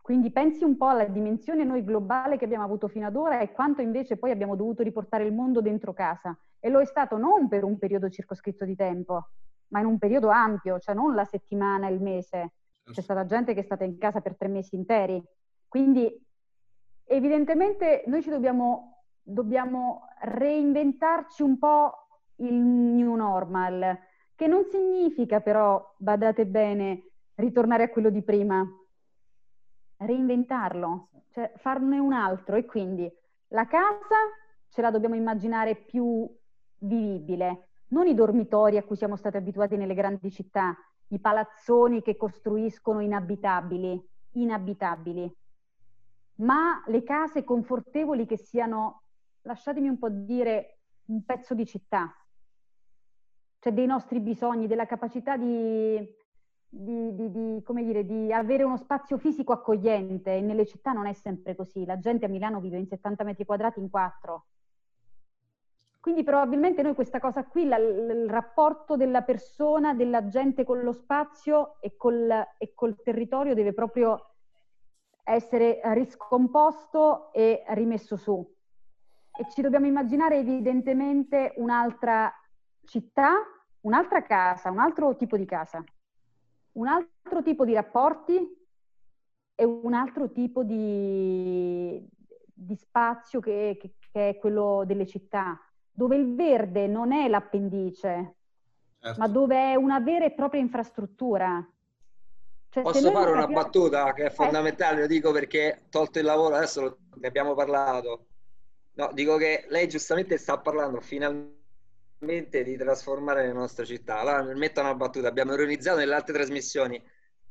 quindi 0.00 0.30
pensi 0.30 0.62
un 0.62 0.76
po' 0.76 0.86
alla 0.86 1.06
dimensione 1.06 1.64
noi 1.64 1.82
globale 1.82 2.36
che 2.36 2.44
abbiamo 2.44 2.62
avuto 2.62 2.86
fino 2.86 3.08
ad 3.08 3.16
ora 3.16 3.40
e 3.40 3.50
quanto 3.50 3.82
invece 3.82 4.16
poi 4.16 4.30
abbiamo 4.30 4.54
dovuto 4.54 4.84
riportare 4.84 5.24
il 5.24 5.32
mondo 5.32 5.60
dentro 5.60 5.92
casa. 5.92 6.38
E 6.60 6.68
lo 6.68 6.78
è 6.78 6.84
stato 6.84 7.16
non 7.16 7.48
per 7.48 7.64
un 7.64 7.78
periodo 7.78 8.08
circoscritto 8.08 8.64
di 8.64 8.76
tempo, 8.76 9.30
ma 9.68 9.80
in 9.80 9.86
un 9.86 9.98
periodo 9.98 10.28
ampio, 10.28 10.78
cioè 10.78 10.94
non 10.94 11.16
la 11.16 11.24
settimana, 11.24 11.88
il 11.88 12.00
mese. 12.00 12.52
C'è 12.84 13.02
stata 13.02 13.26
gente 13.26 13.54
che 13.54 13.60
è 13.60 13.64
stata 13.64 13.82
in 13.82 13.98
casa 13.98 14.20
per 14.20 14.36
tre 14.36 14.46
mesi 14.46 14.76
interi. 14.76 15.20
Quindi 15.66 16.16
evidentemente 17.06 18.04
noi 18.06 18.22
ci 18.22 18.30
dobbiamo 18.30 18.99
dobbiamo 19.32 20.08
reinventarci 20.20 21.42
un 21.42 21.58
po' 21.58 21.92
il 22.36 22.54
new 22.54 23.14
normal, 23.14 23.98
che 24.34 24.46
non 24.46 24.64
significa 24.64 25.40
però, 25.40 25.94
badate 25.98 26.46
bene, 26.46 27.10
ritornare 27.34 27.84
a 27.84 27.88
quello 27.88 28.10
di 28.10 28.22
prima, 28.22 28.66
reinventarlo, 29.96 31.08
cioè 31.30 31.52
farne 31.56 31.98
un 31.98 32.12
altro 32.12 32.56
e 32.56 32.64
quindi 32.64 33.10
la 33.48 33.66
casa 33.66 34.16
ce 34.68 34.80
la 34.80 34.90
dobbiamo 34.90 35.14
immaginare 35.14 35.74
più 35.76 36.28
vivibile, 36.78 37.68
non 37.88 38.06
i 38.06 38.14
dormitori 38.14 38.76
a 38.76 38.84
cui 38.84 38.96
siamo 38.96 39.16
stati 39.16 39.36
abituati 39.36 39.76
nelle 39.76 39.94
grandi 39.94 40.30
città, 40.30 40.76
i 41.08 41.18
palazzoni 41.18 42.02
che 42.02 42.16
costruiscono 42.16 43.00
inabitabili, 43.00 44.00
inabitabili, 44.32 45.36
ma 46.36 46.82
le 46.86 47.02
case 47.02 47.44
confortevoli 47.44 48.26
che 48.26 48.38
siano 48.38 48.99
lasciatemi 49.42 49.88
un 49.88 49.98
po' 49.98 50.08
dire, 50.08 50.80
un 51.06 51.24
pezzo 51.24 51.54
di 51.54 51.66
città, 51.66 52.14
cioè 53.58 53.72
dei 53.72 53.86
nostri 53.86 54.20
bisogni, 54.20 54.66
della 54.66 54.86
capacità 54.86 55.36
di, 55.36 55.98
di, 56.68 57.14
di, 57.14 57.30
di, 57.30 57.62
come 57.62 57.84
dire, 57.84 58.04
di 58.04 58.32
avere 58.32 58.62
uno 58.62 58.76
spazio 58.76 59.18
fisico 59.18 59.52
accogliente 59.52 60.36
e 60.36 60.40
nelle 60.40 60.66
città 60.66 60.92
non 60.92 61.06
è 61.06 61.12
sempre 61.12 61.54
così. 61.54 61.84
La 61.84 61.98
gente 61.98 62.26
a 62.26 62.28
Milano 62.28 62.60
vive 62.60 62.78
in 62.78 62.86
70 62.86 63.24
metri 63.24 63.44
quadrati 63.44 63.80
in 63.80 63.90
quattro. 63.90 64.46
Quindi 66.00 66.22
probabilmente 66.22 66.80
noi 66.80 66.94
questa 66.94 67.20
cosa 67.20 67.44
qui, 67.44 67.66
la, 67.66 67.76
il 67.76 68.26
rapporto 68.30 68.96
della 68.96 69.20
persona, 69.20 69.92
della 69.92 70.28
gente 70.28 70.64
con 70.64 70.80
lo 70.80 70.92
spazio 70.92 71.76
e 71.80 71.94
col, 71.96 72.30
e 72.56 72.72
col 72.74 73.02
territorio 73.02 73.52
deve 73.52 73.74
proprio 73.74 74.36
essere 75.22 75.80
riscomposto 75.92 77.30
e 77.34 77.64
rimesso 77.68 78.16
su 78.16 78.58
e 79.40 79.46
ci 79.48 79.62
dobbiamo 79.62 79.86
immaginare 79.86 80.36
evidentemente 80.36 81.54
un'altra 81.56 82.30
città, 82.84 83.36
un'altra 83.80 84.22
casa, 84.22 84.70
un 84.70 84.78
altro 84.78 85.16
tipo 85.16 85.38
di 85.38 85.46
casa, 85.46 85.82
un 86.72 86.86
altro 86.86 87.42
tipo 87.42 87.64
di 87.64 87.72
rapporti 87.72 88.38
e 89.54 89.64
un 89.64 89.94
altro 89.94 90.30
tipo 90.30 90.62
di, 90.62 92.06
di 92.52 92.76
spazio 92.76 93.40
che, 93.40 93.78
che, 93.80 93.94
che, 94.12 94.28
è 94.28 94.36
quello 94.36 94.82
delle 94.84 95.06
città, 95.06 95.58
dove 95.90 96.16
il 96.16 96.34
verde 96.34 96.86
non 96.86 97.10
è 97.10 97.26
l'appendice, 97.26 98.34
certo. 98.98 99.18
ma 99.18 99.26
dove 99.26 99.72
è 99.72 99.74
una 99.74 100.00
vera 100.00 100.26
e 100.26 100.32
propria 100.32 100.60
infrastruttura. 100.60 101.66
Cioè, 102.68 102.82
Posso 102.82 103.10
fare 103.10 103.30
una 103.30 103.40
capiamo... 103.40 103.62
battuta 103.62 104.12
che 104.12 104.26
è 104.26 104.30
fondamentale, 104.30 104.98
eh. 104.98 105.00
lo 105.00 105.06
dico 105.06 105.32
perché 105.32 105.86
tolto 105.88 106.18
il 106.18 106.26
lavoro, 106.26 106.56
adesso 106.56 106.98
ne 107.14 107.26
abbiamo 107.26 107.54
parlato 107.54 108.26
No, 109.00 109.08
dico 109.14 109.38
che 109.38 109.64
lei 109.68 109.88
giustamente 109.88 110.36
sta 110.36 110.58
parlando 110.58 111.00
finalmente 111.00 112.62
di 112.62 112.76
trasformare 112.76 113.46
le 113.46 113.52
nostre 113.54 113.86
città. 113.86 114.18
Allora, 114.18 114.42
metto 114.54 114.80
una 114.80 114.94
battuta, 114.94 115.26
abbiamo 115.26 115.54
ironizzato 115.54 115.96
nelle 115.96 116.14
altre 116.14 116.34
trasmissioni 116.34 117.02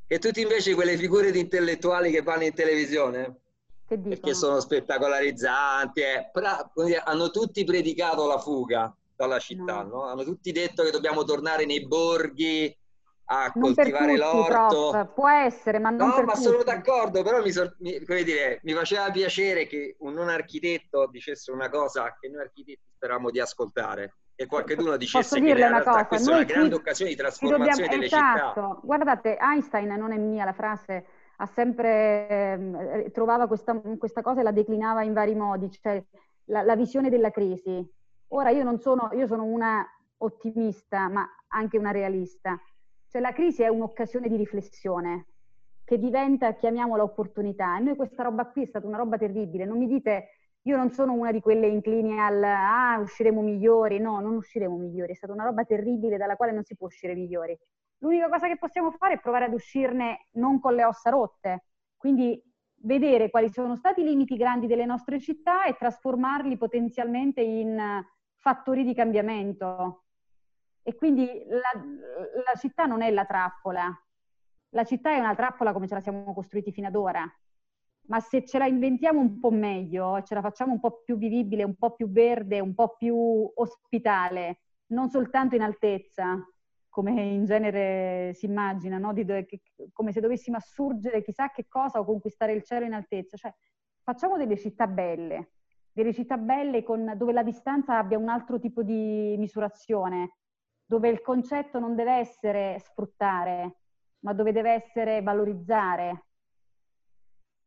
e 0.05 0.19
tutti 0.19 0.41
invece 0.41 0.75
quelle 0.75 0.95
figure 0.95 1.31
di 1.31 1.39
intellettuali 1.39 2.11
che 2.11 2.21
vanno 2.21 2.43
in 2.43 2.53
televisione, 2.53 3.39
che 4.21 4.35
sono 4.35 4.59
spettacolarizzanti, 4.59 6.01
eh, 6.01 6.29
però, 6.31 6.71
hanno 7.03 7.31
tutti 7.31 7.63
predicato 7.63 8.27
la 8.27 8.37
fuga 8.37 8.95
dalla 9.15 9.39
città, 9.39 9.81
no. 9.81 9.89
No? 9.89 10.03
hanno 10.03 10.23
tutti 10.23 10.51
detto 10.51 10.83
che 10.83 10.91
dobbiamo 10.91 11.23
tornare 11.23 11.65
nei 11.65 11.87
borghi, 11.87 12.77
a 13.31 13.51
non 13.53 13.73
coltivare 13.75 14.13
tutti, 14.13 14.17
l'orto. 14.17 14.89
Prof. 14.89 15.13
Può 15.13 15.29
essere, 15.29 15.79
ma 15.79 15.89
non 15.89 16.07
No, 16.07 16.23
ma 16.23 16.33
tutti. 16.33 16.43
sono 16.43 16.63
d'accordo, 16.63 17.21
però 17.21 17.41
mi, 17.41 17.51
so, 17.51 17.75
mi, 17.79 17.99
dire, 18.23 18.59
mi, 18.63 18.73
faceva 18.73 19.09
piacere 19.11 19.67
che 19.67 19.95
un 19.99 20.13
non 20.13 20.29
architetto 20.29 21.07
dicesse 21.11 21.51
una 21.51 21.69
cosa 21.69 22.15
che 22.19 22.27
noi 22.27 22.41
architetti 22.41 22.81
speravamo 22.95 23.29
di 23.29 23.39
ascoltare 23.39 24.15
e 24.35 24.47
qualcuno 24.47 24.97
dicesse 24.97 25.39
che 25.39 25.49
in 25.49 25.53
realtà 25.53 26.07
questa 26.07 26.31
è 26.31 26.35
una 26.35 26.43
grande 26.43 26.75
occasione 26.75 27.11
di 27.11 27.17
trasformazione 27.17 27.67
dobbiamo, 27.67 27.91
delle 27.91 28.05
esatto. 28.05 28.61
città. 28.61 28.79
Guardate, 28.81 29.37
Einstein 29.37 29.93
non 29.93 30.11
è 30.11 30.17
mia 30.17 30.45
la 30.45 30.53
frase, 30.53 31.05
ha 31.35 31.45
sempre 31.45 32.57
eh, 33.03 33.11
trovava 33.11 33.47
questa, 33.47 33.79
questa, 33.97 34.21
cosa 34.21 34.39
e 34.39 34.43
la 34.43 34.51
declinava 34.51 35.03
in 35.03 35.13
vari 35.13 35.35
modi, 35.35 35.69
cioè 35.69 36.03
la, 36.45 36.63
la 36.63 36.75
visione 36.75 37.09
della 37.09 37.29
crisi. 37.29 37.85
Ora 38.29 38.49
io 38.49 38.63
non 38.63 38.79
sono, 38.79 39.09
io 39.13 39.27
sono 39.27 39.43
una 39.43 39.85
ottimista, 40.17 41.09
ma 41.09 41.27
anche 41.49 41.77
una 41.77 41.91
realista. 41.91 42.59
Cioè 43.09 43.21
la 43.21 43.33
crisi 43.33 43.63
è 43.63 43.67
un'occasione 43.67 44.29
di 44.29 44.35
riflessione 44.37 45.25
che 45.83 45.97
diventa, 45.97 46.53
chiamiamola 46.53 47.01
opportunità. 47.01 47.77
E 47.77 47.81
noi 47.81 47.95
questa 47.95 48.21
roba 48.21 48.45
qui 48.45 48.61
è 48.61 48.65
stata 48.67 48.85
una 48.85 48.97
roba 48.97 49.17
terribile. 49.17 49.65
Non 49.65 49.79
mi 49.79 49.87
dite, 49.87 50.29
io 50.61 50.77
non 50.77 50.91
sono 50.91 51.13
una 51.13 51.31
di 51.31 51.39
quelle 51.41 51.65
inclini 51.65 52.19
al, 52.19 52.43
ah, 52.43 52.99
usciremo 52.99 53.41
migliori. 53.41 53.97
No, 53.99 54.19
non 54.19 54.35
usciremo 54.35 54.77
migliori. 54.77 55.13
È 55.13 55.15
stata 55.15 55.33
una 55.33 55.45
roba 55.45 55.63
terribile 55.65 56.17
dalla 56.17 56.35
quale 56.35 56.51
non 56.51 56.63
si 56.63 56.75
può 56.75 56.85
uscire 56.85 57.15
migliori. 57.15 57.57
L'unica 57.97 58.29
cosa 58.29 58.47
che 58.47 58.57
possiamo 58.59 58.91
fare 58.91 59.15
è 59.15 59.19
provare 59.19 59.45
ad 59.45 59.53
uscirne 59.53 60.27
non 60.33 60.59
con 60.59 60.75
le 60.75 60.85
ossa 60.85 61.09
rotte. 61.09 61.63
Quindi 61.97 62.39
vedere 62.81 63.31
quali 63.31 63.49
sono 63.49 63.75
stati 63.75 64.01
i 64.01 64.05
limiti 64.05 64.37
grandi 64.37 64.67
delle 64.67 64.85
nostre 64.85 65.19
città 65.19 65.65
e 65.65 65.75
trasformarli 65.75 66.57
potenzialmente 66.57 67.41
in 67.41 68.05
fattori 68.37 68.83
di 68.83 68.93
cambiamento. 68.93 70.03
E 70.89 70.95
quindi 70.95 71.43
la, 71.45 71.71
la 72.51 72.59
città 72.59 72.85
non 72.85 73.03
è 73.03 73.11
la 73.11 73.23
trappola, 73.23 73.95
la 74.69 74.83
città 74.83 75.11
è 75.11 75.19
una 75.19 75.35
trappola 75.35 75.71
come 75.71 75.87
ce 75.87 75.93
la 75.93 75.99
siamo 75.99 76.33
costruiti 76.33 76.71
fino 76.71 76.87
ad 76.87 76.95
ora, 76.95 77.31
ma 78.07 78.19
se 78.19 78.43
ce 78.43 78.57
la 78.57 78.65
inventiamo 78.65 79.19
un 79.19 79.39
po' 79.39 79.51
meglio, 79.51 80.19
ce 80.23 80.33
la 80.33 80.41
facciamo 80.41 80.73
un 80.73 80.79
po' 80.79 81.03
più 81.05 81.15
vivibile, 81.15 81.61
un 81.63 81.75
po' 81.75 81.93
più 81.93 82.09
verde, 82.09 82.59
un 82.59 82.73
po' 82.73 82.95
più 82.97 83.15
ospitale, 83.53 84.61
non 84.87 85.09
soltanto 85.09 85.53
in 85.53 85.61
altezza, 85.61 86.43
come 86.89 87.21
in 87.21 87.45
genere 87.45 88.33
si 88.33 88.47
immagina, 88.47 88.97
no? 88.97 89.13
do- 89.13 89.45
che, 89.45 89.61
come 89.93 90.11
se 90.11 90.21
dovessimo 90.21 90.57
assurgere 90.57 91.21
chissà 91.21 91.51
che 91.51 91.67
cosa 91.67 91.99
o 91.99 92.03
conquistare 92.03 92.53
il 92.53 92.63
cielo 92.63 92.85
in 92.85 92.93
altezza. 92.93 93.37
Cioè, 93.37 93.53
facciamo 94.01 94.37
delle 94.37 94.57
città 94.57 94.87
belle, 94.87 95.51
delle 95.91 96.13
città 96.13 96.37
belle 96.37 96.81
con, 96.81 97.13
dove 97.15 97.31
la 97.31 97.43
distanza 97.43 97.99
abbia 97.99 98.17
un 98.17 98.29
altro 98.29 98.57
tipo 98.57 98.81
di 98.81 99.35
misurazione, 99.37 100.37
dove 100.89 101.07
il 101.07 101.21
concetto 101.21 101.77
non 101.77 101.93
deve 101.93 102.13
essere 102.13 102.79
sfruttare, 102.79 103.75
ma 104.21 104.33
dove 104.33 104.51
deve 104.51 104.71
essere 104.71 105.21
valorizzare. 105.21 106.23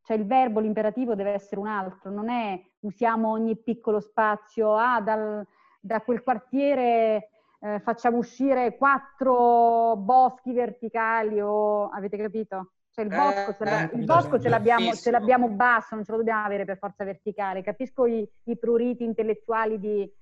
Cioè 0.02 0.16
il 0.16 0.26
verbo, 0.26 0.58
l'imperativo 0.58 1.14
deve 1.14 1.30
essere 1.30 1.60
un 1.60 1.68
altro, 1.68 2.10
non 2.10 2.28
è 2.28 2.60
usiamo 2.80 3.30
ogni 3.30 3.56
piccolo 3.56 4.00
spazio, 4.00 4.74
ah, 4.76 5.00
dal, 5.00 5.46
da 5.80 6.00
quel 6.00 6.24
quartiere 6.24 7.28
eh, 7.60 7.78
facciamo 7.78 8.16
uscire 8.16 8.76
quattro 8.76 9.94
boschi 9.98 10.52
verticali 10.52 11.40
o 11.40 11.90
avete 11.90 12.16
capito? 12.16 12.72
Cioè 12.90 13.04
il 13.04 13.12
eh, 13.12 13.16
bosco, 13.16 13.64
ce, 13.64 13.90
eh, 13.92 13.96
il 13.98 14.04
bosco 14.04 14.40
ce, 14.40 14.48
l'abbiamo, 14.48 14.92
ce, 14.94 15.12
l'abbiamo, 15.12 15.48
basso, 15.48 15.94
non 15.94 16.02
ce 16.02 16.10
lo 16.10 16.18
dobbiamo 16.18 16.44
avere 16.44 16.64
per 16.64 16.76
forza 16.76 17.04
verticale. 17.04 17.62
Capisco 17.62 18.04
i, 18.04 18.28
i 18.46 18.58
pruriti 18.58 19.04
intellettuali 19.04 19.78
di, 19.78 20.12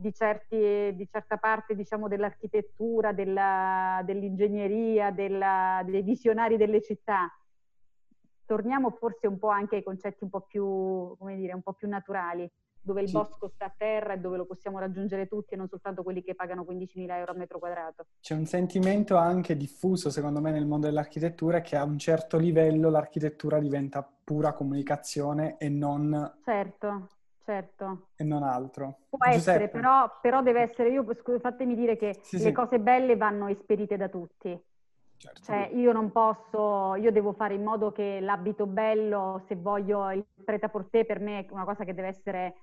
di, 0.00 0.14
certi, 0.14 0.94
di, 0.94 1.06
certa 1.10 1.36
parte 1.36 1.74
diciamo, 1.74 2.08
dell'architettura, 2.08 3.12
della, 3.12 4.00
dell'ingegneria, 4.04 5.10
della, 5.10 5.82
dei 5.84 6.02
visionari 6.02 6.56
delle 6.56 6.80
città. 6.80 7.30
Torniamo 8.46 8.90
forse 8.90 9.26
un 9.26 9.38
po' 9.38 9.48
anche 9.48 9.76
ai 9.76 9.82
concetti 9.82 10.24
un 10.24 10.30
po' 10.30 10.40
più, 10.40 11.14
come 11.18 11.36
dire, 11.36 11.52
un 11.52 11.62
po' 11.62 11.74
più 11.74 11.86
naturali 11.86 12.50
dove 12.82 13.02
il 13.02 13.08
sì. 13.08 13.12
bosco 13.12 13.48
sta 13.48 13.66
a 13.66 13.74
terra 13.76 14.14
e 14.14 14.18
dove 14.18 14.38
lo 14.38 14.46
possiamo 14.46 14.78
raggiungere 14.78 15.26
tutti 15.26 15.52
e 15.52 15.56
non 15.58 15.68
soltanto 15.68 16.02
quelli 16.02 16.22
che 16.22 16.34
pagano 16.34 16.64
15.000 16.66 17.10
euro 17.10 17.32
a 17.32 17.34
metro 17.34 17.58
quadrato. 17.58 18.06
C'è 18.20 18.34
un 18.34 18.46
sentimento 18.46 19.16
anche 19.16 19.54
diffuso, 19.54 20.08
secondo 20.08 20.40
me, 20.40 20.50
nel 20.50 20.64
mondo 20.64 20.86
dell'architettura 20.86 21.60
che 21.60 21.76
a 21.76 21.84
un 21.84 21.98
certo 21.98 22.38
livello 22.38 22.88
l'architettura 22.88 23.58
diventa 23.58 24.02
pura 24.24 24.54
comunicazione 24.54 25.58
e 25.58 25.68
non... 25.68 26.38
Certo, 26.42 27.08
certo. 27.44 28.08
E 28.16 28.24
non 28.24 28.42
altro. 28.42 28.98
Può 29.08 29.18
Giuseppe. 29.18 29.36
essere, 29.36 29.68
però, 29.68 30.18
però, 30.20 30.42
deve 30.42 30.62
essere... 30.62 30.90
Io, 30.90 31.04
fatemi 31.40 31.74
dire 31.74 31.96
che 31.96 32.18
sì, 32.22 32.36
le 32.36 32.42
sì. 32.42 32.52
cose 32.52 32.78
belle 32.78 33.16
vanno 33.16 33.48
esperite 33.48 33.96
da 33.96 34.08
tutti. 34.08 34.58
Certo. 35.16 35.42
Cioè, 35.42 35.70
io 35.74 35.92
non 35.92 36.10
posso, 36.12 36.94
io 36.94 37.12
devo 37.12 37.34
fare 37.34 37.52
in 37.52 37.62
modo 37.62 37.92
che 37.92 38.20
l'abito 38.20 38.66
bello, 38.66 39.42
se 39.46 39.54
voglio 39.54 40.10
il 40.12 40.24
prêt-à-porter, 40.42 41.04
per 41.04 41.20
me 41.20 41.40
è 41.40 41.46
una 41.50 41.64
cosa 41.64 41.84
che 41.84 41.92
deve 41.92 42.08
essere 42.08 42.54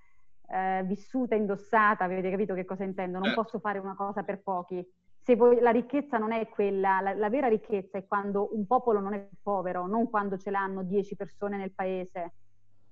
eh, 0.49 0.81
vissuta, 0.85 1.35
indossata, 1.35 2.05
avete 2.05 2.31
capito 2.31 2.53
che 2.53 2.65
cosa 2.65 2.83
intendo? 2.83 3.19
Non 3.19 3.29
eh. 3.29 3.33
posso 3.35 3.59
fare 3.59 3.79
una 3.79 3.95
cosa 3.95 4.23
per 4.23 4.41
pochi. 4.41 4.83
Se 5.21 5.35
voi, 5.35 5.59
la 5.59 5.71
ricchezza 5.71 6.17
non 6.17 6.31
è 6.31 6.47
quella, 6.47 7.01
la, 7.01 7.13
la, 7.13 7.29
vera 7.29 7.47
ricchezza 7.47 7.97
è 7.97 8.07
quando 8.07 8.49
un 8.55 8.65
popolo 8.65 9.01
non 9.01 9.13
è 9.13 9.27
povero, 9.41 9.85
non 9.85 10.09
quando 10.09 10.37
ce 10.37 10.49
l'hanno 10.49 10.83
dieci 10.83 11.15
persone 11.15 11.57
nel 11.57 11.73
paese 11.73 12.33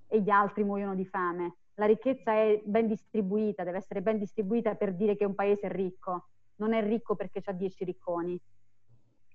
e 0.07 0.21
gli 0.21 0.29
altri 0.29 0.63
muoiono 0.63 0.95
di 0.95 1.05
fame. 1.05 1.55
La 1.75 1.85
ricchezza 1.85 2.33
è 2.33 2.61
ben 2.63 2.87
distribuita, 2.87 3.63
deve 3.63 3.77
essere 3.77 4.01
ben 4.01 4.17
distribuita 4.17 4.75
per 4.75 4.93
dire 4.93 5.15
che 5.15 5.25
un 5.25 5.35
paese 5.35 5.67
è 5.67 5.71
ricco. 5.71 6.27
Non 6.57 6.73
è 6.73 6.81
ricco 6.81 7.15
perché 7.15 7.41
ha 7.43 7.51
dieci 7.51 7.83
ricconi. 7.83 8.39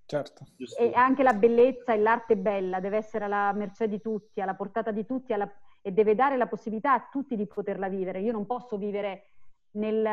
Certo. 0.06 0.46
E 0.78 0.92
anche 0.94 1.22
la 1.22 1.34
bellezza 1.34 1.92
e 1.92 1.98
l'arte 1.98 2.36
bella 2.36 2.80
deve 2.80 2.96
essere 2.96 3.26
alla 3.26 3.52
mercé 3.52 3.88
di 3.88 4.00
tutti, 4.00 4.40
alla 4.40 4.54
portata 4.54 4.90
di 4.90 5.04
tutti, 5.06 5.32
alla 5.32 5.48
e 5.82 5.92
deve 5.92 6.14
dare 6.14 6.36
la 6.36 6.46
possibilità 6.46 6.92
a 6.92 7.08
tutti 7.10 7.36
di 7.36 7.46
poterla 7.46 7.88
vivere. 7.88 8.20
Io 8.20 8.32
non 8.32 8.46
posso 8.46 8.76
vivere 8.76 9.30
nel 9.72 10.06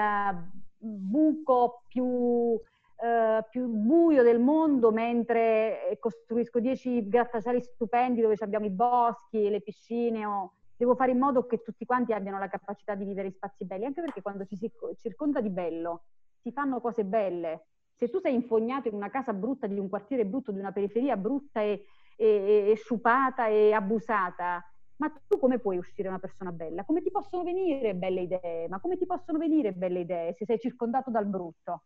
buco 0.78 1.84
più, 1.88 2.60
eh, 3.02 3.46
più 3.50 3.68
buio 3.68 4.24
del 4.24 4.40
mondo 4.40 4.92
mentre 4.92 5.98
costruisco 6.00 6.60
dieci 6.60 7.08
grattacieli 7.08 7.62
stupendi 7.62 8.22
dove 8.22 8.36
abbiamo 8.40 8.66
i 8.66 8.72
boschi, 8.72 9.50
le 9.50 9.62
piscine. 9.62 10.26
O... 10.26 10.54
Devo 10.78 10.96
fare 10.96 11.12
in 11.12 11.18
modo 11.18 11.48
che 11.48 11.64
tutti 11.64 11.86
quanti 11.86 12.14
abbiano 12.14 12.38
la 12.38 12.48
capacità 12.48 12.94
di 12.94 13.04
vivere 13.04 13.28
in 13.28 13.34
spazi 13.34 13.66
belli, 13.66 13.86
anche 13.86 14.02
perché 14.02 14.22
quando 14.22 14.46
ci 14.46 14.56
si 14.56 14.72
circonda 14.98 15.42
di 15.42 15.50
bello 15.50 16.04
si 16.40 16.52
fanno 16.52 16.80
cose 16.80 17.04
belle. 17.04 17.66
Se 17.96 18.10
tu 18.10 18.20
sei 18.20 18.36
infognato 18.36 18.88
in 18.88 18.94
una 18.94 19.10
casa 19.10 19.34
brutta, 19.34 19.66
di 19.66 19.80
un 19.80 19.90
quartiere 19.90 20.26
brutto, 20.26 20.52
di 20.52 20.60
una 20.60 20.72
periferia 20.72 21.18
brutta 21.18 21.62
e, 21.62 21.84
e, 22.16 22.70
e 22.70 22.76
sciupata 22.76 23.48
e 23.48 23.74
abusata, 23.74 24.64
ma 24.98 25.12
tu 25.28 25.40
come 25.40 25.58
puoi 25.58 25.78
uscire 25.78 26.08
una 26.08 26.20
persona 26.20 26.52
bella? 26.52 26.84
Come 26.86 27.02
ti 27.02 27.10
possono 27.10 27.44
venire 27.44 27.96
belle 27.96 28.22
idee? 28.22 28.68
Ma 28.68 28.80
come 28.80 28.98
ti 28.98 29.08
possono 29.08 29.40
venire 29.40 29.74
belle 29.74 30.02
idee 30.02 30.34
se 30.34 30.46
sei 30.46 30.60
circondato 30.60 31.10
dal 31.10 31.26
brutto? 31.26 31.84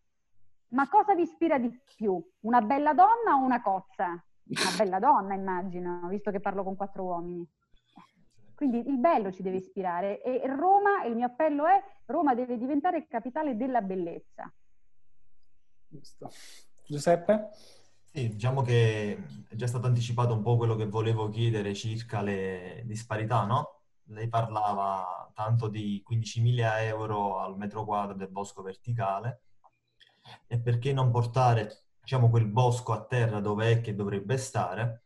Ma 0.70 0.88
cosa 0.90 1.16
vi 1.16 1.24
ispira 1.24 1.58
di 1.58 1.72
più? 1.96 2.22
Una 2.42 2.62
bella 2.62 2.94
donna 2.94 3.36
o 3.36 3.44
una 3.44 3.62
cozza? 3.62 4.06
Una 4.08 4.76
bella 4.78 5.00
donna, 5.00 5.34
immagino, 5.34 6.08
visto 6.10 6.32
che 6.32 6.40
parlo 6.40 6.64
con 6.64 6.76
quattro 6.76 7.04
uomini. 7.04 7.48
Quindi 8.62 8.88
il 8.88 9.00
bello 9.00 9.32
ci 9.32 9.42
deve 9.42 9.58
ispirare 9.58 10.22
e 10.22 10.46
Roma, 10.46 11.04
il 11.06 11.16
mio 11.16 11.26
appello 11.26 11.66
è, 11.66 11.84
Roma 12.06 12.36
deve 12.36 12.60
diventare 12.60 13.08
capitale 13.08 13.58
della 13.58 13.82
bellezza. 13.82 14.54
Giusto. 15.88 16.30
Giuseppe? 16.86 17.50
Sì, 18.04 18.30
diciamo 18.30 18.62
che 18.62 19.18
è 19.50 19.56
già 19.56 19.66
stato 19.66 19.88
anticipato 19.88 20.36
un 20.36 20.44
po' 20.44 20.58
quello 20.58 20.76
che 20.76 20.86
volevo 20.86 21.28
chiedere 21.30 21.74
circa 21.74 22.22
le 22.22 22.84
disparità, 22.86 23.46
no? 23.46 23.82
Lei 24.10 24.28
parlava 24.28 25.32
tanto 25.34 25.68
di 25.68 26.04
15.000 26.08 26.84
euro 26.84 27.40
al 27.40 27.58
metro 27.58 27.84
quadro 27.84 28.16
del 28.16 28.30
bosco 28.30 28.62
verticale 28.62 29.42
e 30.46 30.60
perché 30.60 30.94
non 30.94 31.10
portare, 31.10 31.86
diciamo, 32.00 32.30
quel 32.30 32.46
bosco 32.46 32.94
a 32.94 33.04
terra 33.04 33.40
dove 33.40 33.72
è 33.72 33.82
che 33.82 33.96
dovrebbe 33.96 34.38
stare, 34.38 35.06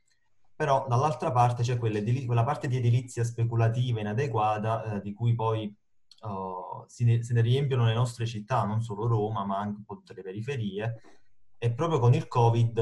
però 0.55 0.85
dall'altra 0.87 1.31
parte 1.31 1.63
c'è 1.63 1.77
quella, 1.77 2.01
quella 2.25 2.43
parte 2.43 2.67
di 2.67 2.77
edilizia 2.77 3.23
speculativa 3.23 3.99
inadeguata 3.99 4.95
eh, 4.95 5.01
di 5.01 5.13
cui 5.13 5.35
poi 5.35 5.73
oh, 6.21 6.85
se 6.87 7.03
ne 7.03 7.41
riempiono 7.41 7.85
le 7.85 7.93
nostre 7.93 8.25
città, 8.25 8.63
non 8.63 8.81
solo 8.81 9.07
Roma, 9.07 9.43
ma 9.45 9.57
anche 9.57 9.77
un 9.77 9.83
po' 9.83 9.95
tutte 9.95 10.13
le 10.13 10.21
periferie, 10.21 11.01
e 11.57 11.73
proprio 11.73 11.99
con 11.99 12.13
il 12.13 12.27
Covid 12.27 12.81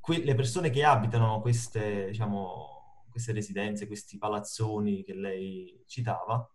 que- 0.00 0.24
le 0.24 0.34
persone 0.34 0.70
che 0.70 0.84
abitano 0.84 1.40
queste, 1.40 2.08
diciamo, 2.08 3.04
queste 3.08 3.32
residenze, 3.32 3.86
questi 3.86 4.18
palazzoni 4.18 5.04
che 5.04 5.14
lei 5.14 5.82
citava, 5.86 6.46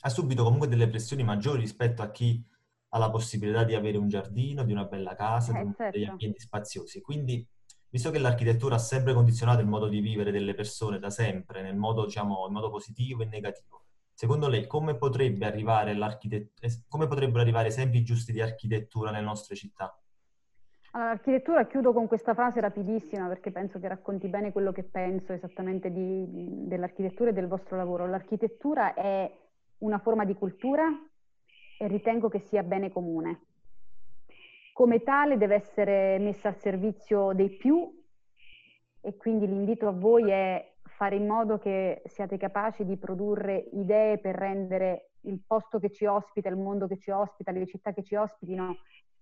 ha 0.00 0.08
subito 0.08 0.42
comunque 0.42 0.68
delle 0.68 0.88
pressioni 0.88 1.22
maggiori 1.22 1.60
rispetto 1.60 2.02
a 2.02 2.10
chi 2.10 2.42
ha 2.90 2.98
la 2.98 3.10
possibilità 3.10 3.64
di 3.64 3.74
avere 3.74 3.98
un 3.98 4.08
giardino, 4.08 4.64
di 4.64 4.72
una 4.72 4.84
bella 4.84 5.14
casa, 5.14 5.58
eh, 5.58 5.64
di 5.64 5.72
certo. 5.76 5.98
degli 5.98 6.08
ambienti 6.08 6.40
spaziosi. 6.40 7.00
Quindi, 7.00 7.46
visto 7.96 8.10
che 8.10 8.18
l'architettura 8.18 8.74
ha 8.74 8.78
sempre 8.78 9.14
condizionato 9.14 9.62
il 9.62 9.66
modo 9.66 9.88
di 9.88 10.00
vivere 10.00 10.30
delle 10.30 10.52
persone 10.52 10.98
da 10.98 11.08
sempre, 11.08 11.62
nel 11.62 11.76
modo, 11.76 12.04
diciamo, 12.04 12.44
in 12.46 12.52
modo 12.52 12.68
positivo 12.68 13.22
e 13.22 13.26
negativo, 13.26 13.84
secondo 14.12 14.48
lei 14.48 14.66
come, 14.66 14.96
potrebbe 14.96 15.46
come 16.88 17.06
potrebbero 17.06 17.40
arrivare 17.40 17.68
esempi 17.68 18.02
giusti 18.02 18.32
di 18.32 18.42
architettura 18.42 19.10
nelle 19.10 19.24
nostre 19.24 19.56
città? 19.56 19.98
L'architettura, 20.92 21.66
chiudo 21.66 21.94
con 21.94 22.06
questa 22.06 22.34
frase 22.34 22.60
rapidissima 22.60 23.28
perché 23.28 23.50
penso 23.50 23.78
che 23.78 23.88
racconti 23.88 24.28
bene 24.28 24.52
quello 24.52 24.72
che 24.72 24.82
penso 24.82 25.32
esattamente 25.32 25.90
di, 25.90 26.66
dell'architettura 26.66 27.30
e 27.30 27.32
del 27.32 27.48
vostro 27.48 27.78
lavoro. 27.78 28.06
L'architettura 28.06 28.92
è 28.92 29.30
una 29.78 29.98
forma 29.98 30.26
di 30.26 30.34
cultura 30.34 30.86
e 31.78 31.86
ritengo 31.86 32.28
che 32.28 32.40
sia 32.40 32.62
bene 32.62 32.90
comune. 32.90 33.55
Come 34.76 35.02
tale 35.02 35.38
deve 35.38 35.54
essere 35.54 36.18
messa 36.18 36.48
al 36.48 36.58
servizio 36.58 37.32
dei 37.32 37.48
più 37.48 37.90
e 39.00 39.16
quindi 39.16 39.46
l'invito 39.46 39.88
a 39.88 39.92
voi 39.92 40.28
è 40.28 40.74
fare 40.82 41.16
in 41.16 41.26
modo 41.26 41.56
che 41.56 42.02
siate 42.04 42.36
capaci 42.36 42.84
di 42.84 42.98
produrre 42.98 43.70
idee 43.72 44.18
per 44.18 44.34
rendere 44.34 45.12
il 45.22 45.40
posto 45.46 45.78
che 45.78 45.90
ci 45.90 46.04
ospita, 46.04 46.50
il 46.50 46.58
mondo 46.58 46.86
che 46.86 46.98
ci 46.98 47.10
ospita, 47.10 47.52
le 47.52 47.64
città 47.64 47.94
che 47.94 48.02
ci 48.02 48.16
ospitino, 48.16 48.76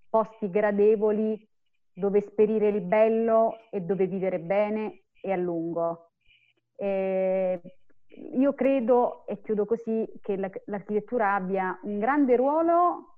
posti 0.08 0.50
gradevoli 0.50 1.48
dove 1.92 2.18
esperire 2.18 2.66
il 2.66 2.80
bello 2.80 3.58
e 3.70 3.80
dove 3.80 4.08
vivere 4.08 4.40
bene 4.40 5.04
e 5.22 5.30
a 5.30 5.36
lungo. 5.36 6.14
E 6.74 7.60
io 8.08 8.54
credo, 8.54 9.24
e 9.28 9.40
chiudo 9.40 9.66
così, 9.66 10.04
che 10.20 10.36
l'architettura 10.64 11.34
abbia 11.34 11.78
un 11.84 12.00
grande 12.00 12.34
ruolo 12.34 13.13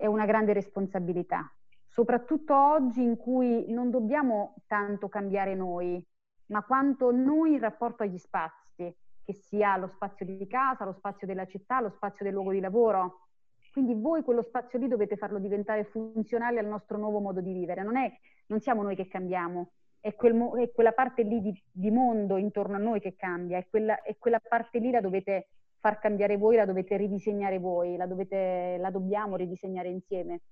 e 0.00 0.06
una 0.06 0.24
grande 0.24 0.54
responsabilità, 0.54 1.52
soprattutto 1.86 2.56
oggi 2.56 3.02
in 3.02 3.18
cui 3.18 3.70
non 3.70 3.90
dobbiamo 3.90 4.54
tanto 4.66 5.10
cambiare 5.10 5.54
noi, 5.54 6.02
ma 6.46 6.62
quanto 6.62 7.12
noi 7.12 7.52
in 7.52 7.60
rapporto 7.60 8.02
agli 8.02 8.16
spazi, 8.16 8.96
che 9.22 9.32
sia 9.34 9.76
lo 9.76 9.88
spazio 9.88 10.24
di 10.24 10.46
casa, 10.46 10.86
lo 10.86 10.94
spazio 10.94 11.26
della 11.26 11.46
città, 11.46 11.82
lo 11.82 11.90
spazio 11.90 12.24
del 12.24 12.32
luogo 12.32 12.52
di 12.52 12.60
lavoro. 12.60 13.26
Quindi 13.72 13.94
voi 13.94 14.22
quello 14.22 14.42
spazio 14.42 14.78
lì 14.78 14.88
dovete 14.88 15.16
farlo 15.16 15.38
diventare 15.38 15.84
funzionale 15.84 16.58
al 16.58 16.66
nostro 16.66 16.96
nuovo 16.96 17.20
modo 17.20 17.42
di 17.42 17.52
vivere. 17.52 17.82
Non, 17.82 17.96
è, 17.96 18.10
non 18.46 18.60
siamo 18.60 18.82
noi 18.82 18.96
che 18.96 19.06
cambiamo, 19.06 19.72
è, 20.00 20.14
quel, 20.14 20.34
è 20.58 20.72
quella 20.72 20.92
parte 20.92 21.22
lì 21.22 21.42
di, 21.42 21.62
di, 21.70 21.90
mondo 21.90 22.38
intorno 22.38 22.76
a 22.76 22.80
noi 22.80 23.00
che 23.00 23.14
cambia, 23.14 23.58
è 23.58 23.66
quella, 23.68 24.00
è 24.02 24.16
quella 24.16 24.40
parte 24.40 24.78
lì 24.78 24.90
la 24.90 25.02
dovete 25.02 25.48
far 25.80 25.98
cambiare 25.98 26.36
voi, 26.36 26.56
la 26.56 26.66
dovete 26.66 26.96
ridisegnare 26.96 27.58
voi, 27.58 27.96
la, 27.96 28.06
dovete, 28.06 28.76
la 28.78 28.90
dobbiamo 28.90 29.36
ridisegnare 29.36 29.88
insieme, 29.88 30.42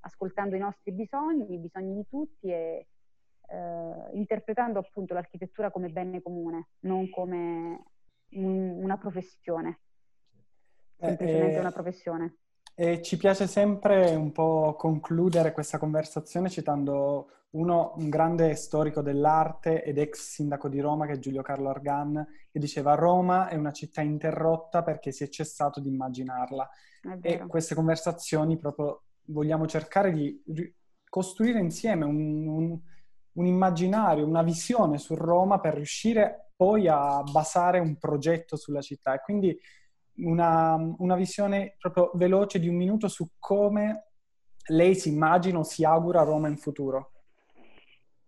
ascoltando 0.00 0.54
i 0.54 0.58
nostri 0.58 0.92
bisogni, 0.92 1.54
i 1.54 1.58
bisogni 1.58 1.94
di 1.94 2.06
tutti 2.08 2.48
e 2.48 2.86
eh, 3.48 4.16
interpretando 4.16 4.78
appunto 4.78 5.14
l'architettura 5.14 5.70
come 5.70 5.88
bene 5.88 6.22
comune, 6.22 6.68
non 6.80 7.08
come 7.08 7.82
un, 8.32 8.82
una 8.82 8.98
professione, 8.98 9.80
eh, 10.98 11.06
semplicemente 11.06 11.56
eh, 11.56 11.60
una 11.60 11.72
professione. 11.72 12.36
E 12.74 13.00
ci 13.02 13.16
piace 13.16 13.46
sempre 13.46 14.14
un 14.14 14.32
po' 14.32 14.74
concludere 14.76 15.52
questa 15.52 15.78
conversazione 15.78 16.50
citando 16.50 17.30
uno, 17.54 17.94
un 17.96 18.08
grande 18.08 18.54
storico 18.54 19.00
dell'arte 19.00 19.82
ed 19.82 19.98
ex 19.98 20.20
sindaco 20.34 20.68
di 20.68 20.80
Roma, 20.80 21.06
che 21.06 21.12
è 21.14 21.18
Giulio 21.18 21.42
Carlo 21.42 21.70
Argan, 21.70 22.26
che 22.50 22.58
diceva 22.58 22.94
Roma 22.94 23.48
è 23.48 23.56
una 23.56 23.72
città 23.72 24.00
interrotta 24.00 24.82
perché 24.82 25.12
si 25.12 25.24
è 25.24 25.28
cessato 25.28 25.80
di 25.80 25.88
immaginarla. 25.88 26.68
E 27.20 27.46
queste 27.46 27.74
conversazioni 27.74 28.58
proprio 28.58 29.02
vogliamo 29.26 29.66
cercare 29.66 30.12
di 30.12 30.42
costruire 31.08 31.60
insieme 31.60 32.04
un, 32.04 32.46
un, 32.46 32.80
un 33.32 33.46
immaginario, 33.46 34.26
una 34.26 34.42
visione 34.42 34.98
su 34.98 35.14
Roma 35.14 35.60
per 35.60 35.74
riuscire 35.74 36.50
poi 36.56 36.88
a 36.88 37.22
basare 37.22 37.78
un 37.78 37.96
progetto 37.98 38.56
sulla 38.56 38.80
città. 38.80 39.14
E 39.14 39.20
quindi 39.20 39.56
una, 40.16 40.76
una 40.98 41.14
visione 41.14 41.76
proprio 41.78 42.10
veloce 42.14 42.58
di 42.58 42.68
un 42.68 42.76
minuto 42.76 43.06
su 43.08 43.28
come 43.38 44.08
lei 44.68 44.94
si 44.94 45.10
immagina 45.10 45.58
o 45.58 45.62
si 45.62 45.84
augura 45.84 46.22
Roma 46.22 46.48
in 46.48 46.56
futuro. 46.56 47.13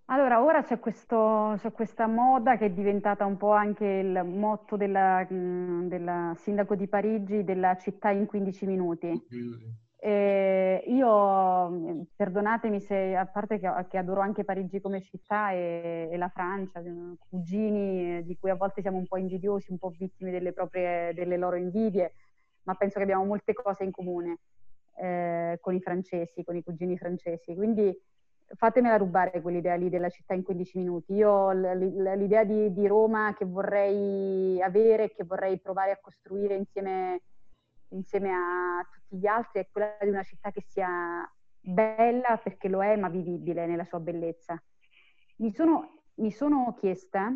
Allora, 0.09 0.41
ora 0.41 0.63
c'è, 0.63 0.79
questo, 0.79 1.57
c'è, 1.59 1.73
questa 1.73 2.07
moda 2.07 2.57
che 2.57 2.67
è 2.67 2.71
diventata 2.71 3.25
un 3.25 3.37
po' 3.37 3.51
anche 3.51 3.85
il 3.85 4.23
motto 4.25 4.77
della 4.77 5.27
sindaco 6.37 6.77
di 6.77 6.87
Parigi, 6.87 7.43
della 7.43 7.77
città 7.77 8.11
in 8.11 8.27
15 8.27 8.67
minuti. 8.67 9.27
E 9.99 10.85
io, 10.87 12.07
perdonatemi 12.15 12.79
se, 12.81 13.17
a 13.17 13.27
parte 13.27 13.59
che, 13.59 13.69
che, 13.89 13.99
adoro 13.99 14.21
anche 14.21 14.45
Parigi 14.45 14.81
come 14.81 15.03
città 15.03 15.51
e, 15.51 16.09
e, 16.13 16.17
la 16.17 16.29
Francia, 16.29 16.81
cugini 17.29 18.25
di 18.25 18.37
cui 18.39 18.51
a 18.51 18.55
volte 18.55 18.83
siamo 18.83 18.99
un 18.99 19.07
po' 19.09 19.17
invidiosi, 19.17 19.73
un 19.73 19.79
po' 19.79 19.91
vittime 19.91 20.31
delle, 20.31 20.53
proprie, 20.53 21.13
delle 21.15 21.37
loro 21.37 21.57
invidie, 21.57 22.13
ma 22.63 22.75
penso 22.75 22.99
che 22.99 23.03
abbiamo 23.03 23.25
molte 23.25 23.55
cose 23.55 23.83
in 23.83 23.91
comune 23.91 24.39
eh, 24.99 25.59
con 25.61 25.75
i 25.75 25.81
francesi, 25.81 26.45
con 26.45 26.55
i 26.55 26.63
cugini 26.63 26.97
francesi. 26.97 27.57
Quindi 27.57 27.93
fatemela 28.55 28.97
rubare 28.97 29.41
quell'idea 29.41 29.75
lì 29.75 29.89
della 29.89 30.09
città 30.09 30.35
in 30.35 30.43
15 30.43 30.79
minuti. 30.79 31.15
Io 31.15 31.51
l'idea 31.51 32.45
di, 32.45 32.73
di 32.73 32.87
Roma 32.87 33.35
che 33.37 33.45
vorrei 33.45 34.61
avere, 34.63 35.11
che 35.11 35.25
vorrei 35.25 35.59
provare 35.61 35.93
a 35.93 35.99
costruire 36.01 36.55
insieme, 36.55 37.23
insieme 37.89 38.31
a 38.31 38.87
tutti 38.91 39.17
gli 39.17 39.27
altri, 39.27 39.61
è 39.61 39.69
quella 39.71 39.97
di 40.01 40.09
una 40.09 40.23
città 40.23 40.51
che 40.51 40.63
sia 40.69 41.29
bella 41.61 42.41
perché 42.43 42.69
lo 42.69 42.83
è, 42.83 42.97
ma 42.97 43.09
vivibile 43.09 43.67
nella 43.67 43.85
sua 43.85 44.01
bellezza. 44.01 44.61
Mi 45.39 45.53
sono, 45.53 46.03
mi 46.17 46.31
sono 46.31 46.75
chiesta 46.79 47.33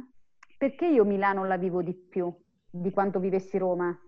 perché 0.57 0.87
io 0.87 1.05
Milano 1.05 1.45
la 1.45 1.57
vivo 1.57 1.83
di 1.83 1.95
più 1.95 2.33
di 2.71 2.91
quanto 2.93 3.19
vivessi 3.19 3.59
Roma. 3.59 3.99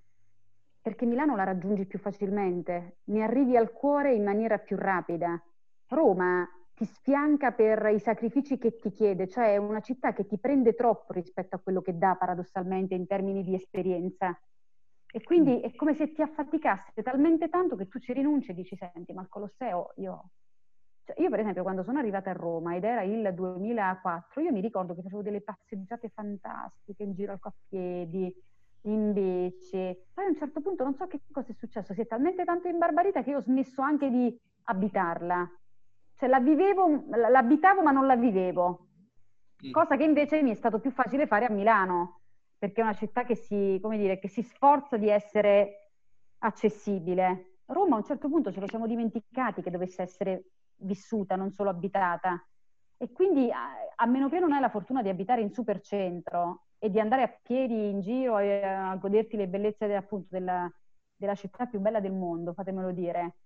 Perché 0.81 1.07
Milano 1.07 1.37
la 1.37 1.45
raggiungi 1.45 1.87
più 1.87 1.99
facilmente, 1.99 2.99
mi 3.05 3.23
arrivi 3.23 3.57
al 3.57 3.73
cuore 3.73 4.15
in 4.15 4.25
maniera 4.25 4.59
più 4.59 4.77
rapida. 4.77 5.41
Roma 5.89 6.49
ti 6.75 6.85
sfianca 6.85 7.53
per 7.53 7.87
i 7.87 8.01
sacrifici 8.01 8.59
che 8.59 8.79
ti 8.79 8.91
chiede, 8.91 9.29
cioè 9.29 9.53
è 9.53 9.57
una 9.57 9.81
città 9.81 10.13
che 10.13 10.27
ti 10.27 10.39
prende 10.39 10.75
troppo 10.75 11.13
rispetto 11.13 11.57
a 11.57 11.59
quello 11.59 11.81
che 11.81 11.97
dà 11.97 12.17
paradossalmente 12.17 12.95
in 12.95 13.07
termini 13.07 13.43
di 13.43 13.55
esperienza. 13.55 14.39
E 15.15 15.23
quindi 15.23 15.61
è 15.61 15.75
come 15.75 15.95
se 15.95 16.13
ti 16.13 16.23
affaticasse 16.23 17.03
talmente 17.03 17.49
tanto 17.51 17.77
che 17.77 17.87
tu 17.87 17.99
ci 17.99 18.15
rinunci 18.15 18.51
e 18.51 18.55
dici, 18.55 18.77
senti, 18.77 19.13
ma 19.13 19.23
il 19.23 19.29
Colosseo 19.29 19.93
io... 19.97 20.31
Cioè 21.05 21.21
io 21.21 21.31
per 21.31 21.41
esempio 21.41 21.65
quando 21.65 21.83
sono 21.83 21.99
arrivata 21.99 22.31
a 22.31 22.33
Roma 22.33 22.77
ed 22.77 22.85
era 22.85 23.03
il 23.03 23.35
2004, 23.35 24.41
io 24.41 24.53
mi 24.53 24.61
ricordo 24.61 24.95
che 24.95 25.03
facevo 25.03 25.21
delle 25.21 25.41
passeggiate 25.41 26.09
fantastiche 26.11 27.03
in 27.03 27.13
giro 27.13 27.37
a 27.39 27.53
piedi, 27.69 28.33
invece, 28.83 30.07
poi 30.15 30.27
a 30.27 30.29
un 30.29 30.37
certo 30.37 30.61
punto 30.61 30.85
non 30.85 30.95
so 30.95 31.09
che 31.09 31.23
cosa 31.31 31.51
è 31.51 31.55
successo, 31.55 31.93
si 31.93 32.03
è 32.03 32.07
talmente 32.07 32.45
tanto 32.45 32.69
imbarbarita 32.69 33.23
che 33.25 33.31
io 33.31 33.39
ho 33.39 33.43
smesso 33.43 33.83
anche 33.83 34.11
di 34.11 34.41
abitarla 34.65 35.51
cioè 36.23 36.31
la 36.31 36.39
vivevo, 36.39 37.03
l'abitavo 37.09 37.83
ma 37.83 37.91
non 37.91 38.07
la 38.07 38.15
vivevo, 38.15 38.87
mm. 39.67 39.73
cosa 39.73 39.97
che 39.97 40.05
invece 40.05 40.41
mi 40.41 40.53
è 40.53 40.55
stato 40.55 40.79
più 40.79 40.93
facile 40.93 41.27
fare 41.27 41.47
a 41.47 41.51
Milano, 41.51 42.21
perché 42.57 42.81
è 42.81 42.85
una 42.85 42.95
città 42.95 43.25
che 43.25 43.35
si, 43.35 43.81
come 43.83 43.99
dire, 43.99 44.21
che 44.21 44.29
si 44.29 44.43
sforza 44.43 44.97
di 44.97 45.09
essere 45.09 45.91
accessibile. 46.39 47.57
Roma 47.67 47.97
a 47.97 47.99
un 47.99 48.05
certo 48.05 48.29
punto 48.29 48.53
ce 48.53 48.61
lo 48.61 48.69
siamo 48.69 48.87
dimenticati 48.87 49.63
che 49.63 49.71
dovesse 49.73 50.03
essere 50.03 50.45
vissuta, 50.77 51.35
non 51.35 51.51
solo 51.51 51.71
abitata. 51.71 52.41
E 52.97 53.11
quindi, 53.11 53.51
a, 53.51 54.07
meno 54.07 54.29
che 54.29 54.39
non 54.39 54.53
hai 54.53 54.61
la 54.61 54.69
fortuna 54.69 55.03
di 55.03 55.09
abitare 55.09 55.41
in 55.41 55.51
supercentro 55.51 56.67
e 56.79 56.89
di 56.89 57.01
andare 57.01 57.23
a 57.23 57.39
piedi 57.43 57.91
in 57.91 58.01
giro 58.01 58.39
e 58.39 58.63
a 58.63 58.95
goderti 58.95 59.37
le 59.37 59.49
bellezze 59.49 59.93
appunto 59.97 60.29
della, 60.31 60.71
della 61.17 61.35
città 61.35 61.67
più 61.67 61.81
bella 61.81 61.99
del 61.99 62.13
mondo, 62.13 62.53
fatemelo 62.53 62.93
dire, 62.93 63.39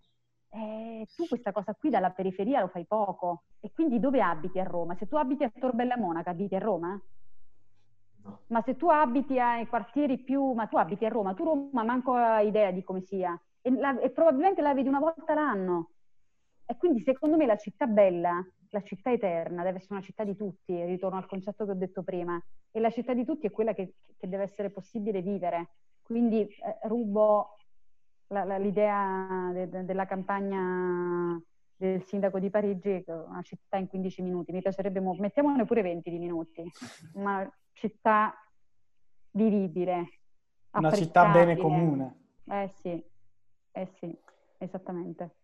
eh, 0.56 1.06
tu 1.14 1.26
questa 1.28 1.52
cosa 1.52 1.74
qui 1.74 1.90
dalla 1.90 2.10
periferia 2.10 2.60
lo 2.60 2.68
fai 2.68 2.86
poco. 2.86 3.42
E 3.60 3.70
quindi 3.72 4.00
dove 4.00 4.22
abiti 4.22 4.58
a 4.58 4.64
Roma? 4.64 4.94
Se 4.94 5.06
tu 5.06 5.16
abiti 5.16 5.44
a 5.44 5.50
Torbella 5.50 5.98
Monaca, 5.98 6.30
abiti 6.30 6.54
a 6.54 6.58
Roma? 6.58 7.00
No. 8.22 8.40
Ma 8.48 8.62
se 8.62 8.76
tu 8.76 8.88
abiti 8.88 9.38
ai 9.38 9.66
quartieri 9.66 10.18
più... 10.18 10.52
Ma 10.52 10.66
tu 10.66 10.76
abiti 10.76 11.04
a 11.04 11.08
Roma, 11.08 11.34
tu 11.34 11.44
Roma 11.44 11.84
manco 11.84 12.14
hai 12.14 12.48
idea 12.48 12.70
di 12.70 12.82
come 12.82 13.02
sia. 13.02 13.38
E, 13.60 13.70
la, 13.70 14.00
e 14.00 14.10
probabilmente 14.10 14.62
la 14.62 14.72
vedi 14.72 14.88
una 14.88 14.98
volta 14.98 15.34
l'anno. 15.34 15.90
E 16.64 16.76
quindi 16.76 17.00
secondo 17.00 17.36
me 17.36 17.46
la 17.46 17.56
città 17.56 17.86
bella, 17.86 18.44
la 18.70 18.82
città 18.82 19.12
eterna, 19.12 19.62
deve 19.62 19.76
essere 19.76 19.94
una 19.94 20.02
città 20.02 20.24
di 20.24 20.34
tutti, 20.34 20.84
ritorno 20.84 21.18
al 21.18 21.26
concetto 21.26 21.64
che 21.64 21.70
ho 21.70 21.74
detto 21.74 22.02
prima. 22.02 22.42
E 22.70 22.80
la 22.80 22.90
città 22.90 23.12
di 23.12 23.24
tutti 23.24 23.46
è 23.46 23.50
quella 23.50 23.74
che, 23.74 23.94
che 24.16 24.28
deve 24.28 24.44
essere 24.44 24.70
possibile 24.70 25.20
vivere. 25.20 25.68
Quindi 26.02 26.40
eh, 26.40 26.78
rubo 26.88 27.56
la, 28.28 28.44
la, 28.44 28.56
l'idea 28.58 29.50
de, 29.52 29.68
de, 29.68 29.84
della 29.84 30.06
campagna 30.06 31.40
del 31.76 32.02
sindaco 32.04 32.38
di 32.38 32.50
Parigi, 32.50 33.04
una 33.06 33.42
città 33.42 33.76
in 33.76 33.86
15 33.86 34.22
minuti. 34.22 34.52
Mi 34.52 34.62
piacerebbe, 34.62 35.00
mettiamone 35.00 35.64
pure 35.64 35.82
20 35.82 36.10
di 36.10 36.18
minuti, 36.18 36.62
una 37.14 37.48
città 37.72 38.34
vivibile. 39.32 40.20
Una 40.70 40.92
città 40.92 41.30
bene 41.30 41.56
comune. 41.56 42.24
Eh 42.48 42.70
sì, 42.80 43.02
eh 43.72 43.88
sì, 43.98 44.14
esattamente. 44.58 45.36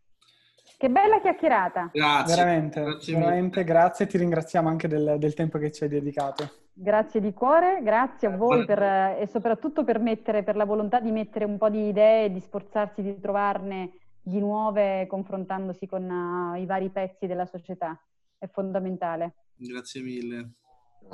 Che 0.76 0.90
bella 0.90 1.20
chiacchierata. 1.20 1.90
Grazie. 1.92 2.34
Veramente, 2.34 2.80
grazie, 2.82 3.14
veramente 3.14 3.64
grazie. 3.64 4.06
Ti 4.06 4.18
ringraziamo 4.18 4.68
anche 4.68 4.88
del, 4.88 5.16
del 5.18 5.34
tempo 5.34 5.58
che 5.58 5.70
ci 5.70 5.84
hai 5.84 5.88
dedicato. 5.88 6.61
Grazie 6.74 7.20
di 7.20 7.34
cuore, 7.34 7.82
grazie 7.82 8.28
a 8.28 8.36
voi 8.36 8.64
per, 8.64 8.82
e 8.82 9.28
soprattutto 9.30 9.84
per, 9.84 9.98
mettere, 9.98 10.42
per 10.42 10.56
la 10.56 10.64
volontà 10.64 11.00
di 11.00 11.10
mettere 11.10 11.44
un 11.44 11.58
po' 11.58 11.68
di 11.68 11.88
idee 11.88 12.24
e 12.24 12.32
di 12.32 12.40
sforzarsi 12.40 13.02
di 13.02 13.20
trovarne 13.20 13.92
di 14.22 14.38
nuove 14.38 15.06
confrontandosi 15.06 15.86
con 15.86 16.08
uh, 16.08 16.54
i 16.54 16.64
vari 16.64 16.88
pezzi 16.88 17.26
della 17.26 17.44
società. 17.44 18.00
È 18.38 18.46
fondamentale. 18.46 19.34
Grazie 19.56 20.00
mille. 20.00 20.52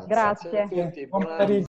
Grazie. 0.06 0.68
grazie. 0.68 1.08
Pomeriggio. 1.08 1.67